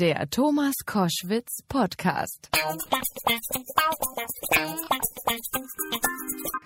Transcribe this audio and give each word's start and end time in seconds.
Der 0.00 0.30
Thomas 0.30 0.72
Koschwitz 0.86 1.58
Podcast. 1.68 2.48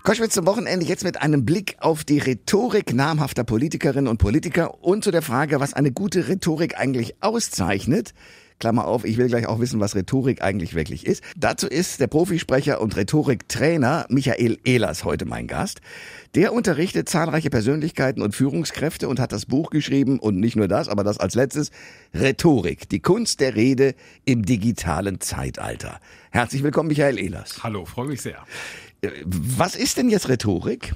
Koschwitz 0.05 0.35
zum 0.35 0.47
Wochenende 0.47 0.87
jetzt 0.87 1.03
mit 1.03 1.21
einem 1.21 1.45
Blick 1.45 1.75
auf 1.81 2.05
die 2.05 2.21
Rhetorik 2.21 2.95
namhafter 2.95 3.43
Politikerinnen 3.43 4.07
und 4.07 4.19
Politiker 4.19 4.85
und 4.85 5.03
zu 5.03 5.11
der 5.11 5.23
Frage, 5.23 5.59
was 5.59 5.75
eine 5.75 5.91
gute 5.91 6.29
Rhetorik 6.29 6.79
eigentlich 6.79 7.17
auszeichnet. 7.25 8.15
Klammer 8.65 8.87
auf, 8.87 9.05
ich 9.05 9.19
will 9.19 9.27
gleich 9.27 9.47
auch 9.47 9.61
wissen, 9.61 9.79
was 9.79 9.95
Rhetorik 9.95 10.41
eigentlich 10.41 10.75
wirklich 10.75 11.05
ist. 11.05 11.23
Dazu 11.37 11.67
ist 11.67 12.01
der 12.01 12.07
Profisprecher 12.07 12.81
und 12.81 12.97
Rhetoriktrainer 12.97 14.07
Michael 14.09 14.59
Ehlers 14.65 15.05
heute 15.05 15.27
mein 15.27 15.47
Gast. 15.47 15.83
Der 16.35 16.55
unterrichtet 16.55 17.07
zahlreiche 17.07 17.51
Persönlichkeiten 17.51 18.23
und 18.23 18.35
Führungskräfte 18.35 19.07
und 19.07 19.21
hat 19.21 19.33
das 19.33 19.45
Buch 19.45 19.69
geschrieben 19.69 20.19
und 20.19 20.41
nicht 20.41 20.57
nur 20.57 20.67
das, 20.67 20.89
aber 20.89 21.05
das 21.05 21.19
als 21.19 21.35
letztes 21.35 21.73
Rhetorik, 22.15 22.89
die 22.89 23.01
Kunst 23.01 23.41
der 23.41 23.55
Rede 23.55 23.95
im 24.25 24.47
digitalen 24.47 25.21
Zeitalter. 25.21 26.01
Herzlich 26.31 26.63
willkommen, 26.63 26.89
Michael 26.89 27.19
Ehlers. 27.19 27.63
Hallo, 27.63 27.85
freue 27.85 28.09
mich 28.09 28.23
sehr. 28.23 28.39
Äh, 29.03 29.11
was 29.27 29.77
ist 29.77 29.99
denn 29.99 30.09
jetzt 30.09 30.31
Rhetorik? 30.31 30.95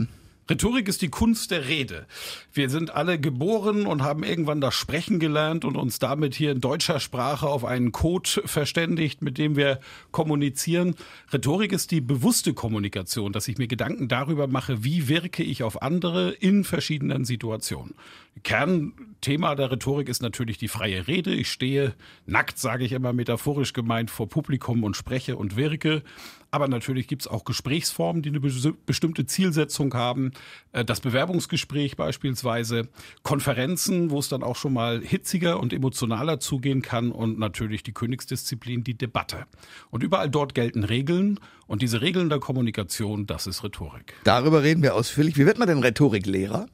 Rhetorik 0.51 0.89
ist 0.89 1.03
die 1.03 1.11
Kunst 1.11 1.51
der 1.51 1.69
Rede. 1.69 2.07
Wir 2.55 2.71
sind 2.71 2.95
alle 2.95 3.21
geboren 3.21 3.87
und 3.87 4.03
haben 4.03 4.23
irgendwann 4.23 4.63
das 4.63 4.75
Sprechen 4.75 5.19
gelernt 5.19 5.67
und 5.67 5.77
uns 5.77 5.99
damit 5.99 6.35
hier 6.35 6.53
in 6.53 6.63
deutscher 6.63 7.01
Sprache 7.01 7.47
auf 7.47 7.67
einen 7.67 7.93
Code 7.93 8.29
verständigt, 8.47 9.21
mit 9.21 9.37
dem 9.37 9.57
wir 9.57 9.79
kommunizieren. 10.11 10.95
Rhetorik 11.33 11.73
ist 11.73 11.91
die 11.91 12.01
bewusste 12.01 12.55
Kommunikation, 12.55 13.33
dass 13.33 13.47
ich 13.47 13.59
mir 13.59 13.69
Gedanken 13.69 14.09
darüber 14.09 14.47
mache, 14.47 14.85
wie 14.85 15.09
wirke 15.09 15.43
ich 15.43 15.63
auf 15.63 15.83
andere 15.83 16.31
in 16.31 16.65
verschiedenen 16.65 17.27
Situationen. 17.27 17.95
Kernthema 18.43 19.55
der 19.55 19.71
Rhetorik 19.71 20.09
ist 20.09 20.23
natürlich 20.23 20.57
die 20.57 20.69
freie 20.69 21.09
Rede. 21.09 21.35
Ich 21.35 21.51
stehe 21.51 21.95
nackt, 22.25 22.59
sage 22.59 22.85
ich 22.85 22.93
immer 22.93 23.13
metaphorisch 23.13 23.73
gemeint, 23.73 24.11
vor 24.11 24.29
Publikum 24.29 24.85
und 24.85 24.97
spreche 24.97 25.37
und 25.37 25.57
wirke. 25.57 26.03
Aber 26.51 26.69
natürlich 26.69 27.09
gibt 27.09 27.23
es 27.23 27.29
auch 27.29 27.45
Gesprächsformen, 27.45 28.23
die 28.23 28.31
eine 28.31 28.41
bestimmte 28.41 29.27
Zielsetzung 29.27 29.93
haben. 29.95 30.33
Äh, 30.73 30.85
das 30.85 31.01
Bewerbungsgespräch 31.01 31.97
beispielsweise, 31.97 32.89
Konferenzen, 33.23 34.11
wo 34.11 34.19
es 34.19 34.29
dann 34.29 34.43
auch 34.43 34.57
schon 34.57 34.73
mal 34.73 35.01
hitziger 35.03 35.61
und 35.61 35.73
emotionaler 35.73 36.41
zugehen 36.41 36.83
kann 36.83 37.13
und 37.13 37.39
natürlich 37.39 37.83
die 37.83 37.93
Königsdisziplin, 37.93 38.85
die 38.85 38.95
Debatte. 38.95 39.45
Und 39.91 40.03
überall 40.03 40.31
dort 40.31 40.55
gelten 40.55 40.85
Regeln 40.85 41.39
und 41.67 41.83
diese 41.83 42.01
Regeln 42.01 42.31
der 42.31 42.39
Kommunikation, 42.39 43.27
das 43.27 43.47
ist 43.47 43.63
Rhetorik. 43.63 44.15
Darüber 44.25 44.63
reden 44.63 44.83
wir 44.83 44.95
ausführlich. 44.95 45.37
Wie 45.37 45.47
wird 45.47 45.59
man 45.59 45.69
denn 45.69 45.79
Rhetoriklehrer? 45.79 46.67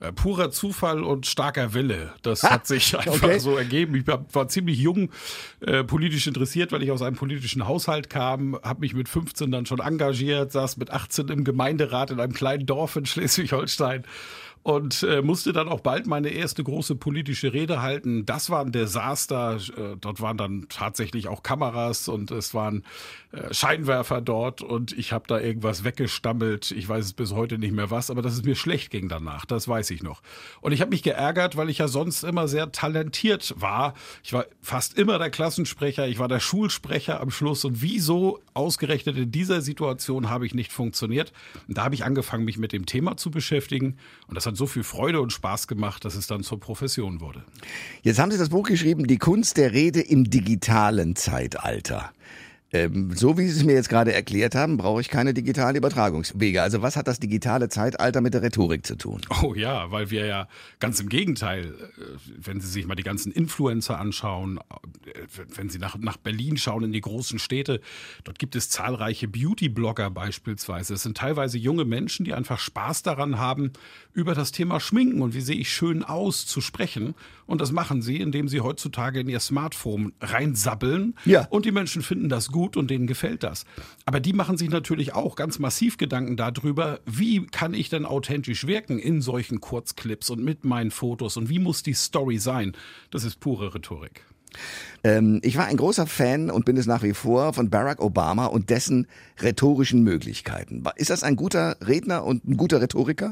Äh, 0.00 0.12
purer 0.12 0.50
Zufall 0.50 1.04
und 1.04 1.26
starker 1.26 1.74
Wille. 1.74 2.14
Das 2.22 2.42
ha, 2.42 2.52
hat 2.52 2.66
sich 2.66 2.96
einfach 2.96 3.22
okay. 3.22 3.38
so 3.38 3.58
ergeben. 3.58 3.94
Ich 3.94 4.06
war 4.06 4.48
ziemlich 4.48 4.78
jung 4.78 5.10
äh, 5.60 5.84
politisch 5.84 6.26
interessiert, 6.26 6.72
weil 6.72 6.82
ich 6.82 6.90
aus 6.90 7.02
einem 7.02 7.16
politischen 7.16 7.68
Haushalt 7.68 8.08
kam, 8.08 8.58
habe 8.62 8.80
mich 8.80 8.94
mit 8.94 9.10
15 9.10 9.50
dann 9.50 9.66
schon 9.66 9.80
engagiert, 9.80 10.52
saß 10.52 10.78
mit 10.78 10.90
18 10.90 11.28
im 11.28 11.44
Gemeinderat 11.44 12.10
in 12.10 12.18
einem 12.18 12.32
kleinen 12.32 12.64
Dorf 12.64 12.96
in 12.96 13.04
Schleswig-Holstein 13.04 14.04
und 14.62 15.02
äh, 15.02 15.22
musste 15.22 15.52
dann 15.52 15.68
auch 15.68 15.80
bald 15.80 16.06
meine 16.06 16.28
erste 16.28 16.62
große 16.62 16.94
politische 16.94 17.52
Rede 17.52 17.80
halten. 17.80 18.26
Das 18.26 18.50
war 18.50 18.60
ein 18.60 18.72
Desaster. 18.72 19.56
Äh, 19.56 19.96
dort 19.98 20.20
waren 20.20 20.36
dann 20.36 20.66
tatsächlich 20.68 21.28
auch 21.28 21.42
Kameras 21.42 22.08
und 22.08 22.30
es 22.30 22.52
waren 22.52 22.84
äh, 23.32 23.54
Scheinwerfer 23.54 24.20
dort 24.20 24.60
und 24.60 24.92
ich 24.92 25.12
habe 25.12 25.24
da 25.26 25.40
irgendwas 25.40 25.84
weggestammelt. 25.84 26.72
Ich 26.72 26.86
weiß 26.86 27.06
es 27.06 27.12
bis 27.14 27.32
heute 27.32 27.56
nicht 27.56 27.72
mehr 27.72 27.90
was, 27.90 28.10
aber 28.10 28.20
dass 28.20 28.34
es 28.34 28.42
mir 28.42 28.54
schlecht 28.54 28.90
ging 28.90 29.08
danach, 29.08 29.46
das 29.46 29.66
weiß 29.66 29.90
ich 29.92 30.02
noch. 30.02 30.20
Und 30.60 30.72
ich 30.72 30.82
habe 30.82 30.90
mich 30.90 31.02
geärgert, 31.02 31.56
weil 31.56 31.70
ich 31.70 31.78
ja 31.78 31.88
sonst 31.88 32.22
immer 32.22 32.46
sehr 32.46 32.70
talentiert 32.70 33.54
war. 33.56 33.94
Ich 34.22 34.34
war 34.34 34.44
fast 34.60 34.98
immer 34.98 35.18
der 35.18 35.30
Klassensprecher, 35.30 36.06
ich 36.06 36.18
war 36.18 36.28
der 36.28 36.40
Schulsprecher 36.40 37.20
am 37.20 37.30
Schluss 37.30 37.64
und 37.64 37.80
wieso 37.80 38.40
ausgerechnet 38.52 39.16
in 39.16 39.32
dieser 39.32 39.62
Situation 39.62 40.28
habe 40.28 40.44
ich 40.44 40.52
nicht 40.52 40.70
funktioniert. 40.70 41.32
Und 41.66 41.78
da 41.78 41.84
habe 41.84 41.94
ich 41.94 42.04
angefangen, 42.04 42.44
mich 42.44 42.58
mit 42.58 42.72
dem 42.72 42.84
Thema 42.84 43.16
zu 43.16 43.30
beschäftigen 43.30 43.96
und 44.28 44.34
das 44.34 44.49
hat 44.50 44.56
so 44.56 44.66
viel 44.66 44.82
Freude 44.82 45.20
und 45.20 45.32
Spaß 45.32 45.68
gemacht, 45.68 46.04
dass 46.04 46.14
es 46.14 46.26
dann 46.26 46.42
zur 46.42 46.58
Profession 46.58 47.20
wurde. 47.20 47.44
Jetzt 48.02 48.18
haben 48.18 48.30
Sie 48.30 48.38
das 48.38 48.48
Buch 48.48 48.66
geschrieben, 48.66 49.06
Die 49.06 49.18
Kunst 49.18 49.56
der 49.56 49.72
Rede 49.72 50.00
im 50.00 50.28
digitalen 50.28 51.16
Zeitalter. 51.16 52.10
Ähm, 52.72 53.12
so 53.14 53.36
wie 53.36 53.48
Sie 53.48 53.58
es 53.58 53.64
mir 53.64 53.74
jetzt 53.74 53.88
gerade 53.88 54.12
erklärt 54.12 54.54
haben, 54.54 54.76
brauche 54.76 55.00
ich 55.00 55.08
keine 55.08 55.34
digitalen 55.34 55.74
Übertragungswege. 55.74 56.62
Also 56.62 56.82
was 56.82 56.96
hat 56.96 57.08
das 57.08 57.18
digitale 57.18 57.68
Zeitalter 57.68 58.20
mit 58.20 58.34
der 58.34 58.42
Rhetorik 58.42 58.86
zu 58.86 58.96
tun? 58.96 59.20
Oh 59.42 59.54
ja, 59.54 59.90
weil 59.90 60.10
wir 60.10 60.26
ja 60.26 60.48
ganz 60.78 61.00
im 61.00 61.08
Gegenteil, 61.08 61.66
äh, 61.66 62.02
wenn 62.36 62.60
Sie 62.60 62.68
sich 62.68 62.86
mal 62.86 62.94
die 62.94 63.02
ganzen 63.02 63.32
Influencer 63.32 63.98
anschauen, 63.98 64.60
äh, 65.06 65.12
wenn 65.54 65.68
Sie 65.68 65.78
nach, 65.78 65.96
nach 65.98 66.16
Berlin 66.16 66.56
schauen, 66.56 66.84
in 66.84 66.92
die 66.92 67.00
großen 67.00 67.38
Städte, 67.38 67.80
dort 68.22 68.38
gibt 68.38 68.54
es 68.54 68.68
zahlreiche 68.68 69.26
Beauty-Blogger 69.26 70.10
beispielsweise. 70.10 70.94
Es 70.94 71.02
sind 71.02 71.16
teilweise 71.16 71.58
junge 71.58 71.84
Menschen, 71.84 72.24
die 72.24 72.34
einfach 72.34 72.60
Spaß 72.60 73.02
daran 73.02 73.38
haben, 73.38 73.72
über 74.12 74.34
das 74.34 74.52
Thema 74.52 74.78
Schminken 74.78 75.22
und 75.22 75.34
wie 75.34 75.40
sehe 75.40 75.56
ich 75.56 75.72
schön 75.72 76.04
aus 76.04 76.46
zu 76.46 76.60
sprechen. 76.60 77.14
Und 77.46 77.60
das 77.60 77.72
machen 77.72 78.00
sie, 78.00 78.18
indem 78.18 78.46
sie 78.46 78.60
heutzutage 78.60 79.20
in 79.20 79.28
ihr 79.28 79.40
Smartphone 79.40 80.12
reinsabbeln. 80.20 81.16
Ja. 81.24 81.48
Und 81.50 81.64
die 81.64 81.72
Menschen 81.72 82.02
finden 82.02 82.28
das 82.28 82.48
gut 82.48 82.59
gut 82.60 82.76
und 82.76 82.90
denen 82.90 83.06
gefällt 83.06 83.42
das. 83.42 83.64
Aber 84.04 84.20
die 84.20 84.34
machen 84.34 84.58
sich 84.58 84.68
natürlich 84.68 85.14
auch 85.14 85.34
ganz 85.34 85.58
massiv 85.58 85.96
Gedanken 85.96 86.36
darüber, 86.36 87.00
wie 87.06 87.46
kann 87.46 87.72
ich 87.72 87.88
denn 87.88 88.04
authentisch 88.04 88.66
wirken 88.66 88.98
in 88.98 89.22
solchen 89.22 89.62
Kurzclips 89.62 90.28
und 90.28 90.44
mit 90.44 90.62
meinen 90.62 90.90
Fotos 90.90 91.38
und 91.38 91.48
wie 91.48 91.58
muss 91.58 91.82
die 91.82 91.94
Story 91.94 92.36
sein. 92.36 92.76
Das 93.10 93.24
ist 93.24 93.40
pure 93.40 93.74
Rhetorik. 93.74 94.26
Ähm, 95.04 95.40
ich 95.42 95.56
war 95.56 95.66
ein 95.66 95.78
großer 95.78 96.06
Fan 96.06 96.50
und 96.50 96.66
bin 96.66 96.76
es 96.76 96.84
nach 96.84 97.02
wie 97.02 97.14
vor 97.14 97.54
von 97.54 97.70
Barack 97.70 98.02
Obama 98.02 98.44
und 98.44 98.68
dessen 98.68 99.06
rhetorischen 99.40 100.02
Möglichkeiten. 100.02 100.84
Ist 100.96 101.08
das 101.08 101.22
ein 101.22 101.36
guter 101.36 101.78
Redner 101.80 102.24
und 102.24 102.44
ein 102.46 102.58
guter 102.58 102.82
Rhetoriker? 102.82 103.30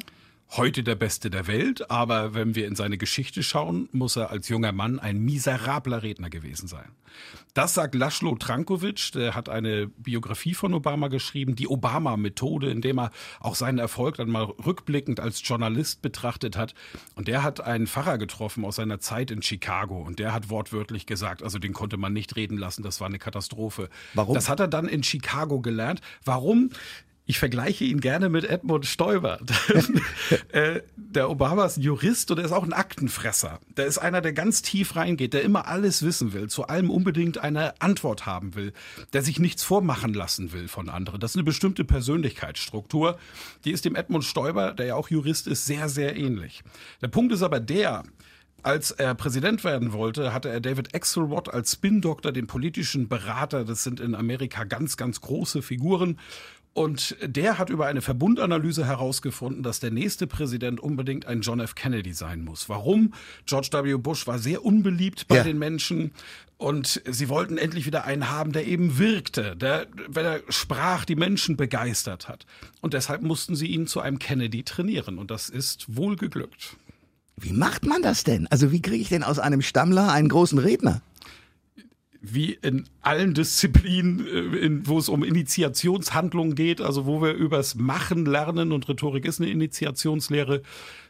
Heute 0.57 0.83
der 0.83 0.95
Beste 0.95 1.31
der 1.31 1.47
Welt, 1.47 1.91
aber 1.91 2.35
wenn 2.35 2.55
wir 2.55 2.67
in 2.67 2.75
seine 2.75 2.99
Geschichte 2.99 3.43
schauen, 3.43 3.89
muss 3.93 4.17
er 4.17 4.31
als 4.31 4.49
junger 4.49 4.73
Mann 4.73 4.99
ein 4.99 5.21
miserabler 5.21 6.03
Redner 6.03 6.31
gewesen 6.31 6.69
sein. 6.69 6.91
Das 7.55 7.75
sagt 7.75 7.95
Laszlo 7.95 8.37
Trankovic, 8.37 9.13
der 9.13 9.35
hat 9.35 9.49
eine 9.49 9.89
Biografie 9.89 10.55
von 10.55 10.75
Obama 10.75 11.09
geschrieben, 11.09 11.57
die 11.57 11.69
Obama-Methode, 11.69 12.71
indem 12.71 12.99
er 12.99 13.11
auch 13.41 13.57
seinen 13.57 13.79
Erfolg 13.79 14.17
dann 14.17 14.31
mal 14.31 14.45
rückblickend 14.45 15.19
als 15.19 15.47
Journalist 15.47 16.01
betrachtet 16.01 16.57
hat. 16.57 16.75
Und 17.15 17.29
der 17.29 17.43
hat 17.43 17.61
einen 17.61 17.87
Pfarrer 17.87 18.19
getroffen 18.19 18.65
aus 18.65 18.77
seiner 18.77 19.01
Zeit 19.01 19.31
in 19.31 19.43
Chicago 19.43 20.01
und 20.01 20.19
der 20.19 20.33
hat 20.33 20.51
wortwörtlich 20.51 21.07
gesagt, 21.07 21.43
also 21.43 21.59
den 21.59 21.73
konnte 21.73 21.97
man 21.97 22.13
nicht 22.13 22.37
reden 22.37 22.59
lassen, 22.59 22.83
das 22.83 23.01
war 23.01 23.09
eine 23.09 23.19
Katastrophe. 23.19 23.89
Warum? 24.15 24.35
Das 24.35 24.49
hat 24.49 24.61
er 24.61 24.69
dann 24.69 24.87
in 24.87 25.03
Chicago 25.03 25.61
gelernt. 25.61 26.01
Warum? 26.25 26.71
Ich 27.31 27.39
vergleiche 27.39 27.85
ihn 27.85 28.01
gerne 28.01 28.31
mit 28.31 28.47
Edmund 28.47 28.87
Stoiber. 28.87 29.39
Äh, 30.53 30.81
der 30.97 31.31
Obama 31.31 31.65
ist 31.65 31.77
ein 31.79 31.83
Jurist 31.83 32.31
und 32.31 32.39
er 32.39 32.45
ist 32.45 32.53
auch 32.53 32.63
ein 32.63 32.73
Aktenfresser. 32.73 33.61
Der 33.77 33.87
ist 33.87 33.99
einer, 33.99 34.21
der 34.21 34.33
ganz 34.33 34.63
tief 34.63 34.97
reingeht, 34.97 35.35
der 35.35 35.43
immer 35.43 35.67
alles 35.69 36.03
wissen 36.03 36.33
will, 36.33 36.49
zu 36.49 36.67
allem 36.67 36.91
unbedingt 36.91 37.39
eine 37.39 37.81
Antwort 37.81 38.27
haben 38.27 38.55
will, 38.55 38.73
der 39.13 39.23
sich 39.23 39.39
nichts 39.39 39.63
vormachen 39.63 40.15
lassen 40.15 40.53
will 40.53 40.69
von 40.69 40.89
anderen. 40.89 41.21
Das 41.21 41.33
ist 41.33 41.37
eine 41.37 41.45
bestimmte 41.45 41.85
Persönlichkeitsstruktur. 41.85 43.19
Die 43.65 43.73
ist 43.73 43.85
dem 43.85 43.95
Edmund 43.95 44.25
Stoiber, 44.25 44.73
der 44.73 44.87
ja 44.87 44.95
auch 44.95 45.09
Jurist 45.09 45.47
ist, 45.47 45.67
sehr, 45.67 45.89
sehr 45.89 46.17
ähnlich. 46.17 46.63
Der 47.03 47.09
Punkt 47.09 47.33
ist 47.33 47.43
aber 47.43 47.61
der, 47.61 48.05
als 48.63 48.91
er 48.91 49.15
Präsident 49.15 49.63
werden 49.65 49.93
wollte, 49.93 50.33
hatte 50.33 50.49
er 50.49 50.61
David 50.61 50.95
Axelrod 50.95 51.49
als 51.49 51.73
Spin-Doktor, 51.73 52.33
den 52.33 52.47
politischen 52.47 53.09
Berater. 53.09 53.65
Das 53.65 53.85
sind 53.85 54.01
in 54.01 54.15
Amerika 54.15 54.65
ganz, 54.65 54.97
ganz 54.97 55.21
große 55.21 55.63
Figuren. 55.63 56.19
Und 56.75 57.17
der 57.23 57.59
hat 57.59 57.71
über 57.71 57.87
eine 57.87 58.03
Verbundanalyse 58.03 58.87
herausgefunden, 58.87 59.63
dass 59.63 59.81
der 59.81 59.91
nächste 59.91 60.27
Präsident 60.27 60.79
unbedingt 60.79 61.27
ein 61.27 61.41
John 61.41 61.59
F. 61.59 61.75
Kennedy 61.75 62.13
sein 62.13 62.45
muss. 62.45 62.69
Warum? 62.69 63.15
George 63.47 63.71
W. 63.73 63.97
Bush 63.97 64.27
war 64.29 64.39
sehr 64.39 64.65
unbeliebt 64.65 65.27
bei 65.27 65.37
ja. 65.37 65.45
den 65.45 65.59
Menschen. 65.59 66.13
Und 66.57 67.03
sie 67.09 67.29
wollten 67.29 67.57
endlich 67.57 67.87
wieder 67.87 68.05
einen 68.05 68.31
haben, 68.31 68.53
der 68.53 68.67
eben 68.67 68.99
wirkte, 68.99 69.57
der, 69.57 69.87
wenn 70.09 70.25
er 70.25 70.41
sprach, 70.49 71.05
die 71.05 71.15
Menschen 71.15 71.57
begeistert 71.57 72.29
hat. 72.29 72.47
Und 72.81 72.95
deshalb 72.95 73.23
mussten 73.23 73.55
sie 73.55 73.69
ihn 73.69 73.87
zu 73.87 74.01
einem 74.01 74.19
Kennedy 74.19 74.65
trainieren. 74.65 75.19
Und 75.19 75.31
das 75.31 75.49
ist 75.49 75.97
wohl 75.97 76.17
geglückt. 76.17 76.77
Wie 77.37 77.53
macht 77.53 77.87
man 77.87 78.03
das 78.03 78.25
denn? 78.25 78.49
Also 78.49 78.73
wie 78.73 78.83
kriege 78.83 79.01
ich 79.03 79.09
denn 79.09 79.23
aus 79.23 79.39
einem 79.39 79.63
Stammler 79.63 80.13
einen 80.13 80.29
großen 80.29 80.59
Redner? 80.59 81.01
Wie 82.21 82.59
in 82.63 82.85
allen 83.01 83.35
Disziplinen, 83.35 84.27
äh, 84.27 84.87
wo 84.87 84.99
es 84.99 85.09
um 85.09 85.23
Initiationshandlungen 85.23 86.55
geht, 86.55 86.81
also 86.81 87.07
wo 87.07 87.23
wir 87.23 87.33
übers 87.33 87.75
Machen 87.77 88.27
lernen 88.27 88.73
und 88.73 88.89
Rhetorik 88.89 89.25
ist 89.25 89.41
eine 89.41 89.51
Initiationslehre, 89.51 90.63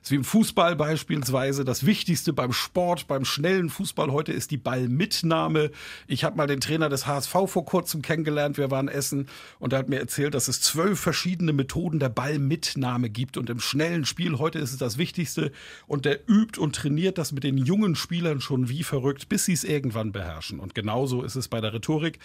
ist 0.02 0.10
wie 0.10 0.16
im 0.16 0.24
Fußball 0.24 0.76
beispielsweise. 0.76 1.64
Das 1.64 1.86
Wichtigste 1.86 2.32
beim 2.32 2.52
Sport, 2.52 3.06
beim 3.08 3.24
schnellen 3.24 3.70
Fußball 3.70 4.12
heute 4.12 4.32
ist 4.32 4.50
die 4.50 4.56
Ballmitnahme. 4.56 5.70
Ich 6.06 6.24
habe 6.24 6.36
mal 6.36 6.46
den 6.46 6.60
Trainer 6.60 6.88
des 6.88 7.06
HSV 7.06 7.32
vor 7.46 7.64
kurzem 7.64 8.02
kennengelernt. 8.02 8.58
Wir 8.58 8.70
waren 8.70 8.88
essen 8.88 9.28
und 9.58 9.72
er 9.72 9.80
hat 9.80 9.88
mir 9.88 9.98
erzählt, 9.98 10.34
dass 10.34 10.48
es 10.48 10.60
zwölf 10.60 11.00
verschiedene 11.00 11.52
Methoden 11.52 11.98
der 11.98 12.08
Ballmitnahme 12.08 13.10
gibt. 13.10 13.36
Und 13.36 13.50
im 13.50 13.60
schnellen 13.60 14.04
Spiel 14.04 14.38
heute 14.38 14.58
ist 14.58 14.72
es 14.72 14.78
das 14.78 14.98
Wichtigste. 14.98 15.52
Und 15.86 16.04
der 16.04 16.28
übt 16.28 16.60
und 16.60 16.74
trainiert 16.74 17.18
das 17.18 17.32
mit 17.32 17.44
den 17.44 17.58
jungen 17.58 17.96
Spielern 17.96 18.40
schon 18.40 18.68
wie 18.68 18.82
verrückt, 18.82 19.28
bis 19.28 19.44
sie 19.44 19.52
es 19.52 19.64
irgendwann 19.64 20.12
beherrschen. 20.12 20.60
Und 20.60 20.74
genauso 20.74 21.22
ist 21.22 21.36
es 21.36 21.48
bei 21.48 21.60
der 21.60 21.72
Rhetorik 21.72 22.18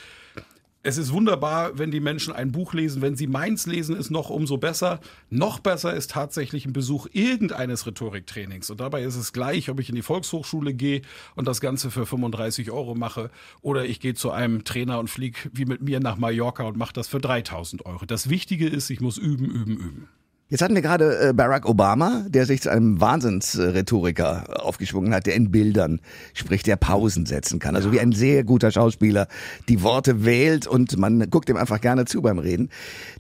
es 0.86 0.98
ist 0.98 1.14
wunderbar, 1.14 1.78
wenn 1.78 1.92
die 1.92 2.02
Menschen 2.02 2.34
ein 2.34 2.52
Buch 2.52 2.74
lesen. 2.74 3.02
Wenn 3.02 3.16
sie 3.16 3.28
meins 3.28 3.66
lesen, 3.66 3.96
ist 3.96 4.12
noch 4.12 4.30
umso 4.30 4.58
besser. 4.58 5.00
Noch 5.30 5.60
besser 5.60 5.94
ist 5.94 6.12
tatsächlich 6.12 6.66
ein 6.66 6.74
Besuch 6.74 7.08
irgendeines 7.14 7.88
Rhetoriktrainings. 7.88 8.70
Und 8.70 8.82
dabei 8.82 9.04
ist 9.04 9.16
es 9.16 9.32
gleich, 9.32 9.70
ob 9.70 9.80
ich 9.80 9.88
in 9.88 9.96
die 9.96 10.02
Volkshochschule 10.02 10.74
gehe 10.74 11.02
und 11.36 11.48
das 11.48 11.62
Ganze 11.62 11.90
für 11.90 12.06
35 12.06 12.70
Euro 12.70 12.96
mache 12.96 13.32
oder 13.62 13.86
ich 13.86 14.02
gehe 14.02 14.14
zu 14.14 14.32
einem 14.32 14.66
Trainer 14.66 15.00
und 15.00 15.10
fliege 15.10 15.40
wie 15.54 15.66
mit 15.66 15.82
mir 15.82 16.02
nach 16.02 16.18
Mallorca 16.18 16.64
und 16.64 16.76
mache 16.76 16.94
das 16.94 17.08
für 17.08 17.22
3000 17.22 17.86
Euro. 17.86 18.06
Das 18.06 18.30
Wichtige 18.30 18.68
ist, 18.68 18.90
ich 18.90 19.00
muss 19.00 19.18
üben, 19.18 19.46
üben, 19.46 19.78
üben. 19.78 20.10
Jetzt 20.54 20.62
hatten 20.62 20.76
wir 20.76 20.84
gerade 20.84 21.30
äh, 21.30 21.34
Barack 21.34 21.66
Obama, 21.66 22.28
der 22.30 22.46
sich 22.46 22.62
zu 22.62 22.70
einem 22.70 23.02
Wahnsinnsrhetoriker 23.02 24.64
aufgeschwungen 24.64 25.12
hat, 25.12 25.26
der 25.26 25.34
in 25.34 25.50
Bildern 25.50 26.00
spricht, 26.36 26.68
der 26.68 26.76
Pausen 26.76 27.26
setzen 27.26 27.58
kann. 27.58 27.76
Also 27.76 27.92
wie 27.92 28.00
ein 28.00 28.12
sehr 28.12 28.44
guter 28.44 28.70
Schauspieler 28.70 29.26
die 29.68 29.82
Worte 29.82 30.26
wählt 30.26 30.68
und 30.68 30.96
man 30.96 31.28
guckt 31.32 31.50
ihm 31.50 31.58
einfach 31.58 31.82
gerne 31.82 32.06
zu 32.06 32.22
beim 32.22 32.38
Reden. 32.38 32.70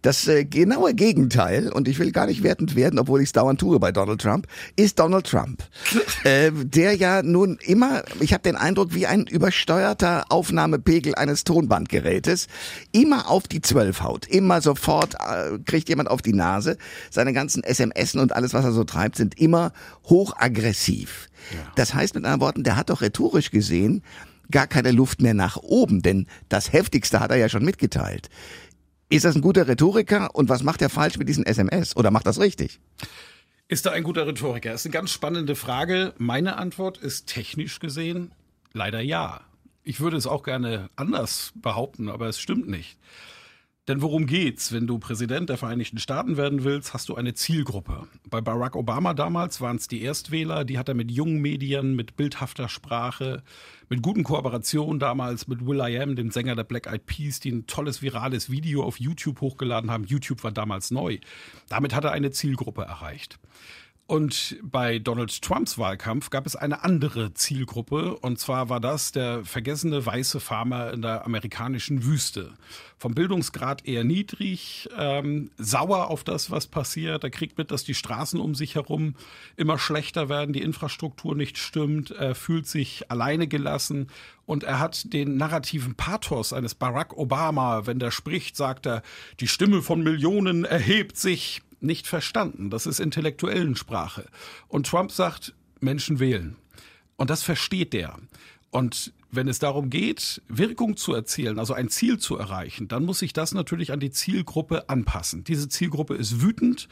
Das 0.04 0.28
äh, 0.28 0.46
genaue 0.46 0.94
Gegenteil, 0.94 1.72
und 1.74 1.88
ich 1.88 1.98
will 1.98 2.12
gar 2.12 2.28
nicht 2.28 2.44
wertend 2.44 2.76
werden, 2.76 3.00
obwohl 3.00 3.20
ich 3.20 3.30
es 3.30 3.32
dauernd 3.32 3.60
tue 3.60 3.80
bei 3.80 3.92
Donald 3.92 4.22
Trump, 4.22 4.46
ist 4.76 5.00
Donald 5.00 5.26
Trump. 5.26 5.64
äh, 6.26 6.52
der 6.52 6.94
ja 6.94 7.24
nun 7.24 7.58
immer, 7.66 8.04
ich 8.20 8.34
habe 8.34 8.44
den 8.44 8.58
Eindruck, 8.58 8.94
wie 8.94 9.08
ein 9.08 9.26
übersteuerter 9.26 10.26
Aufnahmepegel 10.30 11.16
eines 11.16 11.46
Tonbandgerätes, 11.46 12.46
immer 12.92 13.28
auf 13.28 13.48
die 13.48 13.62
Zwölf 13.62 14.04
haut. 14.04 14.28
Immer 14.28 14.62
sofort 14.62 15.16
äh, 15.16 15.58
kriegt 15.66 15.90
jemand 15.90 16.12
auf 16.12 16.22
die 16.22 16.34
Nase 16.34 16.78
seine 17.24 17.34
ganzen 17.34 17.64
SMS 17.64 18.16
und 18.16 18.34
alles, 18.34 18.54
was 18.54 18.66
er 18.66 18.74
so 18.74 18.84
treibt, 18.84 19.16
sind 19.16 19.40
immer 19.40 19.72
hochaggressiv. 20.06 21.30
Ja. 21.54 21.72
Das 21.75 21.94
heißt 21.94 22.16
mit 22.16 22.25
anderen 22.25 22.42
Worten, 22.42 22.64
der 22.64 22.75
hat 22.75 22.90
doch 22.90 23.02
rhetorisch 23.02 23.50
gesehen 23.50 24.04
gar 24.52 24.68
keine 24.68 24.92
Luft 24.92 25.22
mehr 25.22 25.34
nach 25.34 25.58
oben, 25.58 26.02
denn 26.02 26.28
das 26.50 26.74
Heftigste 26.74 27.22
hat 27.22 27.31
er 27.31 27.38
ja 27.38 27.48
schon 27.48 27.64
mitgeteilt. 27.64 28.30
Ist 29.10 29.24
das 29.24 29.36
ein 29.36 29.42
guter 29.42 29.68
Rhetoriker 29.68 30.36
und 30.36 30.50
was 30.50 30.64
macht 30.64 30.81
er 30.81 30.90
falsch 30.90 31.18
mit 31.18 31.30
diesen 31.30 31.46
SMS 31.46 31.96
oder 31.96 32.12
macht 32.12 32.28
das 32.28 32.40
richtig? 32.40 32.81
Ist 33.70 33.86
er 33.86 33.94
ein 33.94 34.04
guter 34.04 34.28
Rhetoriker? 34.28 34.72
Das 34.72 34.81
ist 34.81 34.88
eine 34.88 34.94
ganz 34.94 35.12
spannende 35.12 35.56
Frage. 35.56 36.14
Meine 36.18 36.58
Antwort 36.58 36.98
ist 36.98 37.28
technisch 37.28 37.80
gesehen 37.80 38.34
leider 38.74 39.00
ja. 39.00 39.42
Ich 39.84 40.02
würde 40.02 40.18
es 40.18 40.28
auch 40.28 40.44
gerne 40.44 40.90
anders 40.98 41.54
behaupten, 41.56 42.10
aber 42.10 42.28
es 42.28 42.40
stimmt 42.40 42.68
nicht. 42.68 42.98
Denn 43.90 44.02
worum 44.02 44.28
geht's? 44.28 44.72
Wenn 44.72 44.88
du 44.88 44.98
Präsident 44.98 45.50
der 45.50 45.58
Vereinigten 45.58 45.98
Staaten 45.98 46.38
werden 46.38 46.64
willst, 46.64 46.94
hast 46.94 47.10
du 47.10 47.16
eine 47.16 47.34
Zielgruppe. 47.34 48.08
Bei 48.30 48.40
Barack 48.40 48.78
Obama 48.78 49.14
damals 49.14 49.60
waren 49.60 49.76
es 49.76 49.90
die 49.90 50.04
Erstwähler, 50.04 50.64
die 50.64 50.78
hat 50.78 50.88
er 50.88 50.96
mit 50.96 51.12
jungen 51.12 51.42
Medien, 51.42 51.94
mit 51.94 52.16
bildhafter 52.16 52.70
Sprache, 52.70 53.44
mit 53.90 54.02
guten 54.02 54.24
Kooperationen 54.24 55.00
damals 55.00 55.50
mit 55.50 55.66
Will 55.68 55.82
I 55.82 56.00
Am, 56.00 56.16
dem 56.16 56.32
Sänger 56.32 56.56
der 56.56 56.64
Black 56.64 56.88
Eyed 56.88 57.06
Peas, 57.06 57.42
die 57.42 57.52
ein 57.52 57.68
tolles 57.68 58.02
virales 58.02 58.50
Video 58.50 58.84
auf 58.84 59.02
YouTube 59.02 59.42
hochgeladen 59.42 59.92
haben. 59.92 60.06
YouTube 60.06 60.46
war 60.46 60.54
damals 60.54 60.90
neu. 60.90 61.18
Damit 61.68 61.94
hat 61.94 62.06
er 62.06 62.14
eine 62.14 62.32
Zielgruppe 62.32 62.84
erreicht. 62.84 63.38
Und 64.06 64.58
bei 64.62 65.00
Donald 65.00 65.42
Trumps 65.42 65.78
Wahlkampf 65.78 66.30
gab 66.30 66.46
es 66.46 66.58
eine 66.58 66.84
andere 66.84 67.34
Zielgruppe, 67.34 68.18
und 68.18 68.38
zwar 68.38 68.68
war 68.68 68.82
das 68.82 69.14
der 69.14 69.46
vergessene 69.46 70.06
weiße 70.06 70.42
Farmer 70.42 70.92
in 70.92 71.02
der 71.02 71.26
amerikanischen 71.26 72.04
Wüste. 72.04 72.54
Vom 72.98 73.16
Bildungsgrad 73.16 73.86
eher 73.86 74.04
niedrig, 74.04 74.90
ähm, 74.98 75.52
sauer 75.58 76.10
auf 76.10 76.26
das, 76.26 76.52
was 76.52 76.68
passiert. 76.68 77.24
Er 77.24 77.30
kriegt 77.30 77.58
mit, 77.58 77.72
dass 77.72 77.86
die 77.86 77.94
Straßen 77.94 78.42
um 78.42 78.56
sich 78.56 78.76
herum 78.76 79.16
immer 79.56 79.80
schlechter 79.80 80.28
werden, 80.28 80.52
die 80.52 80.62
Infrastruktur 80.62 81.34
nicht 81.34 81.58
stimmt, 81.58 82.12
er 82.12 82.36
fühlt 82.36 82.68
sich 82.68 83.10
alleine 83.10 83.48
gelassen 83.48 84.08
und 84.46 84.66
er 84.66 84.80
hat 84.80 85.14
den 85.14 85.38
narrativen 85.38 85.96
Pathos 85.96 86.52
eines 86.52 86.76
Barack 86.76 87.16
Obama, 87.18 87.86
wenn 87.86 88.00
der 88.00 88.12
spricht, 88.12 88.58
sagt 88.58 88.86
er, 88.86 89.02
die 89.40 89.48
Stimme 89.48 89.82
von 89.82 90.04
Millionen 90.04 90.66
erhebt 90.66 91.16
sich 91.16 91.62
nicht 91.84 92.08
verstanden. 92.08 92.70
Das 92.70 92.86
ist 92.86 93.00
intellektuellen 93.00 93.76
Sprache. 93.76 94.26
Und 94.68 94.88
Trump 94.88 95.12
sagt, 95.12 95.54
Menschen 95.80 96.20
wählen. 96.20 96.56
Und 97.18 97.30
das 97.30 97.44
versteht 97.44 97.94
der. 97.94 98.18
Und 98.72 99.14
wenn 99.36 99.48
es 99.48 99.60
darum 99.60 99.90
geht, 99.90 100.42
Wirkung 100.48 100.98
zu 100.98 101.14
erzielen, 101.14 101.60
also 101.60 101.74
ein 101.74 101.90
Ziel 101.90 102.20
zu 102.20 102.38
erreichen, 102.38 102.88
dann 102.88 103.06
muss 103.06 103.20
sich 103.20 103.34
das 103.34 103.54
natürlich 103.54 103.92
an 103.92 104.00
die 104.00 104.12
Zielgruppe 104.12 104.90
anpassen. 104.90 105.44
Diese 105.44 105.70
Zielgruppe 105.70 106.16
ist 106.16 106.42
wütend. 106.42 106.88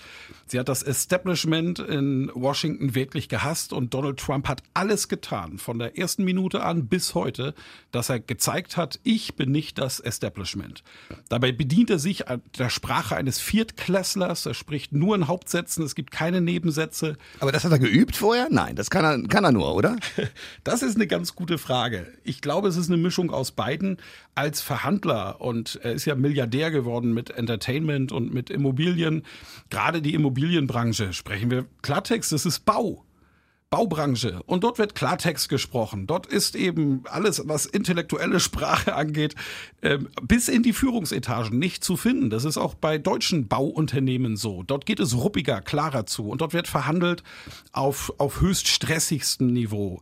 Sie 0.47 0.59
hat 0.59 0.69
das 0.69 0.83
Establishment 0.83 1.79
in 1.79 2.31
Washington 2.33 2.95
wirklich 2.95 3.29
gehasst 3.29 3.73
und 3.73 3.93
Donald 3.93 4.19
Trump 4.19 4.47
hat 4.47 4.63
alles 4.73 5.07
getan, 5.07 5.57
von 5.57 5.77
der 5.79 5.97
ersten 5.97 6.23
Minute 6.23 6.63
an 6.63 6.87
bis 6.87 7.13
heute, 7.15 7.53
dass 7.91 8.09
er 8.09 8.19
gezeigt 8.19 8.77
hat, 8.77 8.99
ich 9.03 9.35
bin 9.35 9.51
nicht 9.51 9.77
das 9.77 9.99
Establishment. 9.99 10.83
Dabei 11.29 11.51
bedient 11.51 11.89
er 11.89 11.99
sich 11.99 12.23
der 12.57 12.69
Sprache 12.69 13.15
eines 13.15 13.39
Viertklässlers. 13.39 14.45
Er 14.45 14.53
spricht 14.53 14.93
nur 14.93 15.15
in 15.15 15.27
Hauptsätzen. 15.27 15.83
Es 15.83 15.95
gibt 15.95 16.11
keine 16.11 16.41
Nebensätze. 16.41 17.17
Aber 17.39 17.51
das 17.51 17.63
hat 17.63 17.71
er 17.71 17.79
geübt 17.79 18.15
vorher? 18.15 18.47
Nein, 18.49 18.75
das 18.75 18.89
kann 18.89 19.05
er, 19.05 19.27
kann 19.27 19.43
er 19.43 19.51
nur, 19.51 19.75
oder? 19.75 19.97
Das 20.63 20.83
ist 20.83 20.95
eine 20.95 21.07
ganz 21.07 21.35
gute 21.35 21.57
Frage 21.57 22.07
ich 22.30 22.30
glaube, 22.39 22.69
es 22.69 22.77
ist 22.77 22.87
eine 22.87 22.95
Mischung 22.95 23.31
aus 23.31 23.51
beiden. 23.51 23.97
Als 24.35 24.61
Verhandler 24.61 25.41
und 25.41 25.79
er 25.83 25.91
ist 25.91 26.05
ja 26.05 26.15
Milliardär 26.15 26.71
geworden 26.71 27.13
mit 27.13 27.31
Entertainment 27.31 28.13
und 28.13 28.33
mit 28.33 28.49
Immobilien. 28.49 29.23
Gerade 29.69 30.01
die 30.01 30.13
Immobilienbranche 30.13 31.11
sprechen 31.11 31.51
wir 31.51 31.65
Klartext, 31.81 32.31
das 32.31 32.45
ist 32.45 32.63
Bau. 32.63 33.03
Baubranche. 33.71 34.43
Und 34.47 34.65
dort 34.65 34.79
wird 34.79 34.95
Klartext 34.95 35.47
gesprochen. 35.47 36.05
Dort 36.05 36.25
ist 36.25 36.57
eben 36.57 37.03
alles, 37.09 37.41
was 37.45 37.65
intellektuelle 37.65 38.41
Sprache 38.41 38.95
angeht, 38.95 39.33
ähm, 39.81 40.09
bis 40.21 40.49
in 40.49 40.61
die 40.61 40.73
Führungsetagen 40.73 41.57
nicht 41.57 41.81
zu 41.81 41.95
finden. 41.95 42.29
Das 42.29 42.43
ist 42.43 42.57
auch 42.57 42.73
bei 42.73 42.97
deutschen 42.97 43.47
Bauunternehmen 43.47 44.35
so. 44.35 44.63
Dort 44.63 44.85
geht 44.85 44.99
es 44.99 45.15
ruppiger, 45.15 45.61
klarer 45.61 46.05
zu. 46.05 46.27
Und 46.27 46.41
dort 46.41 46.53
wird 46.53 46.67
verhandelt 46.67 47.23
auf, 47.71 48.13
auf 48.17 48.41
höchst 48.41 48.67
stressigstem 48.67 49.47
Niveau. 49.47 50.01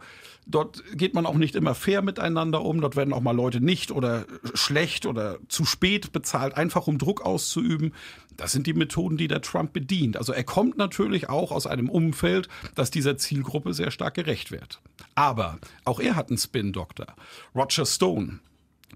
Dort 0.50 0.84
geht 0.96 1.14
man 1.14 1.28
auch 1.28 1.36
nicht 1.36 1.56
immer 1.56 1.76
fair 1.76 2.02
miteinander 2.02 2.64
um. 2.64 2.82
Dort 2.82 2.96
werden 2.96 3.14
auch 3.14 3.22
mal 3.22 3.36
Leute 3.36 3.62
nicht 3.62 3.92
oder 3.92 4.26
schlecht 4.56 5.06
oder 5.06 5.38
zu 5.48 5.64
spät 5.64 6.12
bezahlt, 6.12 6.56
einfach 6.58 6.88
um 6.88 6.98
Druck 6.98 7.22
auszuüben. 7.22 7.94
Das 8.36 8.52
sind 8.52 8.66
die 8.66 8.74
Methoden, 8.74 9.16
die 9.16 9.28
der 9.28 9.42
Trump 9.42 9.74
bedient. 9.74 10.18
Also 10.18 10.34
er 10.34 10.44
kommt 10.44 10.78
natürlich 10.78 11.30
auch 11.30 11.52
aus 11.52 11.68
einem 11.68 11.88
Umfeld, 11.88 12.50
das 12.74 12.90
dieser 12.90 13.18
Zielgruppe 13.18 13.76
sehr 13.76 13.92
stark 13.92 14.16
gerecht 14.16 14.50
wird. 14.50 14.82
Aber 15.14 15.60
auch 15.86 16.00
er 16.00 16.16
hat 16.16 16.30
einen 16.30 16.40
Spin-Doktor. 16.40 17.08
Roger 17.54 17.86
Stone, 17.86 18.40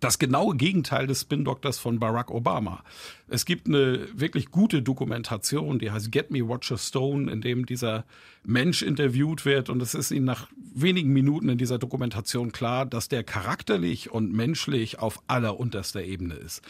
das 0.03 0.19
genaue 0.19 0.55
Gegenteil 0.55 1.07
des 1.07 1.21
Spin-Doktors 1.21 1.79
von 1.79 1.99
Barack 1.99 2.29
Obama. 2.29 2.83
Es 3.29 3.45
gibt 3.45 3.67
eine 3.67 4.07
wirklich 4.13 4.51
gute 4.51 4.81
Dokumentation, 4.81 5.79
die 5.79 5.91
heißt 5.91 6.11
Get 6.11 6.29
Me 6.29 6.41
Roger 6.41 6.77
Stone, 6.77 7.31
in 7.31 7.41
dem 7.41 7.65
dieser 7.65 8.05
Mensch 8.43 8.81
interviewt 8.81 9.45
wird 9.45 9.69
und 9.69 9.81
es 9.81 9.93
ist 9.93 10.11
ihm 10.11 10.25
nach 10.25 10.49
wenigen 10.75 11.13
Minuten 11.13 11.47
in 11.49 11.57
dieser 11.57 11.77
Dokumentation 11.77 12.51
klar, 12.51 12.85
dass 12.85 13.07
der 13.07 13.23
charakterlich 13.23 14.11
und 14.11 14.33
menschlich 14.33 14.99
auf 14.99 15.21
allerunterster 15.27 16.03
Ebene 16.03 16.33
ist. 16.33 16.61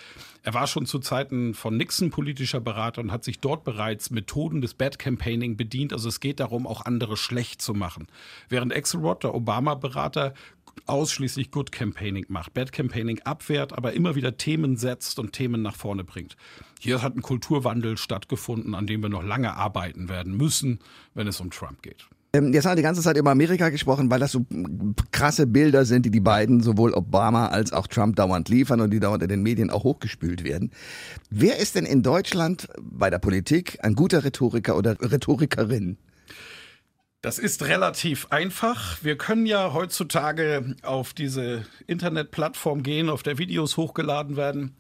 Er 0.44 0.54
war 0.54 0.68
schon 0.68 0.86
zu 0.86 1.00
Zeiten 1.00 1.54
von 1.54 1.76
Nixon 1.76 2.12
politischer 2.12 2.60
Berater 2.60 3.02
und 3.02 3.12
hat 3.12 3.24
sich 3.24 3.40
dort 3.40 3.64
bereits 3.64 4.12
Methoden 4.12 4.62
des 4.62 4.74
Bad 4.74 5.00
Campaigning 5.00 5.58
bedient. 5.58 5.94
Also 5.94 6.10
es 6.10 6.20
geht 6.20 6.40
darum, 6.40 6.68
auch 6.68 6.86
andere 6.86 7.18
schlecht 7.18 7.62
zu 7.62 7.74
machen. 7.74 8.08
Während 8.50 8.76
Axelrod, 8.76 9.24
der 9.24 9.34
Obama-Berater, 9.34 10.34
ausschließlich 10.86 11.52
Good 11.52 11.72
Campaigning 11.72 12.26
macht, 12.28 12.54
Bad 12.54 12.72
Campaigning 12.72 13.20
abwehrt, 13.22 13.74
aber 13.74 13.94
immer 13.94 14.16
wieder 14.16 14.38
Themen 14.38 14.78
setzt 14.78 15.20
und 15.20 15.34
Themen 15.34 15.62
nach 15.62 15.76
vorne 15.76 16.04
bringt. 16.04 16.36
Hier 16.80 17.02
hat 17.02 17.16
ein 17.16 17.22
Kulturwandel 17.22 17.98
stattgefunden, 17.98 18.76
an 18.76 18.88
dem 18.88 19.02
wir 19.02 19.10
noch 19.10 19.24
lange 19.24 19.56
arbeiten 19.56 20.10
werden 20.10 20.36
müssen, 20.36 20.80
wenn 21.14 21.28
es 21.28 21.40
um 21.40 21.52
Trump 21.52 21.82
geht. 21.82 22.08
Ähm, 22.36 22.52
jetzt 22.52 22.66
haben 22.66 22.72
wir 22.72 22.78
die 22.78 22.82
ganze 22.82 23.04
Zeit 23.04 23.16
über 23.16 23.30
Amerika 23.30 23.70
gesprochen, 23.70 24.10
weil 24.10 24.20
das 24.20 24.32
so 24.32 24.44
krasse 25.12 25.46
Bilder 25.46 25.86
sind, 25.86 26.08
die 26.08 26.10
die 26.10 26.20
beiden, 26.20 26.62
sowohl 26.62 26.92
Obama 26.94 27.48
als 27.48 27.72
auch 27.72 27.86
Trump, 27.86 28.16
dauernd 28.16 28.50
liefern 28.50 28.82
und 28.82 28.90
die 28.90 29.00
dauernd 29.00 29.22
in 29.22 29.30
den 29.30 29.44
Medien 29.44 29.70
auch 29.70 29.84
hochgespült 29.84 30.44
werden. 30.44 30.72
Wer 31.30 31.60
ist 31.60 31.76
denn 31.76 31.86
in 31.86 32.02
Deutschland 32.02 32.70
bei 32.82 33.12
der 33.12 33.20
Politik 33.20 33.78
ein 33.84 33.94
guter 33.94 34.24
Rhetoriker 34.24 34.76
oder 34.76 34.98
Rhetorikerin? 35.00 35.98
Das 37.24 37.40
ist 37.40 37.64
relativ 37.64 38.28
einfach. 38.32 39.02
Wir 39.02 39.18
können 39.18 39.46
ja 39.46 39.72
heutzutage 39.72 40.76
auf 40.82 41.14
diese 41.14 41.66
Internetplattform 41.88 42.84
gehen, 42.84 43.10
auf 43.10 43.24
der 43.24 43.38
Videos 43.38 43.78
hochgeladen 43.78 44.36
werden. 44.36 44.76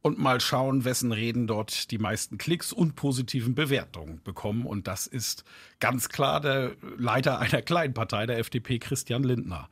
und 0.00 0.16
mal 0.16 0.40
schauen, 0.40 0.84
wessen 0.84 1.10
Reden 1.10 1.48
dort 1.48 1.90
die 1.90 1.98
meisten 1.98 2.38
Klicks 2.38 2.72
und 2.72 2.94
positiven 2.94 3.56
Bewertungen 3.56 4.20
bekommen. 4.22 4.64
Und 4.64 4.86
das 4.86 5.08
ist 5.08 5.42
ganz 5.80 6.08
klar 6.08 6.40
der 6.40 6.76
Leiter 6.96 7.40
einer 7.40 7.62
kleinen 7.62 7.94
Partei, 7.94 8.24
der 8.26 8.38
FDP, 8.38 8.78
Christian 8.78 9.24
Lindner. 9.24 9.68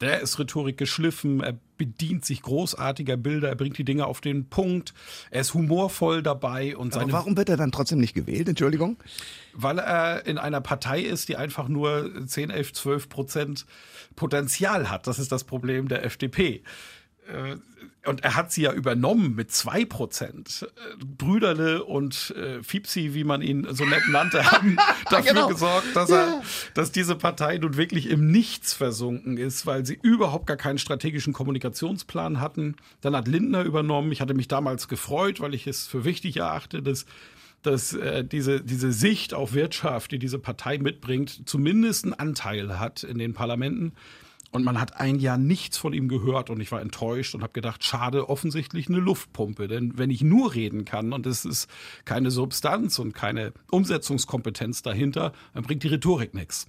Der 0.00 0.20
ist 0.20 0.38
Rhetorik 0.38 0.76
geschliffen, 0.76 1.40
er 1.40 1.58
bedient 1.76 2.24
sich 2.24 2.42
großartiger 2.42 3.16
Bilder, 3.16 3.48
er 3.48 3.56
bringt 3.56 3.78
die 3.78 3.84
Dinge 3.84 4.06
auf 4.06 4.20
den 4.20 4.48
Punkt, 4.48 4.94
er 5.30 5.40
ist 5.40 5.54
humorvoll 5.54 6.22
dabei 6.22 6.76
und 6.76 6.92
seine. 6.92 7.06
Aber 7.06 7.14
warum 7.14 7.36
wird 7.36 7.48
er 7.48 7.56
dann 7.56 7.72
trotzdem 7.72 7.98
nicht 7.98 8.14
gewählt? 8.14 8.48
Entschuldigung? 8.48 8.96
Weil 9.54 9.80
er 9.80 10.24
in 10.24 10.38
einer 10.38 10.60
Partei 10.60 11.00
ist, 11.00 11.28
die 11.28 11.36
einfach 11.36 11.68
nur 11.68 12.12
10, 12.26 12.50
11, 12.50 12.74
12 12.74 13.08
Prozent 13.08 13.66
Potenzial 14.14 14.88
hat. 14.88 15.08
Das 15.08 15.18
ist 15.18 15.32
das 15.32 15.42
Problem 15.42 15.88
der 15.88 16.04
FDP. 16.04 16.62
Äh, 17.28 17.56
und 18.06 18.24
er 18.24 18.36
hat 18.36 18.52
sie 18.52 18.62
ja 18.62 18.72
übernommen 18.72 19.34
mit 19.34 19.52
zwei 19.52 19.84
Prozent. 19.84 20.66
Äh, 20.76 21.04
Brüderle 21.04 21.84
und 21.84 22.34
äh, 22.36 22.62
Fipsi, 22.62 23.12
wie 23.12 23.24
man 23.24 23.42
ihn 23.42 23.66
so 23.70 23.84
nett 23.84 24.08
nannte, 24.08 24.44
haben 24.50 24.76
dafür 25.10 25.34
genau. 25.34 25.48
gesorgt, 25.48 25.94
dass 25.94 26.10
er, 26.10 26.42
dass 26.74 26.90
diese 26.90 27.16
Partei 27.16 27.58
nun 27.58 27.76
wirklich 27.76 28.08
im 28.08 28.30
Nichts 28.30 28.72
versunken 28.72 29.36
ist, 29.36 29.66
weil 29.66 29.84
sie 29.84 29.98
überhaupt 30.00 30.46
gar 30.46 30.56
keinen 30.56 30.78
strategischen 30.78 31.32
Kommunikationsplan 31.32 32.40
hatten. 32.40 32.76
Dann 33.00 33.14
hat 33.14 33.28
Lindner 33.28 33.62
übernommen. 33.62 34.10
Ich 34.12 34.20
hatte 34.20 34.34
mich 34.34 34.48
damals 34.48 34.88
gefreut, 34.88 35.40
weil 35.40 35.54
ich 35.54 35.66
es 35.66 35.86
für 35.86 36.04
wichtig 36.04 36.38
erachte, 36.38 36.82
dass 36.82 37.04
dass 37.62 37.92
äh, 37.92 38.24
diese, 38.24 38.60
diese 38.60 38.92
Sicht 38.92 39.34
auf 39.34 39.52
Wirtschaft, 39.52 40.12
die 40.12 40.20
diese 40.20 40.38
Partei 40.38 40.78
mitbringt, 40.78 41.48
zumindest 41.48 42.04
einen 42.04 42.14
Anteil 42.14 42.78
hat 42.78 43.02
in 43.02 43.18
den 43.18 43.34
Parlamenten. 43.34 43.94
Und 44.50 44.64
man 44.64 44.80
hat 44.80 44.98
ein 44.98 45.18
Jahr 45.18 45.36
nichts 45.36 45.76
von 45.76 45.92
ihm 45.92 46.08
gehört 46.08 46.48
und 46.48 46.60
ich 46.60 46.72
war 46.72 46.80
enttäuscht 46.80 47.34
und 47.34 47.42
habe 47.42 47.52
gedacht, 47.52 47.84
schade, 47.84 48.30
offensichtlich 48.30 48.88
eine 48.88 48.98
Luftpumpe. 48.98 49.68
Denn 49.68 49.98
wenn 49.98 50.08
ich 50.08 50.22
nur 50.22 50.54
reden 50.54 50.86
kann 50.86 51.12
und 51.12 51.26
es 51.26 51.44
ist 51.44 51.68
keine 52.06 52.30
Substanz 52.30 52.98
und 52.98 53.12
keine 53.12 53.52
Umsetzungskompetenz 53.70 54.82
dahinter, 54.82 55.32
dann 55.52 55.64
bringt 55.64 55.82
die 55.82 55.88
Rhetorik 55.88 56.32
nichts. 56.32 56.66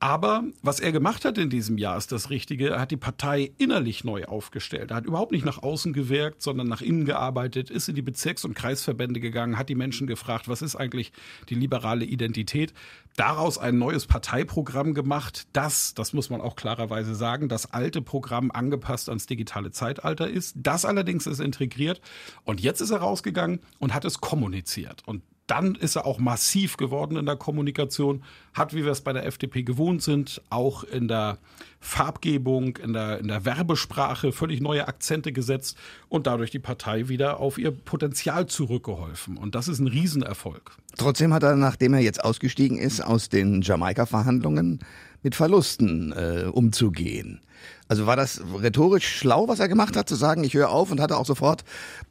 Aber 0.00 0.44
was 0.60 0.80
er 0.80 0.92
gemacht 0.92 1.24
hat 1.24 1.38
in 1.38 1.48
diesem 1.48 1.78
Jahr 1.78 1.96
ist 1.96 2.12
das 2.12 2.28
Richtige. 2.28 2.70
Er 2.70 2.80
hat 2.80 2.90
die 2.90 2.96
Partei 2.96 3.52
innerlich 3.56 4.04
neu 4.04 4.24
aufgestellt. 4.24 4.90
Er 4.90 4.98
hat 4.98 5.06
überhaupt 5.06 5.32
nicht 5.32 5.46
nach 5.46 5.62
außen 5.62 5.92
gewirkt, 5.92 6.42
sondern 6.42 6.68
nach 6.68 6.82
innen 6.82 7.04
gearbeitet, 7.04 7.70
ist 7.70 7.88
in 7.88 7.94
die 7.94 8.02
Bezirks- 8.02 8.44
und 8.44 8.54
Kreisverbände 8.54 9.20
gegangen, 9.20 9.56
hat 9.56 9.68
die 9.68 9.74
Menschen 9.74 10.06
gefragt, 10.06 10.48
was 10.48 10.62
ist 10.62 10.76
eigentlich 10.76 11.12
die 11.48 11.54
liberale 11.54 12.04
Identität? 12.04 12.74
Daraus 13.16 13.56
ein 13.56 13.78
neues 13.78 14.06
Parteiprogramm 14.06 14.92
gemacht, 14.92 15.46
das, 15.52 15.94
das 15.94 16.12
muss 16.12 16.28
man 16.28 16.40
auch 16.40 16.56
klarerweise 16.56 17.14
sagen, 17.14 17.48
das 17.48 17.72
alte 17.72 18.02
Programm 18.02 18.50
angepasst 18.50 19.08
ans 19.08 19.26
digitale 19.26 19.70
Zeitalter 19.70 20.28
ist. 20.28 20.54
Das 20.58 20.84
allerdings 20.84 21.26
ist 21.26 21.40
integriert. 21.40 22.00
Und 22.44 22.60
jetzt 22.60 22.80
ist 22.80 22.90
er 22.90 22.98
rausgegangen 22.98 23.60
und 23.78 23.94
hat 23.94 24.04
es 24.04 24.20
kommuniziert. 24.20 25.02
Und 25.06 25.22
dann 25.46 25.74
ist 25.74 25.96
er 25.96 26.06
auch 26.06 26.18
massiv 26.18 26.76
geworden 26.76 27.16
in 27.16 27.26
der 27.26 27.36
Kommunikation, 27.36 28.22
hat, 28.54 28.74
wie 28.74 28.84
wir 28.84 28.92
es 28.92 29.02
bei 29.02 29.12
der 29.12 29.26
FDP 29.26 29.62
gewohnt 29.62 30.02
sind, 30.02 30.40
auch 30.48 30.84
in 30.84 31.06
der 31.06 31.38
Farbgebung, 31.80 32.78
in 32.78 32.94
der, 32.94 33.18
in 33.18 33.28
der 33.28 33.44
Werbesprache 33.44 34.32
völlig 34.32 34.60
neue 34.60 34.88
Akzente 34.88 35.32
gesetzt 35.32 35.76
und 36.08 36.26
dadurch 36.26 36.50
die 36.50 36.58
Partei 36.58 37.08
wieder 37.08 37.40
auf 37.40 37.58
ihr 37.58 37.72
Potenzial 37.72 38.46
zurückgeholfen. 38.46 39.36
Und 39.36 39.54
das 39.54 39.68
ist 39.68 39.80
ein 39.80 39.88
Riesenerfolg. 39.88 40.72
Trotzdem 40.96 41.34
hat 41.34 41.42
er, 41.42 41.56
nachdem 41.56 41.92
er 41.92 42.00
jetzt 42.00 42.24
ausgestiegen 42.24 42.78
ist 42.78 43.02
aus 43.02 43.28
den 43.28 43.60
Jamaika-Verhandlungen, 43.60 44.80
mit 45.22 45.34
Verlusten 45.34 46.12
äh, 46.12 46.44
umzugehen. 46.50 47.40
Also 47.86 48.06
war 48.06 48.16
das 48.16 48.42
rhetorisch 48.60 49.06
schlau, 49.06 49.46
was 49.46 49.60
er 49.60 49.68
gemacht 49.68 49.96
hat, 49.96 50.08
zu 50.08 50.14
sagen, 50.14 50.42
ich 50.42 50.54
höre 50.54 50.70
auf 50.70 50.90
und 50.90 51.00
hatte 51.00 51.16
auch 51.18 51.26
sofort 51.26 51.64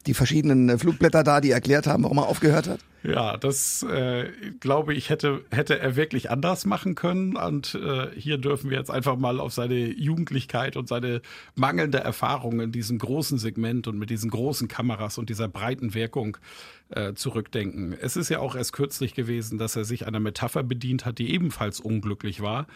die 0.06 0.14
verschiedenen 0.14 0.68
äh, 0.68 0.78
Flugblätter 0.78 1.24
da, 1.24 1.40
die 1.40 1.50
erklärt 1.50 1.86
haben, 1.86 2.04
warum 2.04 2.18
er 2.18 2.28
aufgehört 2.28 2.68
hat? 2.68 2.80
Ja, 3.02 3.36
das 3.36 3.82
äh, 3.82 4.30
glaube 4.60 4.94
ich 4.94 5.10
hätte 5.10 5.44
hätte 5.50 5.78
er 5.78 5.94
wirklich 5.94 6.30
anders 6.30 6.64
machen 6.64 6.94
können. 6.94 7.36
Und 7.36 7.74
äh, 7.74 8.08
hier 8.16 8.38
dürfen 8.38 8.70
wir 8.70 8.78
jetzt 8.78 8.90
einfach 8.90 9.16
mal 9.16 9.40
auf 9.40 9.52
seine 9.52 9.74
Jugendlichkeit 9.74 10.76
und 10.78 10.88
seine 10.88 11.20
mangelnde 11.54 11.98
Erfahrung 11.98 12.60
in 12.60 12.72
diesem 12.72 12.98
großen 12.98 13.36
Segment 13.38 13.88
und 13.88 13.98
mit 13.98 14.08
diesen 14.08 14.30
großen 14.30 14.68
Kameras 14.68 15.18
und 15.18 15.28
dieser 15.28 15.48
breiten 15.48 15.92
Wirkung 15.92 16.38
äh, 16.88 17.12
zurückdenken. 17.12 17.94
Es 18.00 18.16
ist 18.16 18.30
ja 18.30 18.38
auch 18.38 18.56
erst 18.56 18.72
kürzlich 18.72 19.14
gewesen, 19.14 19.58
dass 19.58 19.76
er 19.76 19.84
sich 19.84 20.06
einer 20.06 20.20
Metapher 20.20 20.62
bedient 20.62 21.04
hat, 21.04 21.18
die 21.18 21.30
ebenfalls 21.34 21.80
unglücklich 21.80 22.40
war. 22.40 22.66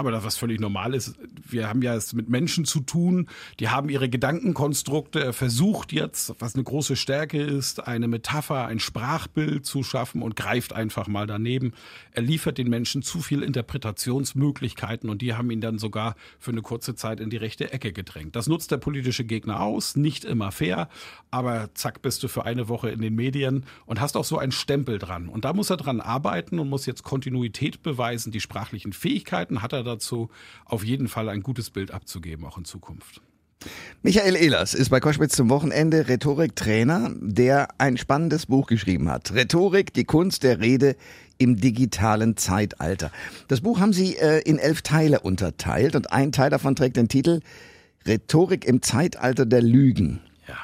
Aber 0.00 0.12
das 0.12 0.24
was 0.24 0.38
völlig 0.38 0.60
normal 0.60 0.94
ist. 0.94 1.14
Wir 1.46 1.68
haben 1.68 1.82
ja 1.82 1.94
es 1.94 2.14
mit 2.14 2.30
Menschen 2.30 2.64
zu 2.64 2.80
tun, 2.80 3.28
die 3.58 3.68
haben 3.68 3.90
ihre 3.90 4.08
Gedankenkonstrukte. 4.08 5.22
Er 5.22 5.34
versucht 5.34 5.92
jetzt, 5.92 6.34
was 6.38 6.54
eine 6.54 6.64
große 6.64 6.96
Stärke 6.96 7.38
ist, 7.38 7.86
eine 7.86 8.08
Metapher, 8.08 8.64
ein 8.64 8.80
Sprachbild 8.80 9.66
zu 9.66 9.82
schaffen 9.82 10.22
und 10.22 10.36
greift 10.36 10.72
einfach 10.72 11.06
mal 11.06 11.26
daneben. 11.26 11.74
Er 12.12 12.22
liefert 12.22 12.56
den 12.56 12.70
Menschen 12.70 13.02
zu 13.02 13.20
viel 13.20 13.42
Interpretationsmöglichkeiten 13.42 15.10
und 15.10 15.20
die 15.20 15.34
haben 15.34 15.50
ihn 15.50 15.60
dann 15.60 15.76
sogar 15.78 16.14
für 16.38 16.52
eine 16.52 16.62
kurze 16.62 16.94
Zeit 16.94 17.20
in 17.20 17.28
die 17.28 17.36
rechte 17.36 17.70
Ecke 17.70 17.92
gedrängt. 17.92 18.36
Das 18.36 18.46
nutzt 18.46 18.70
der 18.70 18.78
politische 18.78 19.24
Gegner 19.24 19.60
aus, 19.60 19.96
nicht 19.96 20.24
immer 20.24 20.50
fair, 20.50 20.88
aber 21.30 21.68
zack 21.74 22.00
bist 22.00 22.22
du 22.22 22.28
für 22.28 22.46
eine 22.46 22.70
Woche 22.70 22.88
in 22.88 23.02
den 23.02 23.16
Medien 23.16 23.66
und 23.84 24.00
hast 24.00 24.16
auch 24.16 24.24
so 24.24 24.38
einen 24.38 24.52
Stempel 24.52 24.98
dran. 24.98 25.28
Und 25.28 25.44
da 25.44 25.52
muss 25.52 25.68
er 25.68 25.76
dran 25.76 26.00
arbeiten 26.00 26.58
und 26.58 26.70
muss 26.70 26.86
jetzt 26.86 27.02
Kontinuität 27.02 27.82
beweisen. 27.82 28.32
Die 28.32 28.40
sprachlichen 28.40 28.94
Fähigkeiten 28.94 29.60
hat 29.60 29.74
er 29.74 29.89
dazu, 29.90 30.30
auf 30.64 30.84
jeden 30.84 31.08
Fall 31.08 31.28
ein 31.28 31.42
gutes 31.42 31.70
Bild 31.70 31.90
abzugeben, 31.90 32.46
auch 32.46 32.58
in 32.58 32.64
Zukunft. 32.64 33.20
Michael 34.02 34.36
Ehlers 34.36 34.72
ist 34.72 34.88
bei 34.88 35.00
Koschwitz 35.00 35.36
zum 35.36 35.50
Wochenende 35.50 36.08
Rhetoriktrainer, 36.08 37.12
der 37.20 37.68
ein 37.76 37.98
spannendes 37.98 38.46
Buch 38.46 38.66
geschrieben 38.66 39.10
hat. 39.10 39.34
Rhetorik, 39.34 39.92
die 39.92 40.04
Kunst 40.04 40.42
der 40.42 40.60
Rede 40.60 40.96
im 41.36 41.56
digitalen 41.56 42.36
Zeitalter. 42.36 43.10
Das 43.48 43.60
Buch 43.60 43.78
haben 43.78 43.92
Sie 43.92 44.16
äh, 44.16 44.40
in 44.40 44.58
elf 44.58 44.80
Teile 44.82 45.20
unterteilt 45.20 45.94
und 45.94 46.12
ein 46.12 46.32
Teil 46.32 46.50
davon 46.50 46.74
trägt 46.74 46.96
den 46.96 47.08
Titel 47.08 47.40
Rhetorik 48.06 48.64
im 48.64 48.80
Zeitalter 48.80 49.44
der 49.44 49.60
Lügen. 49.60 50.20
Ja. 50.48 50.56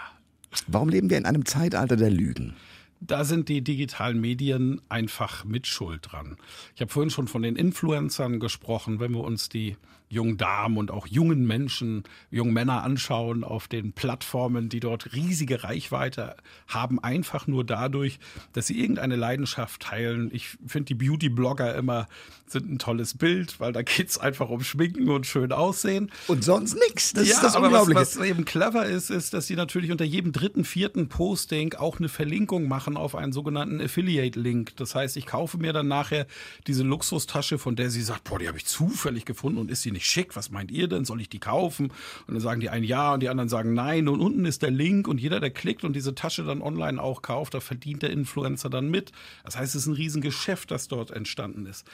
Warum 0.66 0.88
leben 0.88 1.10
wir 1.10 1.18
in 1.18 1.26
einem 1.26 1.44
Zeitalter 1.44 1.96
der 1.96 2.10
Lügen? 2.10 2.54
Da 3.00 3.24
sind 3.24 3.48
die 3.48 3.62
digitalen 3.62 4.20
Medien 4.20 4.80
einfach 4.88 5.44
mit 5.44 5.66
Schuld 5.66 6.12
dran. 6.12 6.36
Ich 6.74 6.80
habe 6.80 6.90
vorhin 6.90 7.10
schon 7.10 7.28
von 7.28 7.42
den 7.42 7.56
Influencern 7.56 8.40
gesprochen. 8.40 9.00
Wenn 9.00 9.12
wir 9.12 9.24
uns 9.24 9.48
die 9.48 9.76
jungen 10.08 10.36
Damen 10.36 10.76
und 10.76 10.90
auch 10.90 11.06
jungen 11.06 11.46
Menschen, 11.46 12.04
jungen 12.30 12.52
Männer 12.52 12.82
anschauen 12.82 13.44
auf 13.44 13.68
den 13.68 13.92
Plattformen, 13.92 14.68
die 14.68 14.80
dort 14.80 15.14
riesige 15.14 15.64
Reichweite 15.64 16.36
haben, 16.68 17.02
einfach 17.02 17.46
nur 17.46 17.64
dadurch, 17.64 18.18
dass 18.52 18.68
sie 18.68 18.80
irgendeine 18.80 19.16
Leidenschaft 19.16 19.82
teilen. 19.82 20.30
Ich 20.32 20.56
finde 20.66 20.86
die 20.86 20.94
Beauty-Blogger 20.94 21.74
immer 21.74 22.06
sind 22.48 22.70
ein 22.70 22.78
tolles 22.78 23.16
Bild, 23.16 23.58
weil 23.60 23.72
da 23.72 23.82
geht's 23.82 24.18
einfach 24.18 24.48
um 24.48 24.62
Schminken 24.62 25.08
und 25.08 25.26
schön 25.26 25.52
aussehen. 25.52 26.10
Und 26.28 26.44
sonst 26.44 26.74
nichts. 26.74 27.12
Das 27.12 27.26
ja, 27.26 27.34
ist 27.34 27.42
das 27.42 27.56
aber 27.56 27.66
Unglaubliche. 27.66 28.00
Was, 28.00 28.18
was 28.18 28.26
eben 28.26 28.44
clever 28.44 28.86
ist, 28.86 29.10
ist, 29.10 29.34
dass 29.34 29.46
sie 29.46 29.56
natürlich 29.56 29.90
unter 29.90 30.04
jedem 30.04 30.32
dritten, 30.32 30.64
vierten 30.64 31.08
Posting 31.08 31.74
auch 31.74 31.98
eine 31.98 32.08
Verlinkung 32.08 32.68
machen 32.68 32.96
auf 32.96 33.14
einen 33.14 33.32
sogenannten 33.32 33.80
Affiliate-Link. 33.80 34.76
Das 34.76 34.94
heißt, 34.94 35.16
ich 35.16 35.26
kaufe 35.26 35.58
mir 35.58 35.72
dann 35.72 35.88
nachher 35.88 36.26
diese 36.66 36.84
Luxustasche, 36.84 37.58
von 37.58 37.74
der 37.74 37.90
sie 37.90 38.02
sagt, 38.02 38.24
boah, 38.24 38.38
die 38.38 38.48
habe 38.48 38.58
ich 38.58 38.66
zufällig 38.66 39.24
gefunden 39.24 39.58
und 39.58 39.70
ist 39.70 39.82
sie 39.82 39.92
nicht 39.96 40.06
schick? 40.06 40.36
Was 40.36 40.50
meint 40.50 40.70
ihr 40.70 40.88
denn? 40.88 41.04
Soll 41.04 41.20
ich 41.20 41.28
die 41.28 41.40
kaufen? 41.40 41.86
Und 42.26 42.34
dann 42.34 42.40
sagen 42.40 42.60
die 42.60 42.70
einen 42.70 42.84
ja 42.84 43.14
und 43.14 43.20
die 43.20 43.28
anderen 43.28 43.48
sagen 43.48 43.74
nein. 43.74 44.08
Und 44.08 44.20
unten 44.20 44.44
ist 44.44 44.62
der 44.62 44.70
Link 44.70 45.08
und 45.08 45.20
jeder, 45.20 45.40
der 45.40 45.50
klickt 45.50 45.84
und 45.84 45.94
diese 45.94 46.14
Tasche 46.14 46.44
dann 46.44 46.62
online 46.62 47.02
auch 47.02 47.22
kauft, 47.22 47.54
da 47.54 47.60
verdient 47.60 48.02
der 48.02 48.10
Influencer 48.10 48.70
dann 48.70 48.90
mit. 48.90 49.12
Das 49.44 49.56
heißt, 49.56 49.74
es 49.74 49.82
ist 49.82 49.86
ein 49.86 49.94
Riesengeschäft, 49.94 50.70
das 50.70 50.88
dort 50.88 51.10
entstanden 51.10 51.66
ist. 51.66 51.86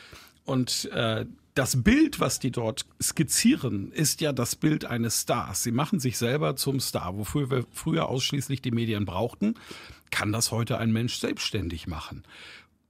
Und 0.45 0.91
äh, 0.93 1.25
das 1.55 1.83
Bild, 1.83 2.19
was 2.19 2.39
die 2.39 2.51
dort 2.51 2.87
skizzieren, 3.01 3.93
ist 3.93 4.21
ja 4.21 4.33
das 4.33 4.57
Bild 4.57 4.85
eines 4.85 5.21
Stars. 5.21 5.63
Sie 5.63 5.73
machen 5.73 6.01
sich 6.01 6.19
selber 6.19 6.57
zum 6.57 6.81
Star. 6.81 7.17
Wofür 7.17 7.51
wir 7.51 7.65
früher 7.73 8.09
ausschließlich 8.09 8.63
die 8.63 8.71
Medien 8.71 9.05
brauchten, 9.05 9.55
kann 10.11 10.33
das 10.33 10.51
heute 10.51 10.79
ein 10.79 10.93
Mensch 10.93 11.17
selbstständig 11.17 11.87
machen. 11.87 12.25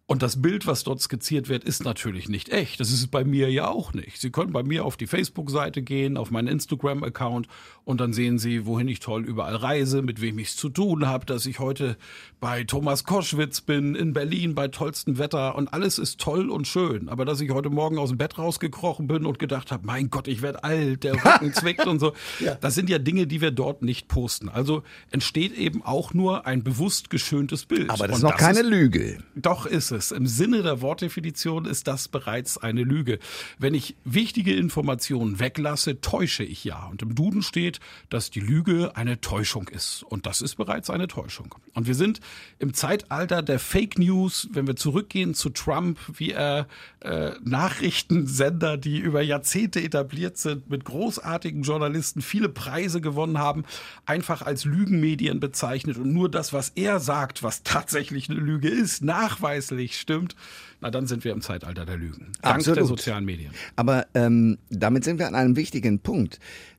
Und 0.07 0.23
das 0.23 0.43
Bild, 0.43 0.67
was 0.67 0.83
dort 0.83 1.01
skizziert 1.01 1.49
wird, 1.49 1.65
ist 1.65 1.85
natürlich 1.85 2.29
nicht 2.29 2.51
echt. 2.51 2.81
Das 2.81 2.91
ist 2.91 3.11
bei 3.11 3.25
mir 3.25 3.51
ja 3.51 3.69
auch 3.69 3.95
nicht. 3.95 4.21
Sie 4.21 4.31
können 4.31 4.53
bei 4.53 4.63
mir 4.63 4.85
auf 4.85 4.97
die 4.97 5.07
Facebook-Seite 5.07 5.81
gehen, 5.81 6.17
auf 6.17 6.31
meinen 6.31 6.49
Instagram-Account 6.49 7.47
und 7.85 8.01
dann 8.01 8.13
sehen 8.13 8.39
Sie, 8.39 8.67
wohin 8.67 8.89
ich 8.89 9.01
toll 9.01 9.25
überall 9.25 9.57
reise, 9.57 10.03
mit 10.03 10.21
wem 10.21 10.39
ich 10.39 10.49
es 10.49 10.57
zu 10.57 10.69
tun 10.69 11.07
habe, 11.07 11.25
dass 11.25 11.47
ich 11.47 11.61
heute 11.61 11.97
bei 12.41 12.65
Thomas 12.65 13.05
Koschwitz 13.05 13.61
bin, 13.61 13.95
in 13.95 14.13
Berlin 14.13 14.55
bei 14.55 14.69
tollstem 14.69 15.19
Wetter 15.19 15.55
und 15.55 15.73
alles 15.73 15.99
ist 15.99 16.21
toll 16.21 16.51
und 16.51 16.67
schön. 16.67 17.09
Aber 17.09 17.25
dass 17.25 17.41
ich 17.41 17.51
heute 17.51 17.71
Morgen 17.71 17.99
aus 17.99 18.11
dem 18.11 18.19
Bett 18.19 18.37
rausgekrochen 18.37 19.07
bin 19.07 19.25
und 19.25 19.39
gedacht 19.39 19.73
habe, 19.73 19.87
mein 19.87 20.11
Gott, 20.11 20.29
ich 20.29 20.43
werde 20.43 20.63
alt, 20.65 21.05
der 21.05 21.15
Rücken 21.15 21.53
zwickt 21.55 21.87
und 21.87 22.01
so, 22.01 22.13
ja. 22.41 22.57
das 22.57 22.75
sind 22.75 22.91
ja 22.91 22.99
Dinge, 22.99 23.27
die 23.27 23.41
wir 23.41 23.53
dort 23.53 23.83
nicht 23.83 24.09
posten. 24.09 24.49
Also 24.49 24.83
entsteht 25.11 25.57
eben 25.57 25.83
auch 25.83 26.13
nur 26.13 26.45
ein 26.47 26.63
bewusst 26.63 27.09
geschöntes 27.09 27.65
Bild. 27.65 27.89
Aber 27.89 28.09
das 28.09 28.17
und 28.17 28.17
ist 28.17 28.23
noch 28.25 28.33
das 28.33 28.41
keine 28.41 28.61
ist, 28.61 28.67
Lüge. 28.67 29.19
Doch 29.35 29.65
ist 29.65 29.91
es 29.91 30.02
es. 30.03 30.13
Im 30.13 30.27
Sinne 30.27 30.63
der 30.63 30.81
Wortdefinition 30.81 31.65
ist 31.65 31.87
das 31.87 32.09
bereits 32.09 32.59
eine 32.59 32.83
Lüge. 32.83 33.19
Wenn 33.59 33.75
ich 33.75 33.97
wichtige 34.05 34.55
Informationen 34.55 35.39
weglasse, 35.39 36.01
täusche 36.01 36.45
ich 36.45 36.65
ja. 36.65 36.87
Und 36.87 37.03
im 37.03 37.15
Duden 37.15 37.43
steht, 37.43 37.81
dass 38.11 38.31
die 38.31 38.41
Lüge 38.41 38.93
eine 38.97 39.21
Täuschung 39.21 39.69
ist. 39.69 40.03
Und 40.03 40.27
das 40.27 40.43
ist 40.43 40.57
bereits 40.57 40.91
eine 40.91 41.09
Täuschung. 41.09 41.55
Und 41.75 41.87
wir 41.87 41.95
sind 41.95 42.21
im 42.59 42.75
Zeitalter 42.75 43.43
der 43.43 43.59
Fake 43.59 43.99
News, 43.99 44.49
wenn 44.53 44.67
wir 44.67 44.77
zurückgehen 44.77 45.35
zu 45.35 45.51
Trump, 45.51 45.99
wie 46.15 46.33
er 46.33 46.67
äh, 47.01 47.33
Nachrichtensender, 47.45 48.77
die 48.77 48.99
über 48.99 49.23
Jahrzehnte 49.23 49.83
etabliert 49.83 50.37
sind, 50.37 50.69
mit 50.71 50.85
großartigen 50.85 51.63
Journalisten 51.63 52.23
viele 52.23 52.49
Preise 52.49 53.01
gewonnen 53.01 53.39
haben, 53.39 53.65
einfach 54.07 54.43
als 54.43 54.65
Lügenmedien 54.65 55.41
bezeichnet 55.41 55.97
und 55.97 56.13
nur 56.13 56.31
das, 56.31 56.53
was 56.53 56.71
er 56.71 57.01
sagt, 57.01 57.43
was 57.43 57.63
tatsächlich 57.63 58.29
eine 58.29 58.39
Lüge 58.39 58.69
ist, 58.69 59.03
nachweislich 59.03 59.82
stimmt, 59.91 60.37
na 60.81 60.91
dann 60.91 61.07
sind 61.07 61.25
wir 61.25 61.33
im 61.33 61.41
Zeitalter 61.43 61.85
der 61.85 61.97
Lügen. 61.97 62.33
Dank 62.43 62.57
Absolut. 62.57 62.79
der 62.79 62.85
sozialen 62.87 63.25
Medien. 63.25 63.53
Aber 63.77 64.07
ähm, 64.15 64.59
damit 64.71 65.05
sind 65.05 65.19
wir 65.19 65.27
an 65.27 65.35
einem 65.35 65.57
wichtigen 65.57 66.01
Punkt. 66.01 66.39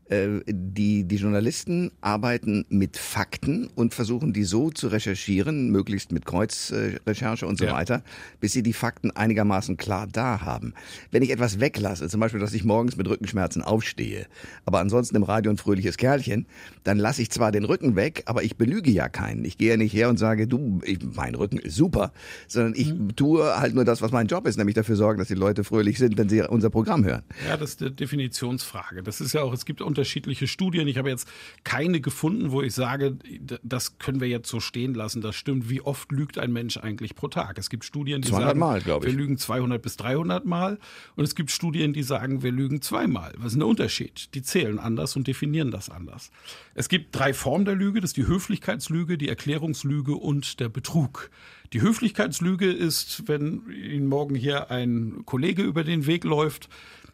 Äh, 0.10 0.42
die, 0.48 1.06
die 1.06 1.16
Journalisten 1.16 1.92
arbeiten 2.02 2.66
mit 2.70 2.98
Fakten 2.98 3.68
und 3.76 3.94
versuchen 3.94 4.34
die 4.34 4.44
so 4.44 4.70
zu 4.70 4.90
recherchieren, 4.90 5.70
möglichst 5.70 6.12
mit 6.12 6.26
Kreuzrecherche 6.26 7.48
und 7.48 7.58
so 7.58 7.66
Ja. 7.66 7.74
weiter, 7.74 8.04
bis 8.40 8.52
sie 8.54 8.64
die 8.64 8.74
Fakten 8.74 9.12
einigermaßen 9.12 9.78
klar 9.78 10.08
da 10.12 10.42
haben. 10.42 10.74
Wenn 11.12 11.24
ich 11.24 11.30
etwas 11.32 11.60
weglasse, 11.60 12.08
zum 12.10 12.20
Beispiel, 12.20 12.40
dass 12.42 12.54
ich 12.54 12.64
morgens 12.66 12.98
mit 12.98 13.08
Rückenschmerzen 13.08 13.62
aufstehe, 13.62 14.28
aber 14.66 14.80
ansonsten 14.80 15.16
im 15.16 15.24
Radio 15.24 15.52
ein 15.52 15.58
fröhliches 15.58 15.98
Kerlchen, 15.98 16.48
dann 16.84 16.98
lasse 16.98 17.22
ich 17.22 17.30
zwar 17.32 17.52
den 17.52 17.64
Rücken 17.64 17.96
weg, 17.96 18.24
aber 18.26 18.44
ich 18.44 18.58
belüge 18.58 18.92
ja 18.92 19.08
keinen. 19.10 19.46
Ich 19.46 19.58
gehe 19.58 19.70
ja 19.72 19.78
nicht 19.78 19.94
her 19.94 20.10
und 20.10 20.18
sage, 20.20 20.48
du, 20.48 20.82
ich, 20.84 21.00
mein 21.16 21.36
Rücken 21.36 21.58
ist 21.60 21.76
super, 21.76 22.12
sondern 22.48 22.74
ich 22.76 22.94
tue 23.16 23.44
halt 23.60 23.74
nur 23.74 23.86
das, 23.86 24.02
was 24.02 24.12
mein 24.12 24.28
Job 24.28 24.48
ist, 24.48 24.58
nämlich 24.58 24.76
dafür 24.76 24.96
sorgen, 24.98 25.20
dass 25.20 25.30
die 25.30 25.34
Leute 25.34 25.64
fröhlich 25.64 25.98
sind, 25.98 26.18
wenn 26.18 26.28
sie 26.28 26.42
unser 26.42 26.70
Programm 26.70 27.06
hören. 27.06 27.24
Ja, 27.48 27.56
das 27.58 27.72
ist 27.72 27.82
eine 27.82 27.92
Definitionsfrage. 27.92 29.02
Das 29.04 29.22
ist 29.22 29.34
ja 29.34 29.42
auch, 29.42 29.54
es 29.54 29.66
gibt 29.66 29.82
unterschiedliche 29.94 30.48
Studien. 30.48 30.88
Ich 30.88 30.98
habe 30.98 31.10
jetzt 31.10 31.28
keine 31.64 32.02
gefunden, 32.02 32.52
wo 32.52 32.64
ich 32.64 32.74
sage, 32.74 33.16
das 33.62 34.00
können 34.00 34.20
wir 34.22 34.28
jetzt 34.28 34.50
so 34.50 34.60
stehen 34.60 34.96
lassen. 34.96 35.22
Das 35.22 35.36
stimmt. 35.36 35.70
Wie 35.70 35.82
oft 35.82 36.12
lügt 36.12 36.40
ein 36.40 36.52
Mensch 36.52 36.78
eigentlich 36.78 37.14
pro 37.14 37.28
Tag? 37.28 37.60
Es 37.60 37.70
gibt 37.70 37.86
Studien, 37.86 38.24
die 38.24 38.30
200 38.30 38.50
sagen, 38.50 38.60
Mal, 38.60 38.86
wir 38.86 39.14
lügen 39.14 39.38
200 39.38 39.80
bis 39.80 39.98
300 39.98 40.46
Mal. 40.46 40.80
Und 41.16 41.24
es 41.24 41.36
gibt 41.36 41.52
Studien, 41.52 41.94
die 41.94 42.02
sagen, 42.02 42.42
wir 42.42 42.52
lügen 42.52 42.82
zweimal. 42.82 43.34
Was 43.38 43.54
ist 43.54 43.60
der 43.60 43.68
Unterschied? 43.68 44.34
Die 44.34 44.42
zählen 44.42 44.80
anders 44.80 45.16
und 45.16 45.28
definieren 45.28 45.70
das 45.70 45.92
anders. 45.92 46.32
Es 46.74 46.90
gibt 46.90 47.16
drei 47.16 47.34
Formen 47.36 47.66
der 47.66 47.76
Lüge. 47.76 48.02
Das 48.02 48.10
ist 48.12 48.18
die 48.18 48.26
Höflichkeitslüge, 48.26 49.20
die 49.20 49.30
Erklärungslüge 49.30 50.16
und 50.16 50.60
der 50.60 50.70
Betrug. 50.70 51.30
Die 51.72 51.82
Höflichkeitslüge 51.82 52.72
ist, 52.72 53.28
wenn 53.28 53.70
Ihnen 53.70 54.08
morgen 54.08 54.34
hier 54.34 54.72
ein 54.72 55.22
Kollege 55.26 55.62
über 55.62 55.84
den 55.84 56.08
Weg 56.08 56.24
läuft, 56.24 56.70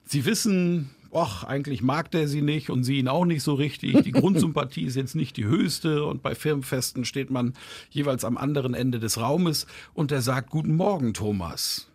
Sie 0.05 0.25
wissen, 0.25 0.89
ach, 1.13 1.44
eigentlich 1.44 1.82
mag 1.82 2.12
der 2.12 2.28
sie 2.28 2.42
nicht 2.42 2.70
und 2.70 2.84
sie 2.84 3.00
ihn 3.00 3.08
auch 3.08 3.25
nicht 3.25 3.44
so 3.44 3.54
richtig. 3.54 4.04
Die 4.04 4.12
Grundsympathie 4.13 4.84
ist 4.84 4.96
jetzt 4.96 5.16
nicht 5.16 5.38
die 5.38 5.46
höchste 5.46 6.06
und 6.06 6.22
bei 6.22 6.36
Firmenfesten 6.36 7.06
steht 7.06 7.30
man 7.30 7.54
jeweils 7.89 8.25
am 8.25 8.38
anderen 8.38 8.74
Ende 8.74 9.00
des 9.00 9.20
Raumes 9.20 9.68
und 9.94 10.12
der 10.12 10.22
sagt, 10.22 10.50
guten 10.50 10.75
Morgen, 10.75 11.13
Thomas. 11.13 11.88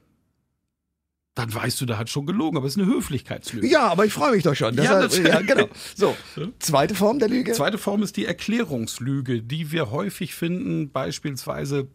Dann 1.35 1.53
weißt 1.53 1.81
du, 1.81 1.87
der 1.87 1.99
hat 1.99 2.09
schon 2.11 2.27
gelogen, 2.27 2.57
aber 2.57 2.67
es 2.67 2.77
ist 2.77 2.83
eine 2.83 2.93
Höflichkeitslüge. 2.93 3.67
Ja, 3.67 3.89
aber 3.89 4.05
ich 4.05 4.13
freue 4.13 4.33
mich 4.33 4.45
doch 4.45 4.55
schon. 4.55 4.77
Das 4.77 4.87
Ja, 4.87 5.01
natürlich. 5.01 5.33
ja, 5.33 5.41
genau. 5.41 5.69
So, 5.97 6.17
zweite 6.61 6.95
Form 6.95 7.19
der 7.19 7.29
Lüge. 7.29 7.53
Zweite 7.53 7.77
Form 7.77 8.05
ist 8.05 8.17
die 8.17 8.25
Erklärungslüge, 8.25 9.43
die 9.43 9.73
wir 9.73 9.91
häufig 9.91 10.35
finden, 10.35 10.91
beispielsweise 10.91 11.89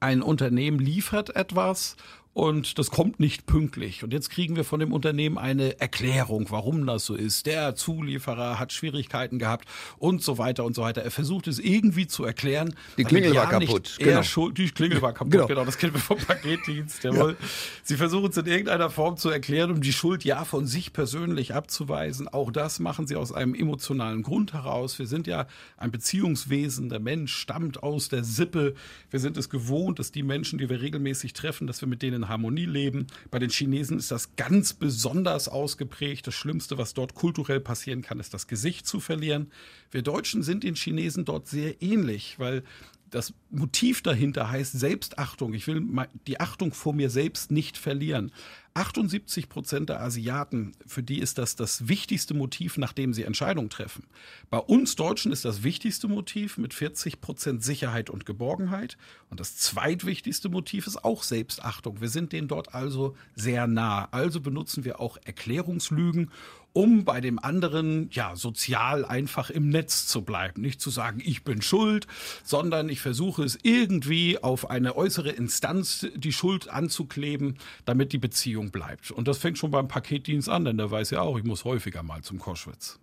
ein 0.00 0.22
Unternehmen 0.22 0.78
liefert 0.78 1.36
etwas 1.36 1.96
und 2.38 2.78
das 2.78 2.92
kommt 2.92 3.18
nicht 3.18 3.46
pünktlich. 3.46 4.04
Und 4.04 4.12
jetzt 4.12 4.30
kriegen 4.30 4.54
wir 4.54 4.62
von 4.62 4.78
dem 4.78 4.92
Unternehmen 4.92 5.38
eine 5.38 5.80
Erklärung, 5.80 6.46
warum 6.50 6.86
das 6.86 7.04
so 7.04 7.16
ist. 7.16 7.46
Der 7.46 7.74
Zulieferer 7.74 8.60
hat 8.60 8.72
Schwierigkeiten 8.72 9.40
gehabt 9.40 9.66
und 9.98 10.22
so 10.22 10.38
weiter 10.38 10.64
und 10.64 10.76
so 10.76 10.82
weiter. 10.82 11.02
Er 11.02 11.10
versucht 11.10 11.48
es 11.48 11.58
irgendwie 11.58 12.06
zu 12.06 12.22
erklären. 12.22 12.76
Die 12.96 13.02
Klingel 13.02 13.34
ja 13.34 13.42
war 13.42 13.48
kaputt, 13.48 13.96
genau. 13.98 14.22
schuld, 14.22 14.56
die 14.56 14.70
Klingel 14.70 15.02
war 15.02 15.12
kaputt, 15.14 15.32
Genau. 15.32 15.46
genau. 15.48 15.64
Das 15.64 15.78
kennen 15.78 15.94
wir 15.94 16.00
vom 16.00 16.16
Paketdienst. 16.16 17.02
Jawohl. 17.02 17.36
Sie 17.82 17.96
versuchen 17.96 18.30
es 18.30 18.36
in 18.36 18.46
irgendeiner 18.46 18.88
Form 18.88 19.16
zu 19.16 19.30
erklären, 19.30 19.72
um 19.72 19.80
die 19.80 19.92
Schuld 19.92 20.22
ja 20.22 20.44
von 20.44 20.64
sich 20.64 20.92
persönlich 20.92 21.54
abzuweisen. 21.54 22.28
Auch 22.28 22.52
das 22.52 22.78
machen 22.78 23.08
sie 23.08 23.16
aus 23.16 23.32
einem 23.32 23.56
emotionalen 23.56 24.22
Grund 24.22 24.52
heraus. 24.52 25.00
Wir 25.00 25.08
sind 25.08 25.26
ja 25.26 25.48
ein 25.76 25.90
Beziehungswesen. 25.90 26.88
Der 26.88 27.00
Mensch 27.00 27.34
stammt 27.34 27.82
aus 27.82 28.10
der 28.10 28.22
Sippe. 28.22 28.76
Wir 29.10 29.18
sind 29.18 29.36
es 29.36 29.50
gewohnt, 29.50 29.98
dass 29.98 30.12
die 30.12 30.22
Menschen, 30.22 30.60
die 30.60 30.68
wir 30.70 30.80
regelmäßig 30.80 31.32
treffen, 31.32 31.66
dass 31.66 31.80
wir 31.80 31.88
mit 31.88 32.00
denen 32.00 32.27
Harmonie 32.28 32.66
leben. 32.66 33.06
Bei 33.30 33.38
den 33.38 33.50
Chinesen 33.50 33.98
ist 33.98 34.10
das 34.10 34.36
ganz 34.36 34.72
besonders 34.72 35.48
ausgeprägt. 35.48 36.26
Das 36.26 36.34
Schlimmste, 36.34 36.78
was 36.78 36.94
dort 36.94 37.14
kulturell 37.14 37.60
passieren 37.60 38.02
kann, 38.02 38.20
ist 38.20 38.34
das 38.34 38.46
Gesicht 38.46 38.86
zu 38.86 39.00
verlieren. 39.00 39.50
Wir 39.90 40.02
Deutschen 40.02 40.42
sind 40.42 40.64
den 40.64 40.74
Chinesen 40.74 41.24
dort 41.24 41.48
sehr 41.48 41.82
ähnlich, 41.82 42.38
weil 42.38 42.62
das 43.10 43.32
Motiv 43.50 44.02
dahinter 44.02 44.50
heißt 44.50 44.78
Selbstachtung. 44.78 45.54
Ich 45.54 45.66
will 45.66 45.82
die 46.26 46.40
Achtung 46.40 46.72
vor 46.72 46.92
mir 46.92 47.10
selbst 47.10 47.50
nicht 47.50 47.76
verlieren. 47.76 48.32
78 48.74 49.48
Prozent 49.48 49.88
der 49.88 50.00
Asiaten, 50.00 50.72
für 50.86 51.02
die 51.02 51.18
ist 51.18 51.38
das 51.38 51.56
das 51.56 51.88
wichtigste 51.88 52.34
Motiv, 52.34 52.78
nachdem 52.78 53.12
sie 53.12 53.24
Entscheidungen 53.24 53.70
treffen. 53.70 54.04
Bei 54.50 54.58
uns 54.58 54.94
Deutschen 54.94 55.32
ist 55.32 55.44
das 55.44 55.64
wichtigste 55.64 56.06
Motiv 56.06 56.58
mit 56.58 56.74
40 56.74 57.20
Prozent 57.20 57.64
Sicherheit 57.64 58.08
und 58.08 58.24
Geborgenheit. 58.24 58.96
Und 59.30 59.40
das 59.40 59.56
zweitwichtigste 59.56 60.48
Motiv 60.48 60.86
ist 60.86 61.04
auch 61.04 61.24
Selbstachtung. 61.24 62.00
Wir 62.00 62.08
sind 62.08 62.32
denen 62.32 62.46
dort 62.46 62.72
also 62.72 63.16
sehr 63.34 63.66
nah. 63.66 64.08
Also 64.12 64.40
benutzen 64.40 64.84
wir 64.84 65.00
auch 65.00 65.18
Erklärungslügen, 65.24 66.30
um 66.72 67.04
bei 67.04 67.20
dem 67.20 67.38
anderen 67.38 68.08
ja 68.10 68.36
sozial 68.36 69.04
einfach 69.04 69.50
im 69.50 69.68
Netz 69.68 70.06
zu 70.06 70.22
bleiben. 70.22 70.62
Nicht 70.62 70.80
zu 70.80 70.90
sagen, 70.90 71.20
ich 71.24 71.44
bin 71.44 71.62
schuld, 71.62 72.06
sondern 72.44 72.88
ich 72.88 73.00
versuche 73.00 73.42
es 73.42 73.58
irgendwie 73.62 74.42
auf 74.42 74.70
eine 74.70 74.96
äußere 74.96 75.30
Instanz 75.30 76.06
die 76.14 76.32
Schuld 76.32 76.68
anzukleben, 76.68 77.58
damit 77.84 78.12
die 78.12 78.18
Beziehung 78.18 78.70
bleibt. 78.70 79.10
Und 79.10 79.28
das 79.28 79.38
fängt 79.38 79.58
schon 79.58 79.70
beim 79.70 79.88
Paketdienst 79.88 80.48
an, 80.48 80.64
denn 80.64 80.78
der 80.78 80.90
weiß 80.90 81.10
ja 81.10 81.22
auch, 81.22 81.38
ich 81.38 81.44
muss 81.44 81.64
häufiger 81.64 82.02
mal 82.02 82.22
zum 82.22 82.38
Koschwitz. 82.38 82.98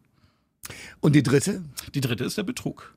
Und 1.00 1.14
die 1.14 1.24
dritte? 1.24 1.64
Die 1.94 2.02
dritte 2.02 2.24
ist 2.24 2.38
der 2.38 2.44
Betrug. 2.44 2.94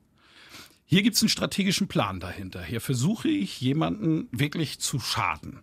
Hier 0.85 1.03
gibt 1.03 1.15
es 1.15 1.21
einen 1.21 1.29
strategischen 1.29 1.87
Plan 1.87 2.19
dahinter. 2.19 2.63
Hier 2.63 2.81
versuche 2.81 3.27
ich, 3.27 3.61
jemanden 3.61 4.27
wirklich 4.31 4.79
zu 4.79 4.99
schaden. 4.99 5.59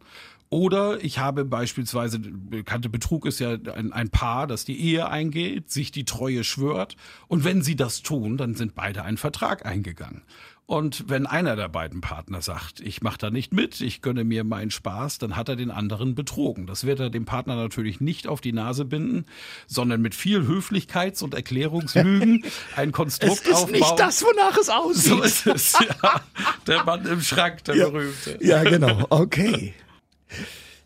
Oder 0.56 1.04
ich 1.04 1.18
habe 1.18 1.44
beispielsweise, 1.44 2.18
bekannte 2.18 2.88
Betrug 2.88 3.26
ist 3.26 3.40
ja 3.40 3.58
ein, 3.74 3.92
ein 3.92 4.08
Paar, 4.08 4.46
das 4.46 4.64
die 4.64 4.80
Ehe 4.80 5.06
eingeht, 5.10 5.70
sich 5.70 5.90
die 5.90 6.06
Treue 6.06 6.44
schwört. 6.44 6.96
Und 7.28 7.44
wenn 7.44 7.60
sie 7.60 7.76
das 7.76 8.00
tun, 8.00 8.38
dann 8.38 8.54
sind 8.54 8.74
beide 8.74 9.02
einen 9.02 9.18
Vertrag 9.18 9.66
eingegangen. 9.66 10.22
Und 10.64 11.10
wenn 11.10 11.26
einer 11.26 11.56
der 11.56 11.68
beiden 11.68 12.00
Partner 12.00 12.40
sagt, 12.40 12.80
ich 12.80 13.02
mache 13.02 13.18
da 13.18 13.28
nicht 13.30 13.52
mit, 13.52 13.82
ich 13.82 14.00
gönne 14.00 14.24
mir 14.24 14.44
meinen 14.44 14.70
Spaß, 14.70 15.18
dann 15.18 15.36
hat 15.36 15.50
er 15.50 15.56
den 15.56 15.70
anderen 15.70 16.14
betrogen. 16.14 16.66
Das 16.66 16.86
wird 16.86 17.00
er 17.00 17.10
dem 17.10 17.26
Partner 17.26 17.54
natürlich 17.56 18.00
nicht 18.00 18.26
auf 18.26 18.40
die 18.40 18.52
Nase 18.54 18.86
binden, 18.86 19.26
sondern 19.66 20.00
mit 20.00 20.14
viel 20.14 20.40
Höflichkeits- 20.40 21.22
und 21.22 21.34
Erklärungslügen 21.34 22.46
ein 22.76 22.92
Konstrukt 22.92 23.46
aufbauen. 23.52 23.74
wonach 23.82 24.56
es 24.56 24.70
aussieht. 24.70 25.04
So 25.12 25.22
ist 25.22 25.46
es, 25.46 25.72
ja. 26.02 26.20
Der 26.66 26.82
Mann 26.84 27.04
im 27.04 27.20
Schrank, 27.20 27.62
der 27.64 27.76
Ja. 27.76 27.90
berühmte. 27.90 28.38
Ja, 28.40 28.62
genau. 28.64 29.04
Okay. 29.10 29.74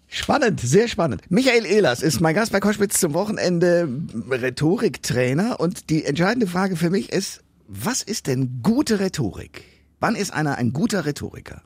Spannend, 0.08 0.60
sehr 0.60 0.88
spannend. 0.88 1.22
Michael 1.30 1.64
Ehlers 1.64 2.02
ist 2.02 2.20
mein 2.20 2.34
Gast 2.34 2.50
bei 2.50 2.58
Koschwitz 2.58 2.98
zum 2.98 3.14
Wochenende, 3.14 3.88
Rhetoriktrainer. 4.28 5.60
Und 5.60 5.88
die 5.88 6.04
entscheidende 6.04 6.48
Frage 6.48 6.76
für 6.76 6.90
mich 6.90 7.12
ist, 7.12 7.44
was 7.68 8.02
ist 8.02 8.26
denn 8.26 8.60
gute 8.62 8.98
Rhetorik? 8.98 9.62
Wann 10.00 10.16
ist 10.16 10.32
einer 10.32 10.56
ein 10.56 10.72
guter 10.72 11.06
Rhetoriker? 11.06 11.62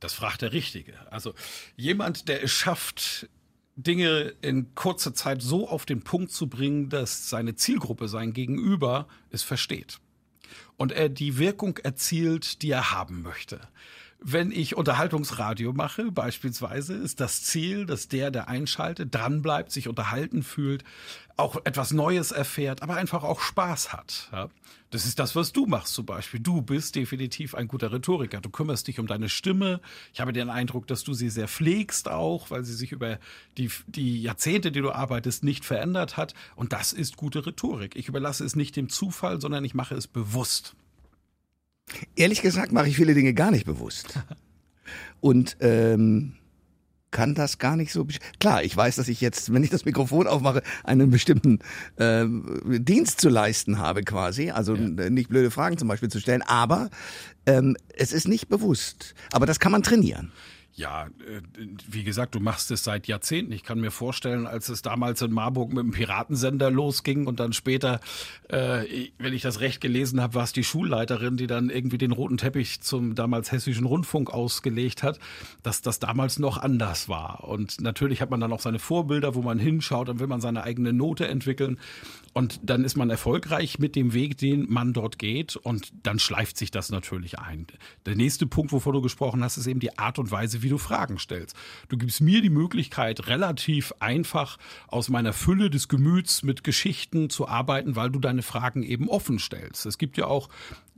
Das 0.00 0.14
fragt 0.14 0.42
der 0.42 0.52
Richtige. 0.52 0.94
Also 1.12 1.34
jemand, 1.76 2.26
der 2.28 2.42
es 2.42 2.50
schafft, 2.50 3.28
Dinge 3.76 4.34
in 4.42 4.74
kurzer 4.74 5.14
Zeit 5.14 5.42
so 5.42 5.68
auf 5.68 5.86
den 5.86 6.02
Punkt 6.02 6.32
zu 6.32 6.48
bringen, 6.48 6.88
dass 6.88 7.30
seine 7.30 7.54
Zielgruppe, 7.54 8.08
sein 8.08 8.32
Gegenüber, 8.32 9.06
es 9.30 9.42
versteht. 9.42 10.00
Und 10.76 10.90
er 10.92 11.08
die 11.08 11.38
Wirkung 11.38 11.78
erzielt, 11.78 12.62
die 12.62 12.70
er 12.70 12.90
haben 12.90 13.22
möchte. 13.22 13.60
Wenn 14.22 14.52
ich 14.52 14.76
Unterhaltungsradio 14.76 15.72
mache, 15.72 16.12
beispielsweise, 16.12 16.94
ist 16.94 17.20
das 17.20 17.42
Ziel, 17.42 17.86
dass 17.86 18.08
der, 18.08 18.30
der 18.30 18.48
einschaltet, 18.48 19.14
dranbleibt, 19.14 19.72
sich 19.72 19.88
unterhalten 19.88 20.42
fühlt, 20.42 20.84
auch 21.38 21.56
etwas 21.64 21.92
Neues 21.92 22.30
erfährt, 22.30 22.82
aber 22.82 22.96
einfach 22.96 23.24
auch 23.24 23.40
Spaß 23.40 23.94
hat. 23.94 24.28
Ja? 24.32 24.50
Das 24.90 25.06
ist 25.06 25.18
das, 25.20 25.36
was 25.36 25.52
du 25.52 25.66
machst 25.66 25.94
zum 25.94 26.04
Beispiel. 26.04 26.40
Du 26.40 26.62
bist 26.62 26.96
definitiv 26.96 27.54
ein 27.54 27.68
guter 27.68 27.92
Rhetoriker. 27.92 28.40
Du 28.40 28.50
kümmerst 28.50 28.88
dich 28.88 28.98
um 28.98 29.06
deine 29.06 29.28
Stimme. 29.28 29.80
Ich 30.12 30.20
habe 30.20 30.32
den 30.32 30.50
Eindruck, 30.50 30.86
dass 30.86 31.04
du 31.04 31.14
sie 31.14 31.30
sehr 31.30 31.48
pflegst 31.48 32.08
auch, 32.10 32.50
weil 32.50 32.64
sie 32.64 32.74
sich 32.74 32.92
über 32.92 33.18
die, 33.56 33.70
die 33.86 34.20
Jahrzehnte, 34.20 34.72
die 34.72 34.80
du 34.80 34.90
arbeitest, 34.90 35.44
nicht 35.44 35.64
verändert 35.64 36.16
hat. 36.16 36.34
Und 36.56 36.72
das 36.72 36.92
ist 36.92 37.16
gute 37.16 37.46
Rhetorik. 37.46 37.94
Ich 37.96 38.08
überlasse 38.08 38.44
es 38.44 38.56
nicht 38.56 38.76
dem 38.76 38.88
Zufall, 38.88 39.40
sondern 39.40 39.64
ich 39.64 39.74
mache 39.74 39.94
es 39.94 40.08
bewusst. 40.08 40.74
Ehrlich 42.16 42.42
gesagt 42.42 42.72
mache 42.72 42.88
ich 42.88 42.96
viele 42.96 43.14
Dinge 43.14 43.34
gar 43.34 43.50
nicht 43.50 43.66
bewusst. 43.66 44.18
und 45.20 45.56
ähm, 45.60 46.34
kann 47.10 47.34
das 47.34 47.58
gar 47.58 47.76
nicht 47.76 47.92
so. 47.92 48.06
Klar, 48.38 48.62
ich 48.62 48.76
weiß, 48.76 48.96
dass 48.96 49.08
ich 49.08 49.20
jetzt, 49.20 49.52
wenn 49.52 49.64
ich 49.64 49.70
das 49.70 49.84
Mikrofon 49.84 50.26
aufmache, 50.26 50.62
einen 50.84 51.10
bestimmten 51.10 51.58
äh, 51.96 52.24
Dienst 52.78 53.20
zu 53.20 53.28
leisten 53.28 53.78
habe, 53.78 54.02
quasi. 54.02 54.50
Also 54.50 54.74
ja. 54.74 55.10
nicht 55.10 55.28
blöde 55.28 55.50
Fragen 55.50 55.76
zum 55.76 55.88
Beispiel 55.88 56.08
zu 56.08 56.20
stellen, 56.20 56.42
aber 56.42 56.90
ähm, 57.46 57.76
es 57.96 58.12
ist 58.12 58.28
nicht 58.28 58.48
bewusst. 58.48 59.14
Aber 59.32 59.46
das 59.46 59.58
kann 59.58 59.72
man 59.72 59.82
trainieren. 59.82 60.32
Ja, 60.74 61.06
äh, 61.06 61.40
wie 61.88 62.04
gesagt, 62.04 62.34
du 62.34 62.40
machst 62.40 62.70
es 62.70 62.84
seit 62.84 63.08
Jahrzehnten. 63.08 63.52
Ich 63.52 63.64
kann 63.64 63.80
mir 63.80 63.90
vorstellen, 63.90 64.46
als 64.46 64.68
es 64.68 64.82
damals 64.82 65.20
in 65.20 65.32
Marburg 65.32 65.72
mit 65.72 65.82
dem 65.82 65.90
Piratensender 65.90 66.70
losging 66.70 67.26
und 67.26 67.40
dann 67.40 67.52
später, 67.52 68.00
äh, 68.48 69.08
wenn 69.18 69.32
ich 69.32 69.42
das 69.42 69.60
recht 69.60 69.80
gelesen 69.80 70.20
habe, 70.20 70.34
war 70.34 70.44
es 70.44 70.52
die 70.52 70.64
Schulleiterin, 70.64 71.36
die 71.36 71.48
dann 71.48 71.70
irgendwie 71.70 71.98
den 71.98 72.12
roten 72.12 72.36
Teppich 72.36 72.80
zum 72.82 73.14
damals 73.14 73.50
hessischen 73.50 73.84
Rundfunk 73.84 74.30
ausgelegt 74.30 75.02
hat, 75.02 75.18
dass 75.62 75.82
das 75.82 75.98
damals 75.98 76.38
noch 76.38 76.56
anders 76.58 77.08
war. 77.08 77.44
Und 77.44 77.80
natürlich 77.80 78.22
hat 78.22 78.30
man 78.30 78.40
dann 78.40 78.52
auch 78.52 78.60
seine 78.60 78.78
Vorbilder, 78.78 79.34
wo 79.34 79.42
man 79.42 79.58
hinschaut, 79.58 80.08
dann 80.08 80.20
will 80.20 80.28
man 80.28 80.40
seine 80.40 80.62
eigene 80.62 80.92
Note 80.92 81.26
entwickeln. 81.26 81.78
Und 82.32 82.60
dann 82.62 82.84
ist 82.84 82.96
man 82.96 83.10
erfolgreich 83.10 83.78
mit 83.78 83.96
dem 83.96 84.14
Weg, 84.14 84.38
den 84.38 84.70
man 84.70 84.92
dort 84.92 85.18
geht. 85.18 85.56
Und 85.56 85.92
dann 86.04 86.18
schleift 86.18 86.56
sich 86.56 86.70
das 86.70 86.90
natürlich 86.90 87.38
ein. 87.38 87.66
Der 88.06 88.14
nächste 88.14 88.46
Punkt, 88.46 88.72
wovon 88.72 88.92
du 88.92 89.02
gesprochen 89.02 89.42
hast, 89.42 89.56
ist 89.56 89.66
eben 89.66 89.80
die 89.80 89.98
Art 89.98 90.18
und 90.18 90.30
Weise, 90.30 90.62
wie 90.62 90.68
du 90.68 90.78
Fragen 90.78 91.18
stellst. 91.18 91.56
Du 91.88 91.96
gibst 91.96 92.20
mir 92.20 92.40
die 92.40 92.50
Möglichkeit, 92.50 93.26
relativ 93.26 93.92
einfach 93.98 94.58
aus 94.86 95.08
meiner 95.08 95.32
Fülle 95.32 95.70
des 95.70 95.88
Gemüts 95.88 96.42
mit 96.44 96.62
Geschichten 96.62 97.30
zu 97.30 97.48
arbeiten, 97.48 97.96
weil 97.96 98.10
du 98.10 98.20
deine 98.20 98.42
Fragen 98.42 98.82
eben 98.84 99.08
offen 99.08 99.38
stellst. 99.38 99.86
Es 99.86 99.98
gibt 99.98 100.16
ja 100.16 100.26
auch 100.26 100.48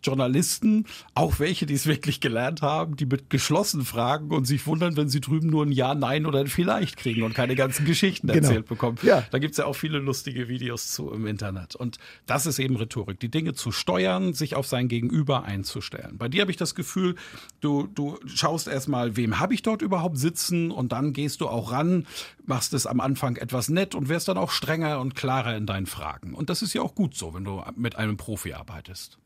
Journalisten, 0.02 0.86
auch 1.14 1.38
welche, 1.38 1.66
die 1.66 1.74
es 1.74 1.86
wirklich 1.86 2.20
gelernt 2.20 2.62
haben, 2.62 2.96
die 2.96 3.06
mit 3.06 3.30
geschlossen 3.30 3.84
fragen 3.84 4.30
und 4.30 4.44
sich 4.44 4.66
wundern, 4.66 4.96
wenn 4.96 5.08
sie 5.08 5.20
drüben 5.20 5.48
nur 5.48 5.64
ein 5.64 5.72
Ja, 5.72 5.94
Nein 5.94 6.26
oder 6.26 6.40
ein 6.40 6.46
Vielleicht 6.48 6.96
kriegen 6.96 7.22
und 7.22 7.34
keine 7.34 7.54
ganzen 7.54 7.84
Geschichten 7.84 8.26
genau. 8.26 8.40
erzählt 8.40 8.66
bekommen. 8.66 8.98
Ja. 9.02 9.24
Da 9.30 9.38
gibt's 9.38 9.58
ja 9.58 9.66
auch 9.66 9.74
viele 9.74 9.98
lustige 9.98 10.48
Videos 10.48 10.92
zu 10.92 11.10
im 11.12 11.26
Internet. 11.26 11.76
Und 11.76 11.98
das 12.26 12.46
ist 12.46 12.58
eben 12.58 12.76
Rhetorik, 12.76 13.20
die 13.20 13.30
Dinge 13.30 13.54
zu 13.54 13.72
steuern, 13.72 14.34
sich 14.34 14.54
auf 14.54 14.66
sein 14.66 14.88
Gegenüber 14.88 15.44
einzustellen. 15.44 16.18
Bei 16.18 16.28
dir 16.28 16.42
habe 16.42 16.50
ich 16.50 16.56
das 16.56 16.74
Gefühl, 16.74 17.14
du, 17.60 17.86
du 17.86 18.18
schaust 18.26 18.68
erstmal, 18.68 19.16
wem 19.16 19.38
habe 19.38 19.54
ich 19.54 19.62
dort 19.62 19.82
überhaupt 19.82 20.18
sitzen 20.18 20.70
und 20.70 20.92
dann 20.92 21.12
gehst 21.12 21.40
du 21.40 21.48
auch 21.48 21.72
ran, 21.72 22.06
machst 22.44 22.74
es 22.74 22.86
am 22.86 23.00
Anfang 23.00 23.36
etwas 23.36 23.68
nett 23.68 23.94
und 23.94 24.08
wirst 24.08 24.28
dann 24.28 24.38
auch 24.38 24.50
strenger 24.50 25.00
und 25.00 25.14
klarer 25.14 25.56
in 25.56 25.66
deinen 25.66 25.86
Fragen. 25.86 26.34
Und 26.34 26.50
das 26.50 26.62
ist 26.62 26.74
ja 26.74 26.82
auch 26.82 26.94
gut 26.94 27.14
so, 27.14 27.34
wenn 27.34 27.44
du 27.44 27.62
mit 27.76 27.96
einem 27.96 28.16
Profi 28.16 28.52
arbeitest. 28.52 29.18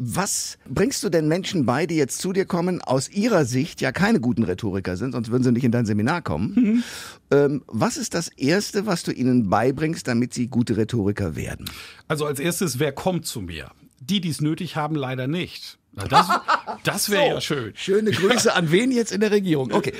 Was 0.00 0.58
bringst 0.68 1.02
du 1.02 1.08
denn 1.08 1.26
Menschen 1.26 1.66
bei, 1.66 1.84
die 1.84 1.96
jetzt 1.96 2.20
zu 2.20 2.32
dir 2.32 2.44
kommen, 2.44 2.80
aus 2.80 3.10
ihrer 3.10 3.44
Sicht 3.44 3.80
ja 3.80 3.90
keine 3.90 4.20
guten 4.20 4.44
Rhetoriker 4.44 4.96
sind, 4.96 5.10
sonst 5.10 5.32
würden 5.32 5.42
sie 5.42 5.50
nicht 5.50 5.64
in 5.64 5.72
dein 5.72 5.86
Seminar 5.86 6.22
kommen? 6.22 6.54
Mhm. 6.54 6.84
Ähm, 7.32 7.62
was 7.66 7.96
ist 7.96 8.14
das 8.14 8.28
Erste, 8.28 8.86
was 8.86 9.02
du 9.02 9.10
ihnen 9.10 9.50
beibringst, 9.50 10.06
damit 10.06 10.32
sie 10.32 10.46
gute 10.46 10.76
Rhetoriker 10.76 11.34
werden? 11.34 11.68
Also 12.06 12.26
als 12.26 12.38
erstes, 12.38 12.78
wer 12.78 12.92
kommt 12.92 13.26
zu 13.26 13.40
mir? 13.40 13.72
Die, 13.98 14.20
die 14.20 14.28
es 14.28 14.40
nötig 14.40 14.76
haben, 14.76 14.94
leider 14.94 15.26
nicht. 15.26 15.78
Na, 15.98 16.08
das 16.08 16.28
das 16.84 17.10
wäre 17.10 17.22
so, 17.22 17.34
ja 17.34 17.40
schön. 17.40 17.72
Schöne 17.74 18.10
Grüße 18.10 18.54
an 18.54 18.70
wen 18.70 18.90
jetzt 18.90 19.12
in 19.12 19.20
der 19.20 19.30
Regierung? 19.30 19.72
Okay. 19.72 19.92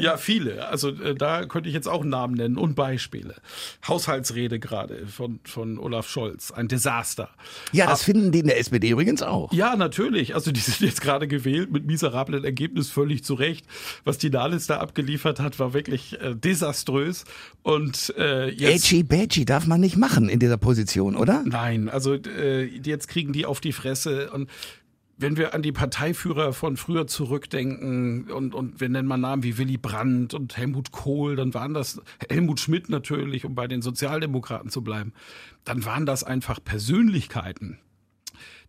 Ja, 0.00 0.16
viele. 0.16 0.68
Also 0.68 0.90
äh, 0.90 1.14
da 1.14 1.44
könnte 1.46 1.68
ich 1.68 1.74
jetzt 1.74 1.88
auch 1.88 2.04
Namen 2.04 2.34
nennen 2.34 2.56
und 2.56 2.74
Beispiele. 2.74 3.36
Haushaltsrede 3.86 4.58
gerade 4.58 5.06
von, 5.06 5.40
von 5.44 5.78
Olaf 5.78 6.08
Scholz. 6.08 6.50
Ein 6.50 6.68
Desaster. 6.68 7.30
Ja, 7.72 7.86
das 7.86 8.00
Aber, 8.00 8.04
finden 8.04 8.32
die 8.32 8.40
in 8.40 8.46
der 8.46 8.58
SPD 8.58 8.90
übrigens 8.90 9.22
auch. 9.22 9.52
Ja, 9.52 9.76
natürlich. 9.76 10.34
Also 10.34 10.52
die 10.52 10.60
sind 10.60 10.80
jetzt 10.80 11.00
gerade 11.00 11.28
gewählt 11.28 11.70
mit 11.70 11.86
miserablen 11.86 12.44
Ergebnis 12.44 12.90
völlig 12.90 13.24
zu 13.24 13.34
Recht. 13.34 13.66
Was 14.04 14.18
die 14.18 14.30
Nahles 14.30 14.66
da 14.66 14.78
abgeliefert 14.78 15.40
hat, 15.40 15.58
war 15.58 15.74
wirklich 15.74 16.20
äh, 16.20 16.34
desaströs. 16.34 17.24
Und 17.62 18.14
äh, 18.16 18.48
jetzt... 18.48 18.92
Edgy 18.92 19.02
Badgy 19.02 19.44
darf 19.44 19.66
man 19.66 19.80
nicht 19.80 19.96
machen 19.96 20.28
in 20.28 20.38
dieser 20.38 20.56
Position, 20.56 21.16
oder? 21.16 21.42
Nein, 21.44 21.88
also 21.88 22.14
äh, 22.14 22.64
jetzt 22.64 23.08
kriegen 23.08 23.32
die 23.32 23.46
auf 23.46 23.60
die 23.60 23.72
Fresse 23.72 24.30
und 24.30 24.48
wenn 25.22 25.36
wir 25.36 25.54
an 25.54 25.62
die 25.62 25.72
Parteiführer 25.72 26.52
von 26.52 26.76
früher 26.76 27.06
zurückdenken 27.06 28.30
und, 28.30 28.54
und 28.54 28.80
wir 28.80 28.88
nennen 28.88 29.08
mal 29.08 29.16
Namen 29.16 29.42
wie 29.42 29.56
Willy 29.56 29.78
Brandt 29.78 30.34
und 30.34 30.56
Helmut 30.56 30.90
Kohl, 30.90 31.36
dann 31.36 31.54
waren 31.54 31.72
das 31.72 32.00
Helmut 32.28 32.60
Schmidt 32.60 32.88
natürlich, 32.88 33.44
um 33.44 33.54
bei 33.54 33.66
den 33.66 33.80
Sozialdemokraten 33.80 34.70
zu 34.70 34.82
bleiben, 34.82 35.12
dann 35.64 35.84
waren 35.84 36.04
das 36.04 36.24
einfach 36.24 36.62
Persönlichkeiten, 36.62 37.78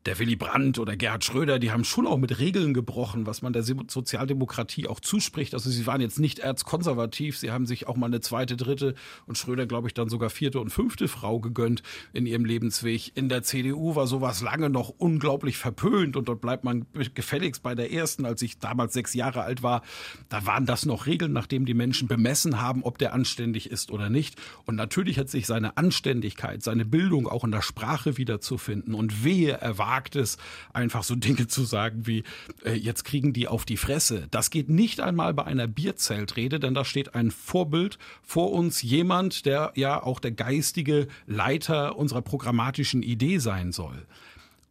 der 0.05 0.19
Willy 0.19 0.35
Brandt 0.35 0.79
oder 0.79 0.97
Gerhard 0.97 1.23
Schröder, 1.23 1.59
die 1.59 1.71
haben 1.71 1.85
schon 1.85 2.07
auch 2.07 2.17
mit 2.17 2.39
Regeln 2.39 2.73
gebrochen, 2.73 3.25
was 3.25 3.41
man 3.41 3.53
der 3.53 3.63
Sozialdemokratie 3.63 4.87
auch 4.87 4.99
zuspricht. 4.99 5.53
Also 5.53 5.69
sie 5.69 5.87
waren 5.87 6.01
jetzt 6.01 6.19
nicht 6.19 6.39
erzkonservativ, 6.39 7.37
sie 7.37 7.51
haben 7.51 7.65
sich 7.65 7.87
auch 7.87 7.95
mal 7.95 8.07
eine 8.07 8.19
zweite, 8.19 8.57
dritte 8.57 8.95
und 9.27 9.37
Schröder, 9.37 9.65
glaube 9.65 9.87
ich, 9.87 9.93
dann 9.93 10.09
sogar 10.09 10.29
vierte 10.29 10.59
und 10.59 10.71
fünfte 10.71 11.07
Frau 11.07 11.39
gegönnt 11.39 11.83
in 12.11 12.25
ihrem 12.25 12.43
Lebensweg. 12.43 13.15
In 13.15 13.29
der 13.29 13.43
CDU 13.43 13.95
war 13.95 14.05
sowas 14.07 14.41
lange 14.41 14.69
noch 14.69 14.89
unglaublich 14.89 15.57
verpönt 15.57 16.17
und 16.17 16.27
dort 16.27 16.41
bleibt 16.41 16.65
man 16.65 16.85
gefälligst 17.13 17.63
bei 17.63 17.73
der 17.73 17.93
ersten. 17.93 18.25
Als 18.25 18.41
ich 18.41 18.59
damals 18.59 18.93
sechs 18.93 19.13
Jahre 19.13 19.43
alt 19.43 19.63
war, 19.63 19.83
da 20.27 20.45
waren 20.45 20.65
das 20.65 20.85
noch 20.85 21.05
Regeln, 21.05 21.31
nachdem 21.31 21.65
die 21.65 21.73
Menschen 21.73 22.09
bemessen 22.09 22.59
haben, 22.59 22.83
ob 22.83 22.97
der 22.97 23.13
anständig 23.13 23.71
ist 23.71 23.89
oder 23.89 24.09
nicht. 24.09 24.35
Und 24.65 24.75
natürlich 24.75 25.17
hat 25.17 25.29
sich 25.29 25.47
seine 25.47 25.77
Anständigkeit, 25.77 26.61
seine 26.61 26.83
Bildung 26.83 27.27
auch 27.27 27.45
in 27.45 27.51
der 27.51 27.61
Sprache 27.61 28.17
wiederzufinden 28.17 28.95
und 28.95 29.23
wehe 29.23 29.53
erwartet 29.53 29.92
ist, 30.15 30.39
einfach 30.73 31.03
so 31.03 31.15
Dinge 31.23 31.47
zu 31.47 31.63
sagen 31.63 32.05
wie, 32.05 32.23
äh, 32.63 32.73
jetzt 32.73 33.03
kriegen 33.03 33.33
die 33.33 33.47
auf 33.47 33.65
die 33.65 33.77
Fresse. 33.77 34.27
Das 34.31 34.49
geht 34.49 34.69
nicht 34.69 34.99
einmal 34.99 35.33
bei 35.33 35.45
einer 35.45 35.67
Bierzeltrede, 35.67 36.59
denn 36.59 36.73
da 36.73 36.85
steht 36.85 37.15
ein 37.15 37.31
Vorbild 37.31 37.97
vor 38.21 38.51
uns, 38.51 38.81
jemand, 38.81 39.45
der 39.45 39.71
ja 39.75 40.01
auch 40.01 40.19
der 40.19 40.31
geistige 40.31 41.07
Leiter 41.27 41.97
unserer 41.97 42.21
programmatischen 42.21 43.03
Idee 43.03 43.37
sein 43.37 43.71
soll. 43.71 44.05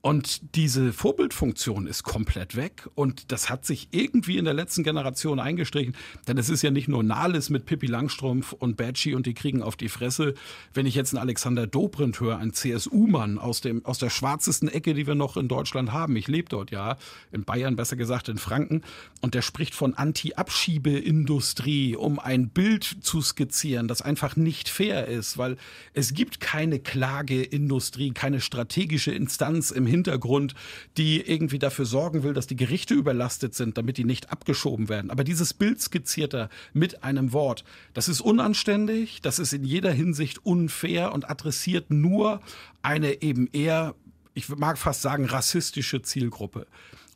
Und 0.02 0.56
diese 0.56 0.92
Vorbildfunktion 0.92 1.86
ist 1.86 2.02
komplett 2.02 2.56
weg. 2.56 2.88
Und 2.96 3.30
das 3.30 3.48
hat 3.48 3.64
sich 3.64 3.86
irgendwie 3.92 4.36
in 4.36 4.44
der 4.44 4.52
letzten 4.52 4.82
Generation 4.82 5.38
eingestrichen, 5.38 5.94
denn 6.26 6.36
es 6.38 6.48
ist 6.48 6.62
ja 6.62 6.72
nicht 6.72 6.88
nur 6.88 7.04
Nahles 7.04 7.50
mit 7.50 7.66
Pippi 7.66 7.86
Langstrumpf 7.86 8.52
und 8.52 8.76
Badgie 8.76 9.14
und 9.14 9.26
die 9.26 9.34
kriegen 9.34 9.62
auf 9.62 9.76
die 9.76 9.88
Fresse. 9.88 10.34
Wenn 10.74 10.86
ich 10.86 10.96
jetzt 10.96 11.14
einen 11.14 11.22
Alexander 11.22 11.68
Dobrindt 11.68 12.18
höre, 12.18 12.38
ein 12.38 12.52
CSU-Mann 12.52 13.38
aus 13.38 13.60
dem 13.60 13.84
aus 13.84 13.98
der 13.98 14.10
schwarzesten 14.10 14.68
Ecke, 14.68 14.94
die 14.94 15.06
wir 15.06 15.14
noch 15.14 15.36
in 15.36 15.46
Deutschland 15.46 15.92
haben. 15.92 16.16
Ich 16.16 16.26
lebe 16.26 16.48
dort 16.48 16.72
ja, 16.72 16.96
in 17.30 17.44
Bayern 17.44 17.76
besser 17.76 17.94
gesagt 17.94 18.28
in 18.28 18.38
Franken. 18.38 18.82
Und 19.20 19.34
der 19.34 19.42
spricht 19.42 19.76
von 19.76 19.94
Anti-Abschiebeindustrie, 19.94 21.94
um 21.94 22.18
ein 22.18 22.48
Bild 22.48 22.96
zu 23.02 23.22
skizzieren, 23.22 23.86
das 23.86 24.02
einfach 24.02 24.34
nicht 24.34 24.68
fair 24.68 25.06
ist, 25.06 25.38
weil 25.38 25.58
es 25.94 26.12
gibt 26.12 26.40
keine 26.40 26.80
Klageindustrie, 26.80 28.10
keine 28.10 28.40
strategische 28.40 29.12
Instanz 29.12 29.70
im 29.70 29.91
Hintergrund, 29.92 30.54
die 30.96 31.20
irgendwie 31.20 31.58
dafür 31.60 31.84
sorgen 31.84 32.24
will, 32.24 32.32
dass 32.34 32.46
die 32.46 32.56
Gerichte 32.56 32.94
überlastet 32.94 33.54
sind, 33.54 33.78
damit 33.78 33.98
die 33.98 34.04
nicht 34.04 34.32
abgeschoben 34.32 34.88
werden. 34.88 35.10
Aber 35.10 35.22
dieses 35.22 35.54
Bild 35.54 35.80
skizziert 35.80 36.34
er 36.34 36.48
mit 36.72 37.04
einem 37.04 37.32
Wort. 37.32 37.62
Das 37.94 38.08
ist 38.08 38.20
unanständig, 38.20 39.20
das 39.22 39.38
ist 39.38 39.52
in 39.52 39.64
jeder 39.64 39.92
Hinsicht 39.92 40.44
unfair 40.44 41.12
und 41.12 41.30
adressiert 41.30 41.90
nur 41.90 42.40
eine 42.82 43.22
eben 43.22 43.48
eher, 43.52 43.94
ich 44.34 44.48
mag 44.48 44.78
fast 44.78 45.02
sagen, 45.02 45.26
rassistische 45.26 46.02
Zielgruppe. 46.02 46.66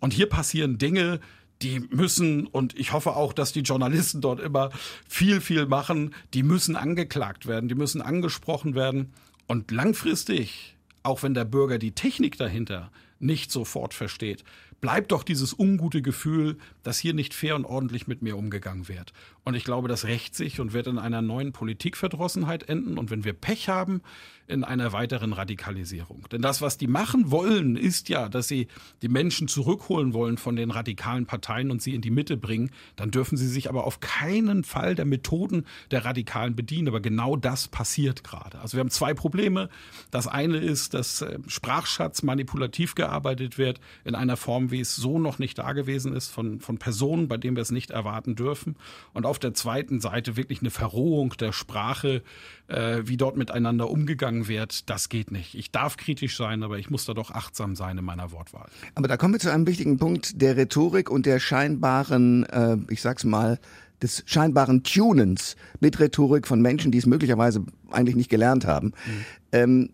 Und 0.00 0.12
hier 0.12 0.28
passieren 0.28 0.78
Dinge, 0.78 1.20
die 1.62 1.80
müssen, 1.80 2.46
und 2.46 2.78
ich 2.78 2.92
hoffe 2.92 3.16
auch, 3.16 3.32
dass 3.32 3.52
die 3.52 3.60
Journalisten 3.60 4.20
dort 4.20 4.40
immer 4.40 4.70
viel, 5.08 5.40
viel 5.40 5.66
machen, 5.66 6.14
die 6.34 6.42
müssen 6.42 6.76
angeklagt 6.76 7.46
werden, 7.46 7.68
die 7.68 7.74
müssen 7.74 8.02
angesprochen 8.02 8.74
werden. 8.74 9.12
Und 9.46 9.70
langfristig 9.70 10.75
auch 11.06 11.22
wenn 11.22 11.34
der 11.34 11.44
Bürger 11.44 11.78
die 11.78 11.92
Technik 11.92 12.36
dahinter 12.36 12.90
nicht 13.18 13.50
sofort 13.50 13.94
versteht, 13.94 14.44
bleibt 14.80 15.12
doch 15.12 15.22
dieses 15.22 15.58
ungute 15.58 16.02
Gefühl, 16.02 16.58
dass 16.82 16.98
hier 16.98 17.14
nicht 17.14 17.32
fair 17.32 17.56
und 17.56 17.64
ordentlich 17.64 18.06
mit 18.06 18.22
mir 18.22 18.36
umgegangen 18.36 18.88
wird. 18.88 19.12
Und 19.46 19.54
ich 19.54 19.62
glaube, 19.62 19.86
das 19.86 20.06
rächt 20.06 20.34
sich 20.34 20.58
und 20.58 20.72
wird 20.72 20.88
in 20.88 20.98
einer 20.98 21.22
neuen 21.22 21.52
Politikverdrossenheit 21.52 22.68
enden. 22.68 22.98
Und 22.98 23.12
wenn 23.12 23.22
wir 23.22 23.32
Pech 23.32 23.68
haben, 23.68 24.02
in 24.48 24.64
einer 24.64 24.92
weiteren 24.92 25.32
Radikalisierung. 25.32 26.24
Denn 26.30 26.40
das, 26.40 26.62
was 26.62 26.78
die 26.78 26.86
machen 26.86 27.30
wollen, 27.30 27.76
ist 27.76 28.08
ja, 28.08 28.28
dass 28.28 28.48
sie 28.48 28.68
die 29.02 29.08
Menschen 29.08 29.48
zurückholen 29.48 30.14
wollen 30.14 30.38
von 30.38 30.56
den 30.56 30.70
radikalen 30.70 31.26
Parteien 31.26 31.70
und 31.70 31.82
sie 31.82 31.94
in 31.94 32.00
die 32.00 32.10
Mitte 32.10 32.36
bringen. 32.36 32.70
Dann 32.94 33.10
dürfen 33.10 33.36
sie 33.36 33.48
sich 33.48 33.68
aber 33.68 33.84
auf 33.84 34.00
keinen 34.00 34.62
Fall 34.62 34.94
der 34.94 35.04
Methoden 35.04 35.66
der 35.90 36.04
Radikalen 36.04 36.54
bedienen. 36.54 36.88
Aber 36.88 37.00
genau 37.00 37.36
das 37.36 37.68
passiert 37.68 38.22
gerade. 38.22 38.60
Also 38.60 38.76
wir 38.76 38.80
haben 38.80 38.90
zwei 38.90 39.14
Probleme. 39.14 39.68
Das 40.10 40.28
eine 40.28 40.58
ist, 40.58 40.94
dass 40.94 41.22
äh, 41.22 41.38
Sprachschatz 41.48 42.22
manipulativ 42.22 42.94
gearbeitet 42.94 43.58
wird 43.58 43.80
in 44.04 44.14
einer 44.14 44.36
Form, 44.36 44.70
wie 44.70 44.80
es 44.80 44.94
so 44.94 45.18
noch 45.18 45.38
nicht 45.38 45.58
da 45.58 45.72
gewesen 45.72 46.14
ist, 46.14 46.28
von, 46.28 46.60
von 46.60 46.78
Personen, 46.78 47.26
bei 47.26 47.36
denen 47.36 47.56
wir 47.56 47.62
es 47.62 47.72
nicht 47.72 47.90
erwarten 47.90 48.36
dürfen. 48.36 48.76
Und 49.12 49.26
auf 49.26 49.35
der 49.38 49.54
zweiten 49.54 50.00
Seite 50.00 50.36
wirklich 50.36 50.60
eine 50.60 50.70
Verrohung 50.70 51.34
der 51.38 51.52
Sprache, 51.52 52.22
äh, 52.68 52.98
wie 53.04 53.16
dort 53.16 53.36
miteinander 53.36 53.90
umgegangen 53.90 54.48
wird, 54.48 54.88
das 54.90 55.08
geht 55.08 55.30
nicht. 55.30 55.54
Ich 55.54 55.70
darf 55.70 55.96
kritisch 55.96 56.36
sein, 56.36 56.62
aber 56.62 56.78
ich 56.78 56.90
muss 56.90 57.04
da 57.04 57.14
doch 57.14 57.30
achtsam 57.30 57.76
sein 57.76 57.98
in 57.98 58.04
meiner 58.04 58.32
Wortwahl. 58.32 58.68
Aber 58.94 59.08
da 59.08 59.16
kommen 59.16 59.34
wir 59.34 59.40
zu 59.40 59.52
einem 59.52 59.66
wichtigen 59.66 59.98
Punkt 59.98 60.40
der 60.40 60.56
Rhetorik 60.56 61.10
und 61.10 61.26
der 61.26 61.40
scheinbaren, 61.40 62.44
äh, 62.46 62.76
ich 62.88 63.02
sag's 63.02 63.24
mal, 63.24 63.58
des 64.02 64.22
scheinbaren 64.26 64.82
Tunens 64.82 65.56
mit 65.80 65.98
Rhetorik 66.00 66.46
von 66.46 66.60
Menschen, 66.60 66.92
die 66.92 66.98
es 66.98 67.06
möglicherweise 67.06 67.64
eigentlich 67.90 68.16
nicht 68.16 68.28
gelernt 68.30 68.66
haben. 68.66 68.88
Mhm. 68.88 69.24
Ähm, 69.52 69.90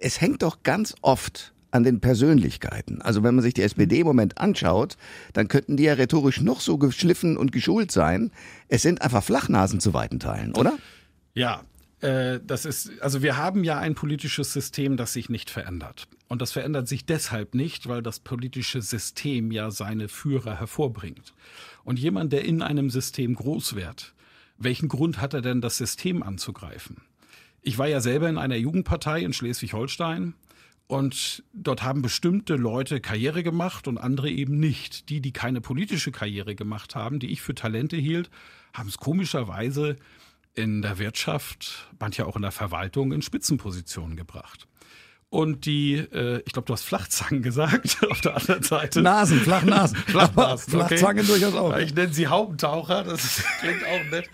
es 0.00 0.20
hängt 0.20 0.42
doch 0.42 0.62
ganz 0.62 0.94
oft 1.02 1.52
an 1.70 1.84
den 1.84 2.00
Persönlichkeiten. 2.00 3.02
Also 3.02 3.22
wenn 3.22 3.34
man 3.34 3.42
sich 3.42 3.54
die 3.54 3.62
SPD 3.62 4.00
im 4.00 4.06
Moment 4.06 4.38
anschaut, 4.38 4.96
dann 5.32 5.48
könnten 5.48 5.76
die 5.76 5.84
ja 5.84 5.94
rhetorisch 5.94 6.40
noch 6.40 6.60
so 6.60 6.78
geschliffen 6.78 7.36
und 7.36 7.52
geschult 7.52 7.92
sein. 7.92 8.32
Es 8.68 8.82
sind 8.82 9.02
einfach 9.02 9.22
Flachnasen 9.22 9.80
zu 9.80 9.94
weiten 9.94 10.18
Teilen, 10.18 10.54
oder? 10.54 10.74
Ja, 11.34 11.62
äh, 12.00 12.40
das 12.44 12.64
ist, 12.64 13.00
also 13.00 13.22
wir 13.22 13.36
haben 13.36 13.64
ja 13.64 13.78
ein 13.78 13.94
politisches 13.94 14.52
System, 14.52 14.96
das 14.96 15.12
sich 15.12 15.28
nicht 15.28 15.50
verändert. 15.50 16.08
Und 16.28 16.40
das 16.42 16.52
verändert 16.52 16.88
sich 16.88 17.04
deshalb 17.06 17.54
nicht, 17.54 17.88
weil 17.88 18.02
das 18.02 18.20
politische 18.20 18.82
System 18.82 19.50
ja 19.50 19.70
seine 19.70 20.08
Führer 20.08 20.58
hervorbringt. 20.58 21.34
Und 21.84 21.98
jemand, 21.98 22.32
der 22.32 22.44
in 22.44 22.62
einem 22.62 22.90
System 22.90 23.34
groß 23.34 23.74
wird, 23.74 24.14
welchen 24.56 24.88
Grund 24.88 25.20
hat 25.20 25.34
er 25.34 25.40
denn, 25.40 25.60
das 25.60 25.76
System 25.76 26.22
anzugreifen? 26.22 26.98
Ich 27.62 27.78
war 27.78 27.88
ja 27.88 28.00
selber 28.00 28.28
in 28.28 28.38
einer 28.38 28.56
Jugendpartei 28.56 29.20
in 29.20 29.32
Schleswig-Holstein 29.32 30.34
und 30.90 31.44
dort 31.52 31.84
haben 31.84 32.02
bestimmte 32.02 32.56
Leute 32.56 33.00
Karriere 33.00 33.44
gemacht 33.44 33.86
und 33.86 33.96
andere 33.96 34.28
eben 34.28 34.58
nicht. 34.58 35.08
Die, 35.08 35.20
die 35.20 35.30
keine 35.30 35.60
politische 35.60 36.10
Karriere 36.10 36.56
gemacht 36.56 36.96
haben, 36.96 37.20
die 37.20 37.30
ich 37.30 37.42
für 37.42 37.54
Talente 37.54 37.96
hielt, 37.96 38.28
haben 38.74 38.88
es 38.88 38.98
komischerweise 38.98 39.94
in 40.56 40.82
der 40.82 40.98
Wirtschaft, 40.98 41.88
manche 42.00 42.26
auch 42.26 42.34
in 42.34 42.42
der 42.42 42.50
Verwaltung 42.50 43.12
in 43.12 43.22
Spitzenpositionen 43.22 44.16
gebracht. 44.16 44.66
Und 45.28 45.64
die, 45.64 45.94
äh, 45.94 46.42
ich 46.44 46.52
glaube, 46.52 46.66
du 46.66 46.72
hast 46.72 46.82
Flachzangen 46.82 47.42
gesagt 47.44 47.98
auf 48.10 48.20
der 48.20 48.36
anderen 48.36 48.64
Seite. 48.64 49.00
Nasen, 49.00 49.38
Flachnasen. 49.38 49.96
Flachnasen. 50.08 50.72
Flachzangen 50.72 51.24
okay. 51.24 51.38
durchaus 51.38 51.54
auch. 51.54 51.78
Ich 51.78 51.94
nenne 51.94 52.12
sie 52.12 52.26
Haubentaucher, 52.26 53.04
das 53.04 53.44
klingt 53.60 53.84
auch 53.84 54.10
nett. 54.10 54.28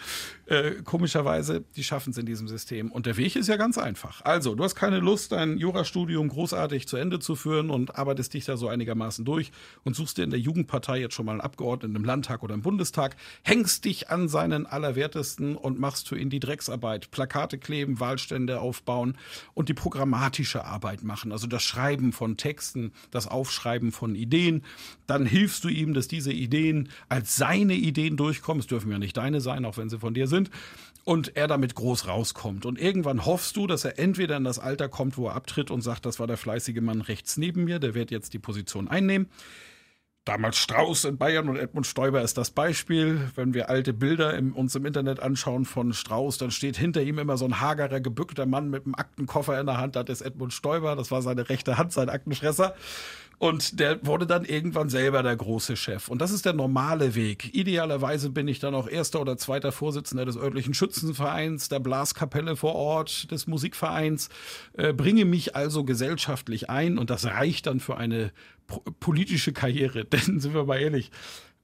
Äh, 0.47 0.83
komischerweise, 0.85 1.65
die 1.75 1.83
schaffen 1.83 2.11
es 2.11 2.19
in 2.19 2.27
diesem 2.27 2.47
System. 2.47 2.93
Und 2.93 3.07
der 3.07 3.17
Weg 3.17 3.35
ist 3.35 3.49
ja 3.49 3.57
ganz 3.57 3.79
einfach. 3.79 4.25
Also, 4.25 4.55
du 4.55 4.63
hast 4.63 4.77
keine 4.77 5.01
Lust, 5.01 5.33
dein 5.33 5.59
Jurastudium 5.59 6.29
großartig 6.29 6.87
zu 6.87 6.97
Ende 6.97 7.19
zu 7.19 7.35
führen 7.35 7.69
und 7.69 7.99
arbeitest 7.99 8.33
dich 8.33 8.45
da 8.45 8.57
so 8.57 8.69
einigermaßen 8.69 9.25
durch 9.25 9.51
und 9.83 9.97
suchst 9.97 10.19
dir 10.19 10.23
in 10.23 10.31
der 10.31 10.39
Jugendpartei 10.39 11.01
jetzt 11.01 11.15
schon 11.15 11.27
mal 11.27 11.33
einen 11.33 11.41
Abgeordneten 11.41 11.97
im 11.97 12.05
Landtag 12.05 12.45
oder 12.45 12.55
im 12.55 12.63
Bundestag, 12.63 13.17
hängst 13.43 13.85
dich 13.85 14.09
an 14.09 14.29
seinen 14.29 14.67
Allerwertesten 14.67 15.57
und 15.57 15.81
machst 15.81 16.09
für 16.09 16.17
ihn 16.17 16.31
die 16.31 16.39
Drecksarbeit. 16.39 17.11
Plakate 17.11 17.59
kleben, 17.59 17.99
Wahlstände 17.99 18.61
aufbauen 18.61 19.19
und 19.55 19.69
die 19.69 19.75
programmatische 19.75 20.65
Arbeit 20.65 21.03
machen. 21.03 21.33
Also 21.33 21.49
das 21.49 21.65
Schreiben 21.65 22.13
von 22.13 22.37
Texten, 22.37 22.93
das 23.11 23.27
Aufschreiben 23.27 23.91
von 23.91 24.15
Ideen. 24.15 24.63
Dann 25.09 25.27
hilfst 25.27 25.65
du 25.65 25.69
ihm, 25.69 25.93
dass 25.93 26.07
diese 26.07 26.33
Ideen 26.33 26.89
als 27.09 27.35
seine 27.35 27.75
Ideen 27.75 28.17
durchkommen. 28.17 28.61
Es 28.61 28.69
dürfen 28.69 28.93
ja 28.93 28.99
nicht 29.01 29.17
deine 29.17 29.41
sein, 29.41 29.65
auch 29.65 29.77
wenn 29.77 29.89
sie 29.89 29.99
von 29.99 30.15
dir 30.15 30.29
sind 30.29 30.36
sind 30.37 30.51
und 31.05 31.37
er 31.37 31.47
damit 31.47 31.75
groß 31.75 32.09
rauskommt. 32.09 32.67
Und 32.67 32.81
irgendwann 32.81 33.25
hoffst 33.25 33.57
du, 33.57 33.67
dass 33.67 33.85
er 33.85 33.99
entweder 33.99 34.37
in 34.37 34.45
das 34.45 34.59
Alter 34.59 34.89
kommt, 34.89 35.17
wo 35.17 35.29
er 35.29 35.37
abtritt 35.37 35.71
und 35.71 35.81
sagt, 35.81 36.05
das 36.05 36.19
war 36.19 36.27
der 36.27 36.37
fleißige 36.37 36.81
Mann 36.81 37.01
rechts 37.01 37.37
neben 37.37 37.65
mir, 37.65 37.79
der 37.79 37.95
wird 37.95 38.11
jetzt 38.11 38.35
die 38.35 38.39
Position 38.39 38.89
einnehmen. 38.89 39.29
Damals 40.25 40.57
Strauß 40.57 41.05
in 41.05 41.19
Bayern 41.19 41.49
und 41.49 41.57
Edmund 41.57 41.87
Stoiber 41.87 42.21
ist 42.21 42.37
das 42.37 42.51
Beispiel. 42.51 43.31
Wenn 43.37 43.55
wir 43.55 43.71
alte 43.71 43.93
Bilder 43.93 44.35
im, 44.35 44.53
uns 44.55 44.75
im 44.75 44.85
Internet 44.85 45.21
anschauen 45.21 45.65
von 45.65 45.93
Strauß, 45.93 46.39
dann 46.39 46.51
steht 46.51 46.77
hinter 46.77 47.01
ihm 47.01 47.21
immer 47.21 47.37
so 47.37 47.45
ein 47.45 47.61
hagerer, 47.61 48.01
gebückter 48.01 48.45
Mann 48.45 48.69
mit 48.69 48.85
einem 48.85 48.97
Aktenkoffer 48.97 49.61
in 49.61 49.67
der 49.67 49.77
Hand. 49.77 49.95
Das 49.95 50.09
ist 50.09 50.23
Edmund 50.23 50.53
Stoiber, 50.53 50.97
das 50.97 51.13
war 51.13 51.23
seine 51.23 51.49
rechte 51.49 51.79
Hand, 51.79 51.93
sein 51.93 52.09
Aktenfresser. 52.09 52.75
Und 53.39 53.81
der 53.81 54.05
wurde 54.07 54.27
dann 54.27 54.47
irgendwann 54.47 54.89
selber 54.89 55.23
der 55.23 55.37
große 55.37 55.77
Chef. 55.77 56.09
Und 56.09 56.23
das 56.23 56.31
ist 56.31 56.47
der 56.47 56.55
normale 56.55 57.15
Weg. 57.15 57.55
Idealerweise 57.55 58.31
bin 58.31 58.49
ich 58.49 58.61
dann 58.61 58.75
auch 58.75 58.89
erster 58.89 59.21
oder 59.21 59.37
zweiter 59.37 59.73
Vorsitzender 59.73 60.25
des 60.25 60.39
örtlichen 60.39 60.73
Schützenvereins, 60.73 61.69
der 61.69 61.81
Blaskapelle 61.81 62.57
vor 62.57 62.75
Ort, 62.75 63.31
des 63.31 63.47
Musikvereins, 63.47 64.31
äh, 64.73 64.95
bringe 64.95 65.27
mich 65.27 65.55
also 65.55 65.85
gesellschaftlich 65.85 66.71
ein 66.71 66.97
und 66.97 67.11
das 67.11 67.27
reicht 67.27 67.67
dann 67.67 67.79
für 67.79 67.99
eine 67.99 68.33
politische 69.01 69.53
Karriere. 69.53 70.05
Denn 70.07 70.41
sind 70.41 70.55
wir 70.55 70.65
mal 70.65 70.81
ehrlich, 70.81 71.11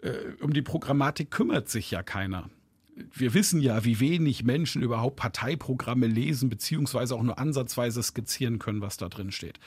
äh, 0.03 0.13
um 0.43 0.53
die 0.53 0.63
Programmatik 0.63 1.31
kümmert 1.31 1.71
sich 1.71 1.91
ja 1.91 2.03
keiner 2.03 2.51
wir 3.15 3.33
wissen 3.33 3.63
ja, 3.63 3.87
wie 3.87 4.01
wenig 4.01 4.45
Menschen 4.45 4.83
überhaupt 4.83 5.17
Parteiprogramme 5.17 6.07
lesen, 6.07 6.51
beziehungsweise 6.51 7.15
auch 7.15 7.23
nur 7.23 7.39
ansatzweise 7.39 8.03
skizzieren 8.03 8.59
können, 8.59 8.83
was 8.83 8.99
da 8.99 9.09
drin 9.09 9.33
steht. 9.33 9.59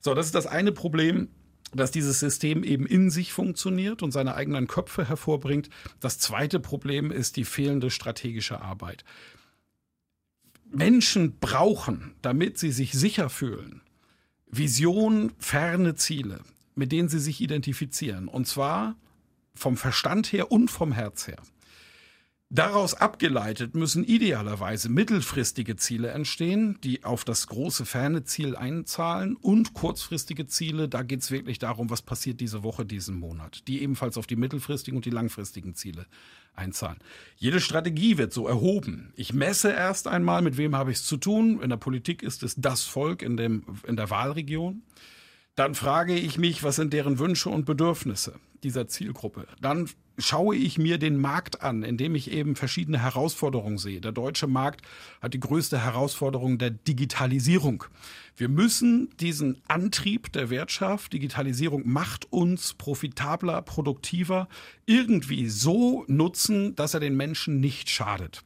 So, 0.00 0.12
das 0.12 0.26
ist 0.26 0.34
das 0.34 0.48
eine 0.48 0.72
Problem 0.72 1.28
dass 1.74 1.90
dieses 1.90 2.20
System 2.20 2.64
eben 2.64 2.86
in 2.86 3.10
sich 3.10 3.32
funktioniert 3.32 4.02
und 4.02 4.12
seine 4.12 4.34
eigenen 4.34 4.66
Köpfe 4.66 5.08
hervorbringt. 5.08 5.70
Das 6.00 6.18
zweite 6.18 6.60
Problem 6.60 7.10
ist 7.10 7.36
die 7.36 7.44
fehlende 7.44 7.90
strategische 7.90 8.60
Arbeit. 8.60 9.04
Menschen 10.70 11.38
brauchen, 11.38 12.14
damit 12.22 12.58
sie 12.58 12.72
sich 12.72 12.92
sicher 12.92 13.30
fühlen, 13.30 13.80
Vision, 14.50 15.32
ferne 15.38 15.94
Ziele, 15.94 16.40
mit 16.74 16.92
denen 16.92 17.08
sie 17.08 17.20
sich 17.20 17.40
identifizieren. 17.40 18.28
Und 18.28 18.46
zwar 18.46 18.96
vom 19.54 19.76
Verstand 19.76 20.32
her 20.32 20.50
und 20.50 20.70
vom 20.70 20.92
Herz 20.92 21.28
her. 21.28 21.42
Daraus 22.50 22.94
abgeleitet 22.94 23.74
müssen 23.74 24.04
idealerweise 24.04 24.88
mittelfristige 24.88 25.76
Ziele 25.76 26.10
entstehen, 26.10 26.78
die 26.84 27.02
auf 27.02 27.24
das 27.24 27.46
große 27.48 27.84
ferne 27.86 28.24
Ziel 28.24 28.54
einzahlen 28.54 29.34
und 29.34 29.72
kurzfristige 29.72 30.46
Ziele, 30.46 30.88
da 30.88 31.02
geht 31.02 31.22
es 31.22 31.30
wirklich 31.30 31.58
darum, 31.58 31.90
was 31.90 32.02
passiert 32.02 32.40
diese 32.40 32.62
Woche, 32.62 32.84
diesen 32.84 33.18
Monat, 33.18 33.66
die 33.66 33.82
ebenfalls 33.82 34.18
auf 34.18 34.26
die 34.26 34.36
mittelfristigen 34.36 34.96
und 34.96 35.04
die 35.04 35.10
langfristigen 35.10 35.74
Ziele 35.74 36.06
einzahlen. 36.54 36.98
Jede 37.36 37.60
Strategie 37.60 38.18
wird 38.18 38.32
so 38.32 38.46
erhoben. 38.46 39.12
Ich 39.16 39.32
messe 39.32 39.72
erst 39.72 40.06
einmal, 40.06 40.42
mit 40.42 40.56
wem 40.56 40.76
habe 40.76 40.92
ich 40.92 40.98
es 40.98 41.06
zu 41.06 41.16
tun. 41.16 41.60
In 41.60 41.70
der 41.70 41.76
Politik 41.76 42.22
ist 42.22 42.42
es 42.42 42.54
das 42.56 42.84
Volk 42.84 43.22
in, 43.22 43.36
dem, 43.36 43.64
in 43.86 43.96
der 43.96 44.10
Wahlregion. 44.10 44.82
Dann 45.56 45.74
frage 45.74 46.14
ich 46.14 46.38
mich, 46.38 46.62
was 46.62 46.76
sind 46.76 46.92
deren 46.92 47.18
Wünsche 47.18 47.48
und 47.48 47.64
Bedürfnisse 47.64 48.38
dieser 48.62 48.86
Zielgruppe. 48.86 49.46
Dann 49.60 49.88
schaue 50.18 50.56
ich 50.56 50.78
mir 50.78 50.98
den 50.98 51.16
Markt 51.16 51.62
an, 51.62 51.82
indem 51.82 52.14
ich 52.14 52.30
eben 52.30 52.56
verschiedene 52.56 53.00
Herausforderungen 53.00 53.78
sehe. 53.78 54.00
Der 54.00 54.12
deutsche 54.12 54.46
Markt 54.46 54.82
hat 55.20 55.34
die 55.34 55.40
größte 55.40 55.82
Herausforderung 55.82 56.58
der 56.58 56.70
Digitalisierung. 56.70 57.84
Wir 58.36 58.48
müssen 58.48 59.10
diesen 59.20 59.60
Antrieb 59.68 60.32
der 60.32 60.50
Wirtschaft, 60.50 61.12
Digitalisierung 61.12 61.82
macht 61.84 62.32
uns 62.32 62.74
profitabler, 62.74 63.62
produktiver, 63.62 64.48
irgendwie 64.86 65.48
so 65.48 66.04
nutzen, 66.08 66.74
dass 66.74 66.94
er 66.94 67.00
den 67.00 67.16
Menschen 67.16 67.60
nicht 67.60 67.90
schadet. 67.90 68.42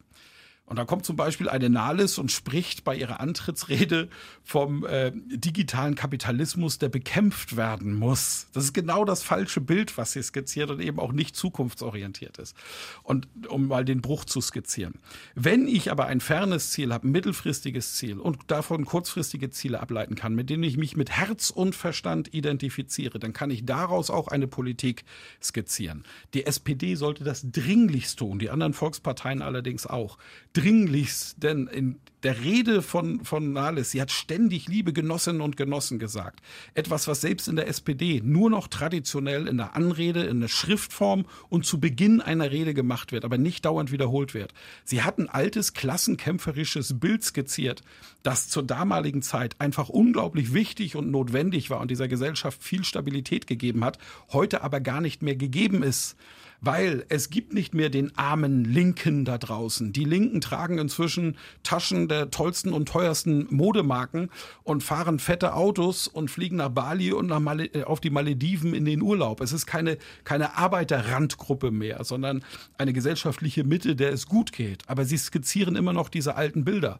Und 0.69 0.77
da 0.77 0.85
kommt 0.85 1.07
zum 1.07 1.17
Beispiel 1.17 1.49
eine 1.49 1.71
Nahles 1.71 2.19
und 2.19 2.31
spricht 2.31 2.85
bei 2.85 2.95
ihrer 2.95 3.21
Antrittsrede 3.21 4.09
vom 4.45 4.85
äh, 4.85 5.13
digitalen 5.15 5.95
Kapitalismus, 5.95 6.79
der 6.79 6.91
bekämpft 6.91 7.57
werden 7.57 7.95
muss. 7.95 8.49
Das 8.53 8.65
ist 8.65 8.75
genau 8.75 9.07
das 9.07 9.23
falsche 9.23 9.63
Bild, 9.63 9.97
was 9.97 10.13
sie 10.13 10.23
skizziert 10.23 10.71
und 10.71 10.81
eben 10.81 10.99
auch 10.99 11.13
nicht 11.13 11.37
zukunftsorientiert 11.37 12.37
ist. 12.37 12.55
Und 13.03 13.29
um 13.49 13.69
mal 13.69 13.87
den 13.87 14.03
Bruch 14.03 14.27
zu 14.27 14.43
skizzieren. 14.43 14.95
Wenn 15.35 15.67
ich 15.69 15.91
aber 15.91 16.07
ein 16.07 16.21
fernes 16.21 16.71
Ziel 16.71 16.93
habe, 16.93 17.09
ein 17.09 17.13
mittelfristiges 17.13 17.95
Ziel 17.95 18.19
und 18.19 18.39
davon 18.49 18.85
kurzfristige 18.85 19.49
Ziele 19.51 19.81
ableiten 19.81 20.17
kann, 20.17 20.35
mit 20.35 20.51
denen 20.51 20.65
ich 20.65 20.77
mich 20.77 20.97
mit 20.97 21.11
Herz 21.11 21.49
und 21.49 21.75
Verstand 21.75 22.35
identifiziere, 22.35 23.19
dann 23.19 23.33
kann 23.33 23.51
ich 23.51 23.65
daraus 23.65 24.11
auch 24.11 24.29
eine 24.29 24.47
Politik 24.47 25.05
skizzieren. 25.43 26.05
Die 26.35 26.45
SPD 26.45 26.95
sollte 26.95 27.25
das 27.25 27.51
dringlichst 27.51 28.19
tun, 28.19 28.39
die 28.39 28.51
anderen 28.51 28.75
Volksparteien 28.75 29.41
allerdings 29.41 29.87
auch 29.87 30.19
dringlichst, 30.59 31.43
denn 31.43 31.67
in 31.69 32.01
der 32.25 32.43
Rede 32.43 32.83
von, 32.83 33.25
von 33.25 33.53
Nahles, 33.53 33.93
sie 33.93 34.01
hat 34.01 34.11
ständig 34.11 34.67
liebe 34.67 34.93
Genossinnen 34.93 35.41
und 35.41 35.57
Genossen 35.57 36.01
gesagt. 36.01 36.41
Etwas, 36.75 37.07
was 37.07 37.21
selbst 37.21 37.47
in 37.47 37.55
der 37.55 37.69
SPD 37.69 38.21
nur 38.25 38.51
noch 38.51 38.67
traditionell 38.67 39.47
in 39.47 39.57
der 39.57 39.77
Anrede, 39.77 40.25
in 40.25 40.41
der 40.41 40.49
Schriftform 40.49 41.27
und 41.49 41.65
zu 41.65 41.79
Beginn 41.79 42.21
einer 42.21 42.51
Rede 42.51 42.75
gemacht 42.75 43.13
wird, 43.13 43.25
aber 43.25 43.39
nicht 43.39 43.65
dauernd 43.65 43.93
wiederholt 43.93 44.35
wird. 44.35 44.53
Sie 44.85 45.03
hat 45.03 45.19
ein 45.19 45.29
altes 45.29 45.75
klassenkämpferisches 45.75 46.99
Bild 46.99 47.23
skizziert, 47.23 47.83
das 48.25 48.49
zur 48.49 48.65
damaligen 48.65 49.23
Zeit 49.23 49.55
einfach 49.61 49.89
unglaublich 49.89 50.53
wichtig 50.53 50.97
und 50.97 51.13
notwendig 51.13 51.71
war 51.71 51.81
und 51.81 51.91
dieser 51.91 52.09
Gesellschaft 52.09 52.65
viel 52.65 52.83
Stabilität 52.83 53.47
gegeben 53.47 53.85
hat, 53.85 53.99
heute 54.33 54.63
aber 54.65 54.81
gar 54.81 55.01
nicht 55.01 55.23
mehr 55.23 55.37
gegeben 55.37 55.85
ist 55.85 56.17
weil 56.61 57.05
es 57.09 57.31
gibt 57.31 57.53
nicht 57.53 57.75
mehr 57.75 57.89
den 57.89 58.17
armen 58.17 58.65
Linken 58.65 59.25
da 59.25 59.39
draußen. 59.39 59.93
Die 59.93 60.05
Linken 60.05 60.41
tragen 60.41 60.79
inzwischen 60.79 61.37
Taschen 61.63 62.09
der 62.09 62.31
tollsten 62.31 62.73
und 62.73 62.89
teuersten 62.89 63.47
Modemarken 63.51 64.31
und 64.65 64.83
fahren 64.83 65.19
fette 65.19 65.55
Autos 65.55 66.09
und 66.09 66.31
fliegen 66.31 66.57
nach 66.57 66.71
Bali 66.71 67.13
und 67.13 67.27
nach 67.27 67.41
Mal 67.41 67.61
äh, 67.61 67.85
auf 67.85 68.01
die 68.01 68.11
Malediven 68.11 68.75
in 68.75 68.85
den 68.85 69.03
Urlaub. 69.03 69.41
Es 69.41 69.53
ist 69.53 69.67
keine, 69.67 69.99
keine 70.25 70.57
Arbeiterrandgruppe 70.57 71.71
mehr, 71.71 72.05
sondern 72.05 72.45
eine 72.77 72.93
gesellschaftliche 72.93 73.65
Mitte, 73.65 73.95
der 73.95 74.13
es 74.13 74.27
gut 74.27 74.53
geht. 74.53 74.83
Aber 74.89 75.05
sie 75.05 75.19
skizzieren 75.19 75.77
immer 75.77 75.93
noch 75.93 76.09
diese 76.09 76.35
alten 76.35 76.65
Bilder 76.65 76.99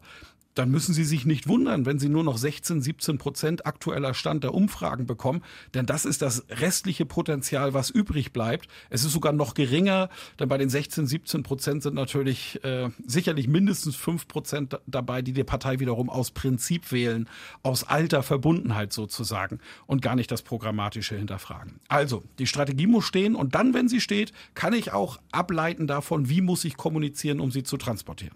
dann 0.59 0.71
müssen 0.71 0.93
Sie 0.93 1.05
sich 1.05 1.25
nicht 1.25 1.47
wundern, 1.47 1.85
wenn 1.85 1.99
Sie 1.99 2.09
nur 2.09 2.25
noch 2.25 2.37
16, 2.37 2.81
17 2.81 3.17
Prozent 3.17 3.65
aktueller 3.65 4.13
Stand 4.13 4.43
der 4.43 4.53
Umfragen 4.53 5.05
bekommen, 5.05 5.41
denn 5.73 5.85
das 5.85 6.03
ist 6.03 6.21
das 6.21 6.43
restliche 6.49 7.05
Potenzial, 7.05 7.73
was 7.73 7.89
übrig 7.89 8.33
bleibt. 8.33 8.67
Es 8.89 9.05
ist 9.05 9.13
sogar 9.13 9.31
noch 9.31 9.53
geringer, 9.53 10.09
denn 10.37 10.49
bei 10.49 10.57
den 10.57 10.69
16, 10.69 11.07
17 11.07 11.43
Prozent 11.43 11.83
sind 11.83 11.95
natürlich 11.95 12.61
äh, 12.65 12.89
sicherlich 13.07 13.47
mindestens 13.47 13.95
5 13.95 14.27
Prozent 14.27 14.77
dabei, 14.85 15.21
die 15.21 15.31
die 15.31 15.45
Partei 15.45 15.79
wiederum 15.79 16.09
aus 16.09 16.31
Prinzip 16.31 16.91
wählen, 16.91 17.29
aus 17.63 17.85
alter 17.85 18.21
Verbundenheit 18.21 18.91
sozusagen 18.91 19.59
und 19.87 20.01
gar 20.01 20.17
nicht 20.17 20.29
das 20.29 20.41
Programmatische 20.41 21.15
hinterfragen. 21.15 21.79
Also, 21.87 22.23
die 22.37 22.47
Strategie 22.47 22.87
muss 22.87 23.05
stehen 23.05 23.35
und 23.35 23.55
dann, 23.55 23.73
wenn 23.73 23.87
sie 23.87 24.01
steht, 24.01 24.33
kann 24.55 24.73
ich 24.73 24.91
auch 24.91 25.21
ableiten 25.31 25.87
davon, 25.87 26.27
wie 26.27 26.41
muss 26.41 26.65
ich 26.65 26.75
kommunizieren, 26.75 27.39
um 27.39 27.49
sie 27.49 27.63
zu 27.63 27.77
transportieren. 27.77 28.35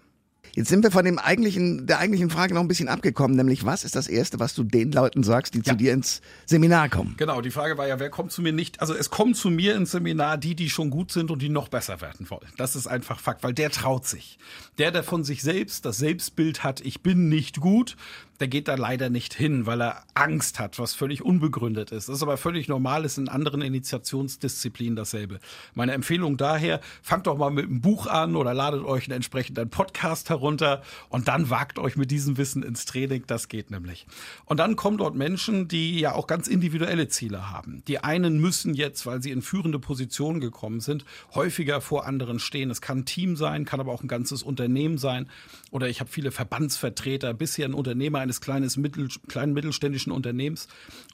Jetzt 0.54 0.68
sind 0.68 0.84
wir 0.84 0.92
von 0.92 1.04
dem 1.04 1.18
eigentlichen, 1.18 1.86
der 1.86 1.98
eigentlichen 1.98 2.30
Frage 2.30 2.54
noch 2.54 2.60
ein 2.60 2.68
bisschen 2.68 2.88
abgekommen, 2.88 3.36
nämlich 3.36 3.64
was 3.64 3.82
ist 3.82 3.96
das 3.96 4.06
Erste, 4.06 4.38
was 4.38 4.54
du 4.54 4.62
den 4.62 4.92
Leuten 4.92 5.24
sagst, 5.24 5.54
die 5.54 5.58
ja. 5.58 5.64
zu 5.64 5.74
dir 5.74 5.92
ins 5.92 6.22
Seminar 6.46 6.88
kommen? 6.88 7.14
Genau, 7.16 7.40
die 7.40 7.50
Frage 7.50 7.76
war 7.76 7.88
ja, 7.88 7.98
wer 7.98 8.08
kommt 8.08 8.30
zu 8.30 8.40
mir 8.40 8.52
nicht? 8.52 8.80
Also 8.80 8.94
es 8.94 9.10
kommen 9.10 9.34
zu 9.34 9.50
mir 9.50 9.74
ins 9.74 9.90
Seminar 9.90 10.38
die, 10.38 10.54
die 10.54 10.70
schon 10.70 10.90
gut 10.90 11.10
sind 11.10 11.32
und 11.32 11.42
die 11.42 11.48
noch 11.48 11.68
besser 11.68 12.00
werden 12.00 12.30
wollen. 12.30 12.46
Das 12.56 12.76
ist 12.76 12.86
einfach 12.86 13.18
Fakt, 13.18 13.42
weil 13.42 13.52
der 13.52 13.70
traut 13.70 14.06
sich. 14.06 14.38
Der, 14.78 14.92
der 14.92 15.02
von 15.02 15.24
sich 15.24 15.42
selbst 15.42 15.84
das 15.84 15.98
Selbstbild 15.98 16.62
hat, 16.62 16.80
ich 16.80 17.02
bin 17.02 17.28
nicht 17.28 17.60
gut, 17.60 17.96
der 18.40 18.48
geht 18.48 18.68
da 18.68 18.74
leider 18.74 19.10
nicht 19.10 19.34
hin, 19.34 19.66
weil 19.66 19.80
er 19.80 20.02
Angst 20.14 20.58
hat, 20.58 20.78
was 20.78 20.94
völlig 20.94 21.22
unbegründet 21.22 21.92
ist. 21.92 22.08
Das 22.08 22.16
ist 22.16 22.22
aber 22.22 22.36
völlig 22.36 22.68
normal, 22.68 23.04
ist 23.04 23.18
in 23.18 23.28
anderen 23.28 23.62
Initiationsdisziplinen 23.62 24.96
dasselbe. 24.96 25.38
Meine 25.74 25.92
Empfehlung 25.92 26.36
daher, 26.36 26.80
fangt 27.02 27.26
doch 27.26 27.36
mal 27.36 27.50
mit 27.50 27.66
einem 27.66 27.80
Buch 27.80 28.06
an 28.06 28.34
oder 28.34 28.52
ladet 28.52 28.84
euch 28.84 29.04
einen 29.04 29.16
entsprechenden 29.16 29.70
Podcast 29.70 30.30
herunter 30.30 30.82
und 31.08 31.28
dann 31.28 31.50
wagt 31.50 31.78
euch 31.78 31.96
mit 31.96 32.10
diesem 32.10 32.36
Wissen 32.36 32.62
ins 32.62 32.86
Training, 32.86 33.24
das 33.26 33.48
geht 33.48 33.70
nämlich. 33.70 34.06
Und 34.44 34.58
dann 34.58 34.74
kommen 34.74 34.98
dort 34.98 35.14
Menschen, 35.14 35.68
die 35.68 36.00
ja 36.00 36.14
auch 36.14 36.26
ganz 36.26 36.48
individuelle 36.48 37.08
Ziele 37.08 37.50
haben. 37.50 37.82
Die 37.86 37.98
einen 37.98 38.40
müssen 38.40 38.74
jetzt, 38.74 39.06
weil 39.06 39.22
sie 39.22 39.30
in 39.30 39.42
führende 39.42 39.78
Positionen 39.78 40.40
gekommen 40.40 40.80
sind, 40.80 41.04
häufiger 41.34 41.80
vor 41.80 42.06
anderen 42.06 42.38
stehen. 42.40 42.70
Es 42.70 42.80
kann 42.80 42.98
ein 42.98 43.04
Team 43.04 43.36
sein, 43.36 43.64
kann 43.64 43.80
aber 43.80 43.92
auch 43.92 44.02
ein 44.02 44.08
ganzes 44.08 44.42
Unternehmen 44.42 44.98
sein. 44.98 45.28
Oder 45.70 45.88
ich 45.88 46.00
habe 46.00 46.10
viele 46.10 46.30
Verbandsvertreter, 46.30 47.34
bisher 47.34 47.66
ein 47.66 47.74
Unternehmer 47.74 48.23
eines 48.24 48.40
kleines 48.40 48.76
mittel, 48.76 49.08
kleinen 49.28 49.52
mittelständischen 49.52 50.10
Unternehmens. 50.10 50.66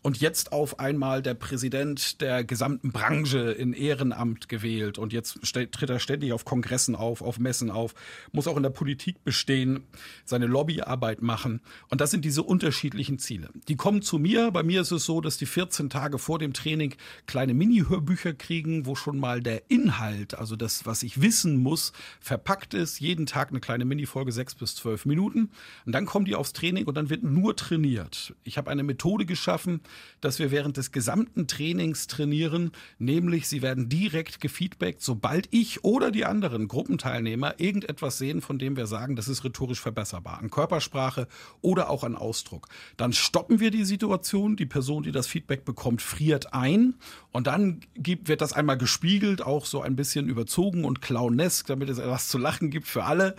Und 0.02 0.20
jetzt 0.20 0.52
auf 0.52 0.78
einmal 0.78 1.20
der 1.20 1.34
Präsident 1.34 2.20
der 2.20 2.44
gesamten 2.44 2.92
Branche 2.92 3.50
in 3.50 3.74
Ehrenamt 3.74 4.48
gewählt. 4.48 4.96
Und 4.96 5.12
jetzt 5.12 5.40
tritt 5.42 5.90
er 5.90 5.98
ständig 5.98 6.32
auf 6.32 6.44
Kongressen 6.44 6.96
auf, 6.96 7.20
auf 7.20 7.38
Messen 7.38 7.70
auf, 7.70 7.94
muss 8.32 8.46
auch 8.46 8.56
in 8.56 8.62
der 8.62 8.70
Politik 8.70 9.22
bestehen, 9.24 9.84
seine 10.24 10.46
Lobbyarbeit 10.46 11.20
machen. 11.20 11.60
Und 11.88 12.00
das 12.00 12.10
sind 12.10 12.24
diese 12.24 12.42
unterschiedlichen 12.42 13.18
Ziele. 13.18 13.50
Die 13.68 13.76
kommen 13.76 14.00
zu 14.00 14.18
mir, 14.18 14.50
bei 14.52 14.62
mir 14.62 14.80
ist 14.80 14.92
es 14.92 15.04
so, 15.04 15.20
dass 15.20 15.36
die 15.36 15.46
14 15.46 15.90
Tage 15.90 16.18
vor 16.18 16.38
dem 16.38 16.52
Training 16.52 16.94
kleine 17.26 17.52
Mini-Hörbücher 17.52 18.32
kriegen, 18.32 18.86
wo 18.86 18.94
schon 18.94 19.18
mal 19.18 19.42
der 19.42 19.68
Inhalt, 19.68 20.38
also 20.38 20.56
das, 20.56 20.86
was 20.86 21.02
ich 21.02 21.20
wissen 21.20 21.56
muss, 21.56 21.92
verpackt 22.20 22.72
ist, 22.72 23.00
jeden 23.00 23.26
Tag 23.26 23.50
eine 23.50 23.60
kleine 23.60 23.84
Mini-Folge, 23.84 24.30
sechs 24.30 24.54
bis 24.54 24.76
zwölf 24.76 25.04
Minuten. 25.04 25.50
Und 25.84 25.92
dann 25.92 26.06
kommen 26.06 26.24
die 26.24 26.36
aufs 26.36 26.52
Training 26.52 26.86
und 26.86 26.94
dann 27.00 27.08
wird 27.08 27.22
nur 27.22 27.56
trainiert. 27.56 28.34
Ich 28.44 28.58
habe 28.58 28.70
eine 28.70 28.82
Methode 28.82 29.24
geschaffen, 29.24 29.80
dass 30.20 30.38
wir 30.38 30.50
während 30.50 30.76
des 30.76 30.92
gesamten 30.92 31.46
Trainings 31.46 32.08
trainieren, 32.08 32.72
nämlich 32.98 33.48
sie 33.48 33.62
werden 33.62 33.88
direkt 33.88 34.38
gefeedbackt, 34.42 35.00
sobald 35.00 35.48
ich 35.50 35.82
oder 35.82 36.10
die 36.10 36.26
anderen 36.26 36.68
Gruppenteilnehmer 36.68 37.54
irgendetwas 37.58 38.18
sehen, 38.18 38.42
von 38.42 38.58
dem 38.58 38.76
wir 38.76 38.86
sagen, 38.86 39.16
das 39.16 39.28
ist 39.28 39.44
rhetorisch 39.44 39.80
verbesserbar, 39.80 40.40
an 40.40 40.50
Körpersprache 40.50 41.26
oder 41.62 41.88
auch 41.88 42.04
an 42.04 42.16
Ausdruck. 42.16 42.68
Dann 42.98 43.14
stoppen 43.14 43.60
wir 43.60 43.70
die 43.70 43.84
Situation, 43.84 44.56
die 44.56 44.66
Person, 44.66 45.02
die 45.02 45.12
das 45.12 45.26
Feedback 45.26 45.64
bekommt, 45.64 46.02
friert 46.02 46.52
ein 46.52 46.96
und 47.32 47.46
dann 47.46 47.80
gibt, 47.94 48.28
wird 48.28 48.42
das 48.42 48.52
einmal 48.52 48.76
gespiegelt, 48.76 49.40
auch 49.40 49.64
so 49.64 49.80
ein 49.80 49.96
bisschen 49.96 50.28
überzogen 50.28 50.84
und 50.84 51.00
clownesk, 51.00 51.66
damit 51.66 51.88
es 51.88 51.96
etwas 51.96 52.28
zu 52.28 52.36
lachen 52.36 52.68
gibt 52.68 52.86
für 52.86 53.04
alle. 53.04 53.36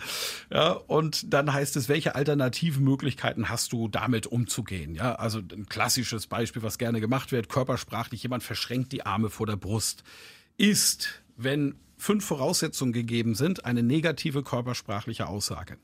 Ja, 0.50 0.72
und 0.72 1.32
dann 1.32 1.52
heißt 1.52 1.76
es, 1.76 1.88
welche 1.88 2.16
alternativen 2.16 2.82
Möglichkeiten 2.82 3.51
hast 3.52 3.72
du 3.72 3.86
damit 3.86 4.26
umzugehen? 4.26 4.94
Ja, 4.94 5.14
also 5.14 5.38
ein 5.38 5.66
klassisches 5.66 6.26
Beispiel, 6.26 6.62
was 6.62 6.78
gerne 6.78 7.00
gemacht 7.00 7.30
wird, 7.30 7.48
körpersprachlich, 7.48 8.22
jemand 8.22 8.42
verschränkt 8.42 8.92
die 8.92 9.06
Arme 9.06 9.30
vor 9.30 9.46
der 9.46 9.56
Brust, 9.56 10.02
ist, 10.56 11.22
wenn 11.36 11.76
fünf 12.02 12.24
Voraussetzungen 12.24 12.92
gegeben 12.92 13.36
sind, 13.36 13.64
eine 13.64 13.84
negative 13.84 14.42
körpersprachliche 14.42 15.28
Aussage. 15.28 15.78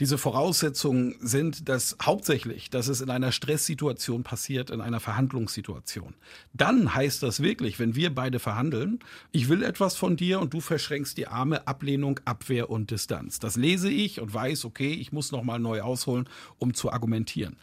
Diese 0.00 0.18
Voraussetzungen 0.18 1.14
sind 1.20 1.68
das 1.68 1.96
hauptsächlich, 2.02 2.68
dass 2.68 2.88
es 2.88 3.00
in 3.00 3.10
einer 3.10 3.30
Stresssituation 3.30 4.24
passiert, 4.24 4.70
in 4.70 4.80
einer 4.80 4.98
Verhandlungssituation. 4.98 6.14
Dann 6.52 6.92
heißt 6.92 7.22
das 7.22 7.40
wirklich, 7.40 7.78
wenn 7.78 7.94
wir 7.94 8.12
beide 8.12 8.40
verhandeln, 8.40 8.98
ich 9.30 9.48
will 9.48 9.62
etwas 9.62 9.94
von 9.96 10.16
dir 10.16 10.40
und 10.40 10.52
du 10.52 10.60
verschränkst 10.60 11.16
die 11.16 11.28
Arme, 11.28 11.64
Ablehnung, 11.68 12.18
Abwehr 12.24 12.68
und 12.68 12.90
Distanz. 12.90 13.38
Das 13.38 13.54
lese 13.54 13.88
ich 13.88 14.20
und 14.20 14.34
weiß, 14.34 14.64
okay, 14.64 14.92
ich 14.92 15.12
muss 15.12 15.30
nochmal 15.30 15.60
neu 15.60 15.82
ausholen, 15.82 16.28
um 16.58 16.74
zu 16.74 16.90
argumentieren. 16.90 17.56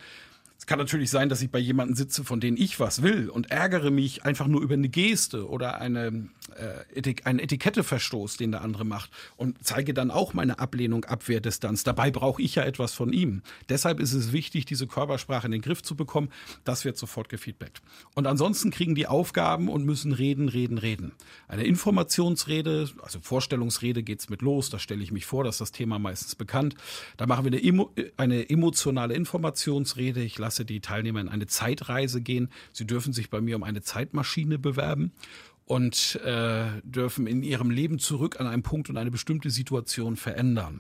Es 0.60 0.66
kann 0.66 0.78
natürlich 0.78 1.10
sein, 1.10 1.30
dass 1.30 1.42
ich 1.42 1.50
bei 1.50 1.58
jemandem 1.58 1.96
sitze, 1.96 2.26
von 2.26 2.42
denen 2.42 2.58
ich 2.58 2.82
was 2.82 3.02
will 3.02 3.30
und 3.30 3.50
ärgere 3.50 3.92
mich 3.92 4.26
einfach 4.26 4.46
nur 4.46 4.62
über 4.62 4.74
eine 4.74 4.90
Geste 4.90 5.48
oder 5.48 5.80
eine, 5.80 6.28
äh, 6.58 6.98
Etik 7.00 7.26
einen 7.26 7.40
Etiketteverstoß, 7.40 8.36
den 8.36 8.52
der 8.52 8.62
andere 8.62 8.84
macht 8.84 9.10
und 9.38 9.56
zeige 9.64 9.94
dann 9.94 10.12
auch 10.12 10.34
meine 10.34 10.60
Ablehnung, 10.60 11.06
Abwehrdistanz. 11.06 11.86
Dabei 11.86 12.12
brauche 12.12 12.42
ich 12.42 12.56
ja 12.56 12.64
etwas 12.64 12.94
von 12.94 13.14
ihm. 13.14 13.42
Deshalb 13.70 14.02
ist 14.02 14.12
es 14.12 14.34
wichtig, 14.34 14.66
diese 14.66 14.86
Körpersprache 14.86 15.46
in 15.46 15.54
den 15.54 15.62
Griff 15.62 15.82
zu 15.82 15.96
bekommen. 15.96 16.30
Das 16.66 16.84
wird 16.84 16.98
sofort 16.98 17.30
gefeedbackt. 17.30 17.82
Und 18.14 18.28
ansonsten 18.28 18.70
kriegen 18.70 18.96
die 18.96 19.08
Aufgaben 19.08 19.70
und 19.70 19.86
müssen 19.86 20.12
reden, 20.12 20.50
reden, 20.50 20.78
reden. 20.78 21.14
Eine 21.48 21.64
Informationsrede, 21.64 22.90
also 23.02 23.20
Vorstellungsrede 23.22 24.04
geht's 24.04 24.30
mit 24.30 24.42
los. 24.42 24.70
Da 24.70 24.78
stelle 24.78 25.04
ich 25.04 25.14
mich 25.14 25.26
vor, 25.26 25.46
dass 25.46 25.58
das 25.58 25.72
Thema 25.72 26.00
meistens 26.00 26.36
bekannt. 26.36 26.76
Da 27.16 27.28
machen 27.28 27.46
wir 27.46 27.54
eine, 27.54 27.64
emo 27.64 27.92
eine 28.18 28.50
emotionale 28.50 29.14
Informationsrede. 29.14 30.22
Ich 30.22 30.38
lasse 30.38 30.49
die 30.58 30.82
Teilnehmer 30.82 31.22
in 31.22 31.30
eine 31.30 31.48
Zeitreise 31.48 32.22
gehen. 32.22 32.50
Sie 32.74 32.86
dürfen 32.86 33.14
sich 33.14 33.30
bei 33.30 33.42
mir 33.42 33.56
um 33.56 33.64
eine 33.64 33.82
Zeitmaschine 33.82 34.60
bewerben 34.60 35.12
und 35.66 36.20
äh, 36.26 36.66
dürfen 36.84 37.28
in 37.28 37.44
ihrem 37.44 37.70
Leben 37.70 38.00
zurück 38.00 38.40
an 38.40 38.48
einen 38.48 38.64
Punkt 38.64 38.90
und 38.90 38.98
eine 38.98 39.12
bestimmte 39.12 39.52
Situation 39.52 40.16
verändern. 40.16 40.80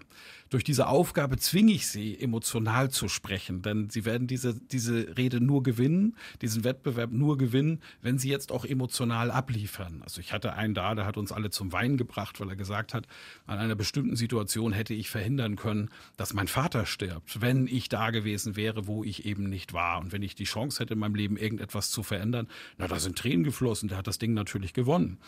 Durch 0.49 0.63
diese 0.63 0.87
Aufgabe 0.87 1.37
zwinge 1.37 1.73
ich 1.73 1.87
sie, 1.87 2.19
emotional 2.19 2.89
zu 2.89 3.07
sprechen, 3.07 3.61
denn 3.61 3.89
sie 3.89 4.03
werden 4.05 4.25
diese, 4.25 4.55
diese 4.55 5.15
Rede 5.15 5.41
nur 5.41 5.61
gewinnen, 5.61 6.15
diesen 6.41 6.63
Wettbewerb 6.63 7.11
nur 7.11 7.37
gewinnen, 7.37 7.81
wenn 8.01 8.17
sie 8.17 8.29
jetzt 8.29 8.51
auch 8.51 8.65
emotional 8.65 9.29
abliefern. 9.29 10.01
Also 10.03 10.21
ich 10.21 10.33
hatte 10.33 10.53
einen 10.53 10.73
da, 10.73 10.95
der 10.95 11.05
hat 11.05 11.17
uns 11.17 11.31
alle 11.31 11.51
zum 11.51 11.71
Weinen 11.71 11.97
gebracht, 11.97 12.39
weil 12.39 12.49
er 12.49 12.55
gesagt 12.55 12.95
hat, 12.95 13.07
an 13.45 13.59
einer 13.59 13.75
bestimmten 13.75 14.15
Situation 14.15 14.73
hätte 14.73 14.95
ich 14.95 15.09
verhindern 15.09 15.55
können, 15.55 15.89
dass 16.17 16.33
mein 16.33 16.47
Vater 16.47 16.87
stirbt, 16.87 17.41
wenn 17.41 17.67
ich 17.67 17.87
da 17.87 18.09
gewesen 18.09 18.55
wäre, 18.55 18.87
wo 18.87 19.03
ich 19.03 19.25
eben 19.25 19.49
nicht 19.49 19.73
war. 19.73 19.99
Und 19.99 20.11
wenn 20.11 20.23
ich 20.23 20.33
die 20.33 20.45
Chance 20.45 20.79
hätte, 20.79 20.93
in 20.93 20.99
meinem 20.99 21.15
Leben 21.15 21.37
irgendetwas 21.37 21.91
zu 21.91 22.01
verändern, 22.01 22.47
na, 22.77 22.87
da 22.87 22.99
sind 22.99 23.17
Tränen 23.17 23.43
geflossen, 23.43 23.87
der 23.89 23.99
hat 23.99 24.07
das 24.07 24.17
Ding 24.17 24.33
natürlich 24.33 24.73
gewonnen. 24.73 25.19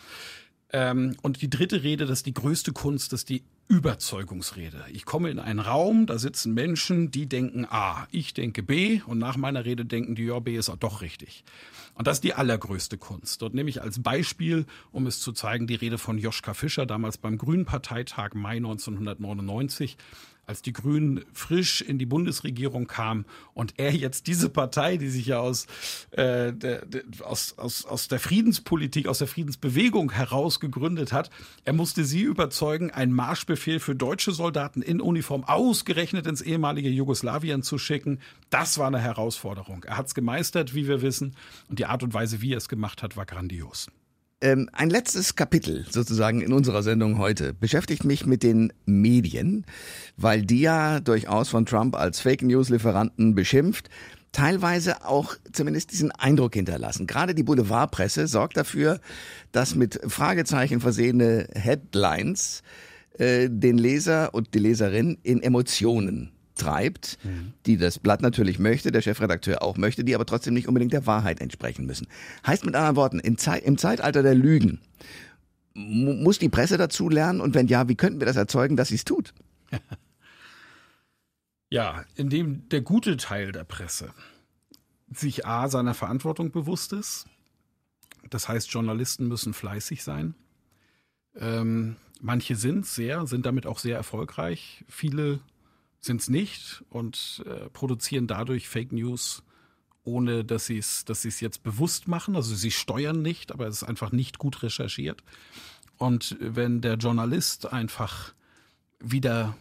Ähm, 0.72 1.16
und 1.22 1.42
die 1.42 1.50
dritte 1.50 1.82
Rede, 1.82 2.06
das 2.06 2.20
ist 2.20 2.26
die 2.26 2.34
größte 2.34 2.72
Kunst, 2.72 3.12
das 3.12 3.20
ist 3.20 3.28
die 3.28 3.44
Überzeugungsrede. 3.72 4.84
Ich 4.92 5.06
komme 5.06 5.30
in 5.30 5.38
einen 5.38 5.58
Raum, 5.58 6.04
da 6.04 6.18
sitzen 6.18 6.52
Menschen, 6.52 7.10
die 7.10 7.26
denken 7.26 7.64
A, 7.64 8.06
ich 8.10 8.34
denke 8.34 8.62
B 8.62 9.00
und 9.06 9.16
nach 9.16 9.38
meiner 9.38 9.64
Rede 9.64 9.86
denken 9.86 10.14
die, 10.14 10.24
ja, 10.24 10.40
B 10.40 10.58
ist 10.58 10.68
auch 10.68 10.76
doch 10.76 11.00
richtig. 11.00 11.42
Und 11.94 12.06
das 12.06 12.18
ist 12.18 12.24
die 12.24 12.34
allergrößte 12.34 12.98
Kunst. 12.98 13.40
Dort 13.40 13.54
nehme 13.54 13.70
ich 13.70 13.80
als 13.80 14.02
Beispiel, 14.02 14.66
um 14.92 15.06
es 15.06 15.20
zu 15.20 15.32
zeigen, 15.32 15.66
die 15.66 15.74
Rede 15.74 15.96
von 15.96 16.18
Joschka 16.18 16.52
Fischer, 16.52 16.84
damals 16.84 17.16
beim 17.16 17.38
Grünen 17.38 17.64
Parteitag 17.64 18.34
Mai 18.34 18.56
1999 18.56 19.96
als 20.52 20.60
die 20.60 20.74
Grünen 20.74 21.24
frisch 21.32 21.80
in 21.80 21.96
die 21.96 22.04
Bundesregierung 22.04 22.86
kamen 22.86 23.24
und 23.54 23.72
er 23.78 23.90
jetzt 23.94 24.26
diese 24.26 24.50
Partei, 24.50 24.98
die 24.98 25.08
sich 25.08 25.24
ja 25.24 25.40
aus, 25.40 25.66
äh, 26.10 26.52
der, 26.52 26.84
der, 26.84 27.04
aus, 27.22 27.56
aus, 27.56 27.86
aus 27.86 28.08
der 28.08 28.20
Friedenspolitik, 28.20 29.08
aus 29.08 29.18
der 29.18 29.28
Friedensbewegung 29.28 30.12
heraus 30.12 30.60
gegründet 30.60 31.10
hat, 31.10 31.30
er 31.64 31.72
musste 31.72 32.04
sie 32.04 32.20
überzeugen, 32.20 32.90
einen 32.90 33.14
Marschbefehl 33.14 33.80
für 33.80 33.94
deutsche 33.94 34.32
Soldaten 34.32 34.82
in 34.82 35.00
Uniform 35.00 35.44
ausgerechnet 35.44 36.26
ins 36.26 36.42
ehemalige 36.42 36.90
Jugoslawien 36.90 37.62
zu 37.62 37.78
schicken. 37.78 38.20
Das 38.50 38.76
war 38.76 38.88
eine 38.88 39.00
Herausforderung. 39.00 39.84
Er 39.84 39.96
hat 39.96 40.08
es 40.08 40.14
gemeistert, 40.14 40.74
wie 40.74 40.86
wir 40.86 41.00
wissen, 41.00 41.34
und 41.70 41.78
die 41.78 41.86
Art 41.86 42.02
und 42.02 42.12
Weise, 42.12 42.42
wie 42.42 42.52
er 42.52 42.58
es 42.58 42.68
gemacht 42.68 43.02
hat, 43.02 43.16
war 43.16 43.24
grandios. 43.24 43.88
Ähm, 44.42 44.68
ein 44.72 44.90
letztes 44.90 45.36
Kapitel 45.36 45.86
sozusagen 45.88 46.40
in 46.40 46.52
unserer 46.52 46.82
Sendung 46.82 47.18
heute 47.18 47.54
beschäftigt 47.54 48.04
mich 48.04 48.26
mit 48.26 48.42
den 48.42 48.72
Medien, 48.84 49.64
weil 50.16 50.42
die 50.42 50.60
ja 50.62 50.98
durchaus 50.98 51.48
von 51.48 51.64
Trump 51.64 51.94
als 51.94 52.18
Fake 52.18 52.42
News 52.42 52.68
Lieferanten 52.68 53.36
beschimpft 53.36 53.88
teilweise 54.32 55.04
auch 55.04 55.36
zumindest 55.52 55.92
diesen 55.92 56.10
Eindruck 56.10 56.54
hinterlassen. 56.54 57.06
Gerade 57.06 57.34
die 57.34 57.42
Boulevardpresse 57.42 58.26
sorgt 58.26 58.56
dafür, 58.56 58.98
dass 59.52 59.74
mit 59.74 60.00
Fragezeichen 60.08 60.80
versehene 60.80 61.46
Headlines 61.54 62.62
äh, 63.18 63.48
den 63.48 63.78
Leser 63.78 64.34
und 64.34 64.54
die 64.54 64.58
Leserin 64.58 65.18
in 65.22 65.42
Emotionen 65.42 66.32
treibt, 66.62 67.18
mhm. 67.24 67.52
die 67.66 67.76
das 67.76 67.98
Blatt 67.98 68.22
natürlich 68.22 68.58
möchte, 68.58 68.92
der 68.92 69.02
Chefredakteur 69.02 69.62
auch 69.62 69.76
möchte, 69.76 70.04
die 70.04 70.14
aber 70.14 70.26
trotzdem 70.26 70.54
nicht 70.54 70.68
unbedingt 70.68 70.92
der 70.92 71.06
Wahrheit 71.06 71.40
entsprechen 71.40 71.86
müssen. 71.86 72.06
Heißt 72.46 72.64
mit 72.64 72.74
anderen 72.74 72.96
Worten, 72.96 73.18
im, 73.18 73.38
Ze 73.38 73.56
im 73.58 73.78
Zeitalter 73.78 74.22
der 74.22 74.34
Lügen 74.34 74.80
muss 75.74 76.38
die 76.38 76.50
Presse 76.50 76.76
dazu 76.76 77.08
lernen 77.08 77.40
und 77.40 77.54
wenn 77.54 77.66
ja, 77.66 77.88
wie 77.88 77.94
könnten 77.94 78.20
wir 78.20 78.26
das 78.26 78.36
erzeugen, 78.36 78.76
dass 78.76 78.88
sie 78.88 78.96
es 78.96 79.04
tut? 79.04 79.32
Ja, 81.72 82.04
indem 82.16 82.68
der 82.68 82.82
gute 82.82 83.16
Teil 83.16 83.50
der 83.50 83.64
Presse 83.64 84.12
sich 85.10 85.46
A 85.46 85.70
seiner 85.70 85.94
Verantwortung 85.94 86.50
bewusst 86.50 86.92
ist. 86.92 87.24
Das 88.28 88.46
heißt, 88.46 88.70
Journalisten 88.70 89.26
müssen 89.26 89.54
fleißig 89.54 90.04
sein. 90.04 90.34
Ähm, 91.34 91.96
manche 92.20 92.56
sind 92.56 92.84
sehr, 92.84 93.26
sind 93.26 93.46
damit 93.46 93.66
auch 93.66 93.78
sehr 93.78 93.96
erfolgreich. 93.96 94.84
Viele 94.86 95.40
sind 96.02 96.20
es 96.20 96.28
nicht 96.28 96.84
und 96.90 97.42
äh, 97.46 97.70
produzieren 97.70 98.26
dadurch 98.26 98.68
Fake 98.68 98.92
News, 98.92 99.42
ohne 100.04 100.44
dass 100.44 100.66
sie 100.66 100.78
es 100.78 101.04
dass 101.04 101.22
jetzt 101.40 101.62
bewusst 101.62 102.08
machen. 102.08 102.36
Also 102.36 102.54
sie 102.54 102.72
steuern 102.72 103.22
nicht, 103.22 103.52
aber 103.52 103.68
es 103.68 103.76
ist 103.76 103.88
einfach 103.88 104.12
nicht 104.12 104.38
gut 104.38 104.62
recherchiert. 104.62 105.22
Und 105.96 106.36
wenn 106.40 106.80
der 106.80 106.96
Journalist 106.96 107.72
einfach 107.72 108.34
wieder 108.98 109.56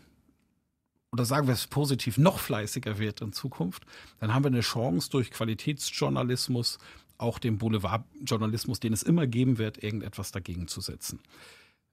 oder 1.12 1.26
sagen 1.26 1.48
wir 1.48 1.54
es 1.54 1.68
positiv, 1.68 2.18
noch 2.18 2.40
fleißiger 2.40 2.98
wird 2.98 3.22
in 3.22 3.34
Zukunft, 3.34 3.84
dann 4.20 4.34
haben 4.34 4.44
wir 4.44 4.48
eine 4.48 4.62
Chance 4.62 5.10
durch 5.10 5.30
Qualitätsjournalismus, 5.30 6.80
auch 7.18 7.38
dem 7.38 7.58
Boulevardjournalismus, 7.58 8.80
den 8.80 8.94
es 8.94 9.04
immer 9.04 9.28
geben 9.28 9.58
wird, 9.58 9.84
irgendetwas 9.84 10.32
dagegen 10.32 10.68
zu 10.68 10.82
setzen. 10.82 11.20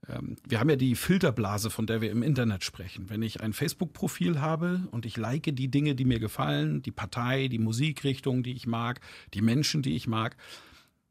Ähm, 0.09 0.37
wir 0.47 0.61
haben 0.61 0.71
ja 0.71 0.77
die 0.77 0.95
Filterblase, 0.95 1.71
von 1.71 1.87
der 1.87 2.01
wir 2.01 2.11
im 2.11 2.23
Internet 2.23 2.65
sprechen. 2.65 3.09
Wenn 3.09 3.23
ich 3.23 3.41
ein 3.41 3.53
Facebook-Profil 3.53 4.41
habe 4.41 4.89
und 4.91 5.07
ich 5.07 5.17
like 5.17 5.55
die 5.55 5.69
Dinge, 5.69 5.95
die 5.95 6.05
mir 6.05 6.19
gefallen, 6.19 6.83
die 6.83 6.91
Partei, 6.91 7.49
die 7.49 7.59
Musikrichtung, 7.59 8.43
die 8.43 8.53
ich 8.53 8.67
mag, 8.67 9.01
die 9.35 9.43
Menschen, 9.43 9.83
die 9.83 9.95
ich 9.95 10.07
mag, 10.07 10.37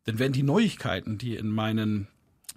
dann 0.06 0.20
werden 0.20 0.34
die 0.34 0.44
Neuigkeiten, 0.44 1.18
die 1.18 1.36
in 1.36 1.50
meinen 1.50 2.08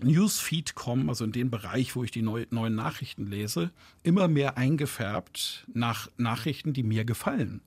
Newsfeed 0.02 0.74
kommen, 0.74 1.08
also 1.08 1.24
in 1.24 1.32
den 1.32 1.50
Bereich, 1.50 1.94
wo 1.94 2.04
ich 2.04 2.10
die 2.10 2.22
neu, 2.22 2.46
neuen 2.50 2.74
Nachrichten 2.74 3.26
lese, 3.26 3.70
immer 4.02 4.28
mehr 4.28 4.56
eingefärbt 4.56 5.66
nach 5.72 6.08
Nachrichten, 6.16 6.72
die 6.72 6.82
mir 6.82 7.04
gefallen. 7.04 7.60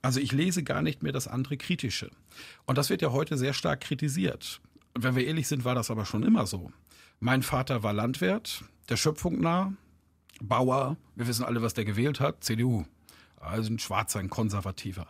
Also 0.00 0.20
ich 0.20 0.32
lese 0.32 0.62
gar 0.62 0.82
nicht 0.82 1.02
mehr 1.02 1.12
das 1.12 1.28
andere 1.28 1.56
Kritische. 1.56 2.10
Und 2.66 2.78
das 2.78 2.90
wird 2.90 3.02
ja 3.02 3.12
heute 3.12 3.36
sehr 3.36 3.52
stark 3.52 3.80
kritisiert. 3.80 4.60
Wenn 4.94 5.16
wir 5.16 5.26
ehrlich 5.26 5.48
sind, 5.48 5.64
war 5.64 5.74
das 5.74 5.90
aber 5.90 6.04
schon 6.04 6.22
immer 6.22 6.46
so. 6.46 6.72
Mein 7.24 7.44
Vater 7.44 7.84
war 7.84 7.92
Landwirt, 7.92 8.64
der 8.88 8.96
Schöpfung 8.96 9.40
nah, 9.40 9.72
Bauer, 10.40 10.96
wir 11.14 11.28
wissen 11.28 11.44
alle, 11.44 11.62
was 11.62 11.72
der 11.72 11.84
gewählt 11.84 12.18
hat, 12.18 12.42
CDU. 12.42 12.84
Also 13.36 13.72
ein 13.72 13.78
Schwarzer, 13.78 14.18
ein 14.18 14.28
Konservativer. 14.28 15.06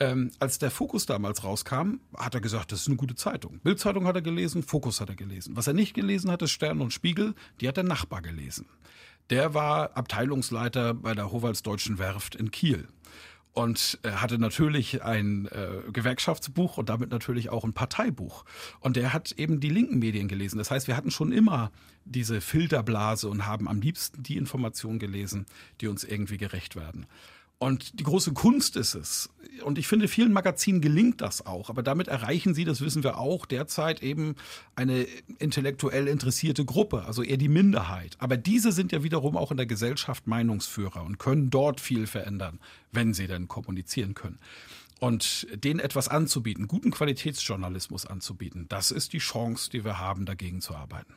Ähm, 0.00 0.32
als 0.38 0.58
der 0.58 0.70
Fokus 0.70 1.06
damals 1.06 1.42
rauskam, 1.42 2.00
hat 2.14 2.34
er 2.34 2.42
gesagt, 2.42 2.72
das 2.72 2.82
ist 2.82 2.88
eine 2.88 2.98
gute 2.98 3.14
Zeitung. 3.14 3.58
Bildzeitung 3.60 4.06
hat 4.06 4.16
er 4.16 4.20
gelesen, 4.20 4.62
Fokus 4.62 5.00
hat 5.00 5.08
er 5.08 5.16
gelesen. 5.16 5.56
Was 5.56 5.66
er 5.66 5.72
nicht 5.72 5.94
gelesen 5.94 6.30
hat, 6.30 6.42
ist 6.42 6.50
Stern 6.50 6.82
und 6.82 6.92
Spiegel, 6.92 7.34
die 7.62 7.68
hat 7.68 7.78
der 7.78 7.84
Nachbar 7.84 8.20
gelesen. 8.20 8.66
Der 9.30 9.54
war 9.54 9.96
Abteilungsleiter 9.96 10.92
bei 10.92 11.14
der 11.14 11.32
Howalds 11.32 11.62
Deutschen 11.62 11.98
Werft 11.98 12.34
in 12.34 12.50
Kiel 12.50 12.86
und 13.52 13.98
er 14.02 14.22
hatte 14.22 14.38
natürlich 14.38 15.02
ein 15.02 15.46
äh, 15.46 15.90
Gewerkschaftsbuch 15.92 16.78
und 16.78 16.88
damit 16.88 17.10
natürlich 17.10 17.50
auch 17.50 17.64
ein 17.64 17.72
Parteibuch. 17.72 18.44
Und 18.78 18.96
der 18.96 19.12
hat 19.12 19.32
eben 19.32 19.58
die 19.58 19.70
linken 19.70 19.98
Medien 19.98 20.28
gelesen. 20.28 20.58
Das 20.58 20.70
heißt, 20.70 20.86
wir 20.86 20.96
hatten 20.96 21.10
schon 21.10 21.32
immer 21.32 21.72
diese 22.04 22.40
Filterblase 22.40 23.28
und 23.28 23.46
haben 23.46 23.68
am 23.68 23.80
liebsten 23.80 24.22
die 24.22 24.36
Informationen 24.36 24.98
gelesen, 24.98 25.46
die 25.80 25.88
uns 25.88 26.04
irgendwie 26.04 26.38
gerecht 26.38 26.76
werden. 26.76 27.06
Und 27.62 28.00
die 28.00 28.04
große 28.04 28.32
Kunst 28.32 28.74
ist 28.76 28.94
es. 28.94 29.28
Und 29.62 29.76
ich 29.76 29.86
finde, 29.86 30.08
vielen 30.08 30.32
Magazinen 30.32 30.80
gelingt 30.80 31.20
das 31.20 31.44
auch. 31.44 31.68
Aber 31.68 31.82
damit 31.82 32.08
erreichen 32.08 32.54
sie, 32.54 32.64
das 32.64 32.80
wissen 32.80 33.04
wir 33.04 33.18
auch, 33.18 33.44
derzeit 33.44 34.02
eben 34.02 34.34
eine 34.76 35.06
intellektuell 35.38 36.08
interessierte 36.08 36.64
Gruppe, 36.64 37.04
also 37.04 37.22
eher 37.22 37.36
die 37.36 37.50
Minderheit. 37.50 38.16
Aber 38.18 38.38
diese 38.38 38.72
sind 38.72 38.92
ja 38.92 39.02
wiederum 39.02 39.36
auch 39.36 39.50
in 39.50 39.58
der 39.58 39.66
Gesellschaft 39.66 40.26
Meinungsführer 40.26 41.04
und 41.04 41.18
können 41.18 41.50
dort 41.50 41.82
viel 41.82 42.06
verändern, 42.06 42.60
wenn 42.92 43.12
sie 43.12 43.26
denn 43.26 43.46
kommunizieren 43.46 44.14
können. 44.14 44.38
Und 44.98 45.46
denen 45.52 45.80
etwas 45.80 46.08
anzubieten, 46.08 46.66
guten 46.66 46.90
Qualitätsjournalismus 46.90 48.06
anzubieten, 48.06 48.66
das 48.70 48.90
ist 48.90 49.12
die 49.12 49.18
Chance, 49.18 49.68
die 49.70 49.84
wir 49.84 49.98
haben, 49.98 50.24
dagegen 50.24 50.62
zu 50.62 50.74
arbeiten. 50.74 51.12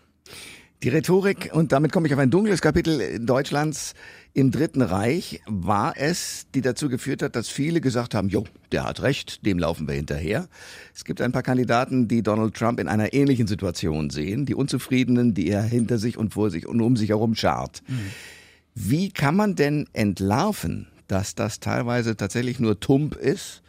Die 0.83 0.89
Rhetorik, 0.89 1.49
und 1.53 1.71
damit 1.71 1.93
komme 1.93 2.07
ich 2.07 2.13
auf 2.13 2.19
ein 2.19 2.29
dunkles 2.29 2.61
Kapitel 2.61 3.17
Deutschlands 3.25 3.93
im 4.33 4.51
Dritten 4.51 4.81
Reich, 4.81 5.39
war 5.45 5.93
es, 5.95 6.45
die 6.53 6.59
dazu 6.59 6.89
geführt 6.89 7.21
hat, 7.21 7.37
dass 7.37 7.47
viele 7.47 7.79
gesagt 7.79 8.13
haben, 8.13 8.27
jo, 8.27 8.43
der 8.73 8.83
hat 8.83 9.01
recht, 9.01 9.45
dem 9.45 9.59
laufen 9.59 9.87
wir 9.87 9.95
hinterher. 9.95 10.49
Es 10.93 11.05
gibt 11.05 11.21
ein 11.21 11.31
paar 11.31 11.41
Kandidaten, 11.41 12.09
die 12.09 12.21
Donald 12.21 12.53
Trump 12.53 12.81
in 12.81 12.89
einer 12.89 13.13
ähnlichen 13.13 13.47
Situation 13.47 14.09
sehen, 14.09 14.45
die 14.45 14.55
Unzufriedenen, 14.55 15.33
die 15.33 15.47
er 15.47 15.63
hinter 15.63 15.97
sich 15.97 16.17
und 16.17 16.33
vor 16.33 16.51
sich 16.51 16.67
und 16.67 16.81
um 16.81 16.97
sich 16.97 17.11
herum 17.11 17.33
schart. 17.33 17.81
Mhm. 17.87 17.99
Wie 18.75 19.09
kann 19.09 19.37
man 19.37 19.55
denn 19.55 19.87
entlarven, 19.93 20.87
dass 21.07 21.33
das 21.33 21.61
teilweise 21.61 22.17
tatsächlich 22.17 22.59
nur 22.59 22.81
Tump 22.81 23.15
ist 23.15 23.61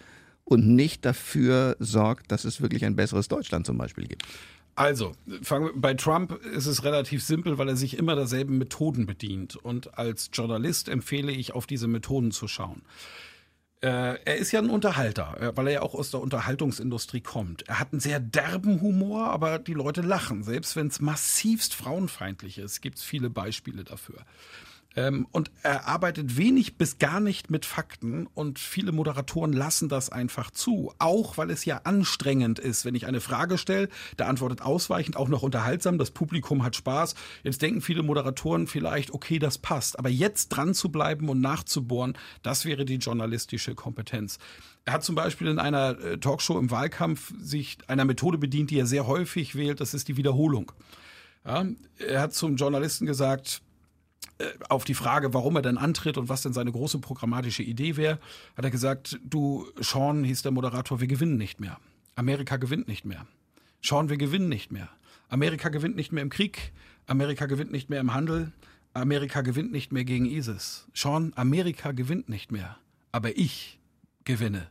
und 0.42 0.66
nicht 0.66 1.04
dafür 1.04 1.76
sorgt, 1.78 2.32
dass 2.32 2.44
es 2.44 2.60
wirklich 2.60 2.84
ein 2.84 2.96
besseres 2.96 3.28
Deutschland 3.28 3.66
zum 3.66 3.78
Beispiel 3.78 4.08
gibt? 4.08 4.24
Also, 4.77 5.12
bei 5.77 5.95
Trump 5.95 6.33
ist 6.45 6.66
es 6.66 6.83
relativ 6.83 7.22
simpel, 7.22 7.59
weil 7.59 7.68
er 7.68 7.77
sich 7.77 7.97
immer 7.97 8.16
derselben 8.16 8.59
Methoden 8.59 9.07
bedient. 9.07 9.57
Und 9.57 9.97
als 9.97 10.31
Journalist 10.33 10.89
empfehle 10.89 11.31
ich, 11.31 11.55
auf 11.55 11.66
diese 11.66 11.87
Methoden 11.87 12.33
zu 12.33 12.49
schauen. 12.49 12.83
Äh, 13.85 14.18
er 14.25 14.37
ist 14.37 14.51
ja 14.51 14.61
ein 14.61 14.70
Unterhalter, 14.70 15.41
äh, 15.41 15.57
weil 15.57 15.66
er 15.68 15.72
ja 15.75 15.83
auch 15.83 15.95
aus 15.95 16.11
der 16.11 16.20
Unterhaltungsindustrie 16.20 17.20
kommt. 17.20 17.68
Er 17.68 17.79
hat 17.79 17.93
einen 17.93 18.01
sehr 18.01 18.18
derben 18.18 18.81
Humor, 18.81 19.27
aber 19.27 19.59
die 19.59 19.75
Leute 19.75 20.01
lachen. 20.01 20.43
Selbst 20.43 20.75
wenn 20.75 20.87
es 20.87 21.01
massivst 21.01 21.75
frauenfeindlich 21.75 22.59
ist, 22.59 22.81
gibt 22.81 22.99
es 22.99 23.05
viele 23.05 23.29
Beispiele 23.31 23.85
dafür. 23.85 24.25
Ähm, 24.97 25.26
und 25.32 25.51
er 25.62 25.88
arbeitet 25.88 26.36
wenig 26.36 26.76
bis 26.76 26.99
gar 26.99 27.20
nicht 27.20 27.51
mit 27.51 27.66
Fakten 27.66 28.26
und 28.34 28.59
viele 28.59 28.92
Moderatoren 28.92 29.53
lassen 29.53 29.88
das 29.88 30.11
einfach 30.11 30.51
zu. 30.51 30.92
Auch 30.99 31.36
weil 31.36 31.51
es 31.51 31.64
ja 31.64 31.80
anstrengend 31.84 32.59
ist, 32.59 32.84
wenn 32.84 32.95
ich 32.95 33.07
eine 33.07 33.20
Frage 33.20 33.59
stelle, 33.59 33.88
der 34.18 34.28
antwortet 34.28 34.62
ausweichend, 34.62 35.16
auch 35.16 35.28
noch 35.28 35.42
unterhaltsam, 35.42 35.99
das 35.99 36.12
Publikum 36.12 36.62
hat 36.62 36.76
Spaß. 36.76 37.14
Jetzt 37.42 37.62
denken 37.62 37.80
viele 37.80 38.03
Moderatoren 38.03 38.66
vielleicht, 38.66 39.12
okay, 39.12 39.38
das 39.38 39.59
passt. 39.59 39.99
Aber 39.99 40.09
jetzt 40.09 40.49
dran 40.51 40.74
zu 40.74 40.90
bleiben 40.90 41.28
und 41.28 41.40
nachzubohren, 41.40 42.16
das 42.42 42.64
wäre 42.64 42.84
die 42.84 42.97
journalistische 42.97 43.74
Kompetenz. 43.74 44.38
Er 44.84 44.95
hat 44.95 45.05
zum 45.05 45.14
Beispiel 45.14 45.49
in 45.49 45.59
einer 45.59 45.99
äh, 45.99 46.18
Talkshow 46.18 46.59
im 46.59 46.70
Wahlkampf 46.70 47.32
sich 47.40 47.78
einer 47.88 48.05
Methode 48.05 48.38
bedient, 48.38 48.70
die 48.70 48.78
er 48.78 48.86
sehr 48.86 49.07
häufig 49.07 49.57
wählt, 49.57 49.80
das 49.80 49.95
ist 49.95 50.09
die 50.09 50.16
Wiederholung. 50.16 50.72
Ja, 51.45 51.66
er 51.99 52.20
hat 52.20 52.34
zum 52.34 52.57
Journalisten 52.57 53.07
gesagt, 53.07 53.62
auf 54.68 54.85
die 54.85 54.95
Frage, 54.95 55.32
warum 55.32 55.57
er 55.57 55.62
denn 55.62 55.78
antritt 55.78 56.18
und 56.18 56.28
was 56.28 56.43
denn 56.43 56.53
seine 56.53 56.72
große 56.72 56.99
programmatische 56.99 57.62
Idee 57.62 57.97
wäre, 57.97 58.18
hat 58.57 58.64
er 58.64 58.70
gesagt, 58.70 59.18
du, 59.24 59.66
Sean, 59.80 60.24
hieß 60.24 60.43
der 60.43 60.53
Moderator, 60.53 61.01
wir 61.01 61.07
gewinnen 61.07 61.37
nicht 61.37 61.61
mehr. 61.61 61.78
Amerika 62.16 62.57
gewinnt 62.57 62.89
nicht 62.89 63.05
mehr. 63.05 63.26
Sean, 63.82 64.09
wir 64.09 64.16
gewinnen 64.16 64.49
nicht 64.49 64.72
mehr. 64.72 64.89
Amerika 65.28 65.68
gewinnt 65.68 65.97
nicht 65.97 66.12
mehr 66.12 66.22
im 66.22 66.30
Krieg. 66.30 66.72
Amerika 67.07 67.47
gewinnt 67.47 67.72
nicht 67.72 67.91
mehr 67.91 68.01
im 68.01 68.14
Handel. 68.14 68.53
Amerika 68.93 69.43
gewinnt 69.43 69.72
nicht 69.72 69.93
mehr 69.93 70.05
gegen 70.05 70.26
ISIS. 70.26 70.87
Sean, 70.95 71.32
Amerika 71.37 71.93
gewinnt 71.93 72.28
nicht 72.28 72.53
mehr. 72.53 72.76
Aber 73.12 73.37
ich 73.37 73.78
gewinne. 74.24 74.68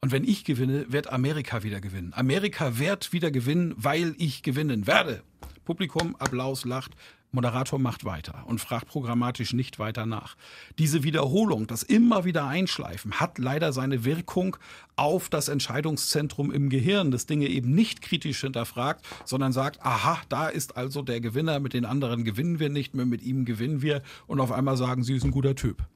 Und 0.00 0.12
wenn 0.12 0.24
ich 0.24 0.44
gewinne, 0.44 0.86
wird 0.92 1.12
Amerika 1.12 1.62
wieder 1.64 1.80
gewinnen. 1.80 2.12
Amerika 2.14 2.78
wird 2.78 3.12
wieder 3.12 3.30
gewinnen, 3.30 3.74
weil 3.76 4.14
ich 4.18 4.42
gewinnen 4.42 4.86
werde. 4.86 5.22
Publikum, 5.64 6.14
Applaus, 6.16 6.64
lacht. 6.64 6.92
Moderator 7.30 7.78
macht 7.78 8.04
weiter 8.04 8.44
und 8.46 8.60
fragt 8.60 8.88
programmatisch 8.88 9.52
nicht 9.52 9.78
weiter 9.78 10.06
nach. 10.06 10.36
Diese 10.78 11.02
Wiederholung, 11.02 11.66
das 11.66 11.82
immer 11.82 12.24
wieder 12.24 12.46
Einschleifen, 12.46 13.20
hat 13.20 13.38
leider 13.38 13.72
seine 13.72 14.04
Wirkung 14.04 14.56
auf 14.96 15.28
das 15.28 15.48
Entscheidungszentrum 15.48 16.50
im 16.50 16.70
Gehirn, 16.70 17.10
das 17.10 17.26
Dinge 17.26 17.48
eben 17.48 17.74
nicht 17.74 18.00
kritisch 18.00 18.40
hinterfragt, 18.40 19.04
sondern 19.24 19.52
sagt, 19.52 19.84
aha, 19.84 20.18
da 20.28 20.48
ist 20.48 20.76
also 20.76 21.02
der 21.02 21.20
Gewinner, 21.20 21.60
mit 21.60 21.74
den 21.74 21.84
anderen 21.84 22.24
gewinnen 22.24 22.58
wir 22.60 22.70
nicht 22.70 22.94
mehr, 22.94 23.06
mit 23.06 23.22
ihm 23.22 23.44
gewinnen 23.44 23.82
wir 23.82 24.02
und 24.26 24.40
auf 24.40 24.50
einmal 24.50 24.76
sagen, 24.76 25.04
sie 25.04 25.16
ist 25.16 25.24
ein 25.24 25.30
guter 25.30 25.54
Typ. 25.54 25.86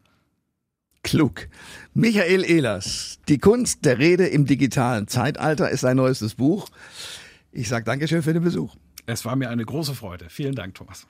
Klug. 1.02 1.48
Michael 1.94 2.44
Ehlers, 2.44 3.18
Die 3.28 3.38
Kunst 3.38 3.84
der 3.84 3.98
Rede 3.98 4.26
im 4.26 4.46
digitalen 4.46 5.08
Zeitalter 5.08 5.68
ist 5.70 5.80
sein 5.80 5.96
neuestes 5.96 6.36
Buch. 6.36 6.68
Ich 7.50 7.68
sage 7.68 7.84
Dankeschön 7.84 8.22
für 8.22 8.32
den 8.32 8.42
Besuch. 8.42 8.76
Es 9.06 9.24
war 9.24 9.36
mir 9.36 9.48
eine 9.50 9.64
große 9.64 9.94
Freude. 9.94 10.28
Vielen 10.28 10.54
Dank, 10.54 10.74
Thomas. 10.74 11.06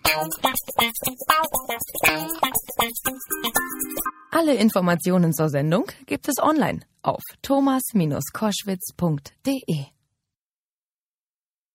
Alle 4.31 4.55
Informationen 4.55 5.35
zur 5.35 5.49
Sendung 5.51 5.87
gibt 6.07 6.29
es 6.29 6.37
online 6.43 6.81
auf 7.03 7.21
thomas-koschwitz.de. 7.43 10.02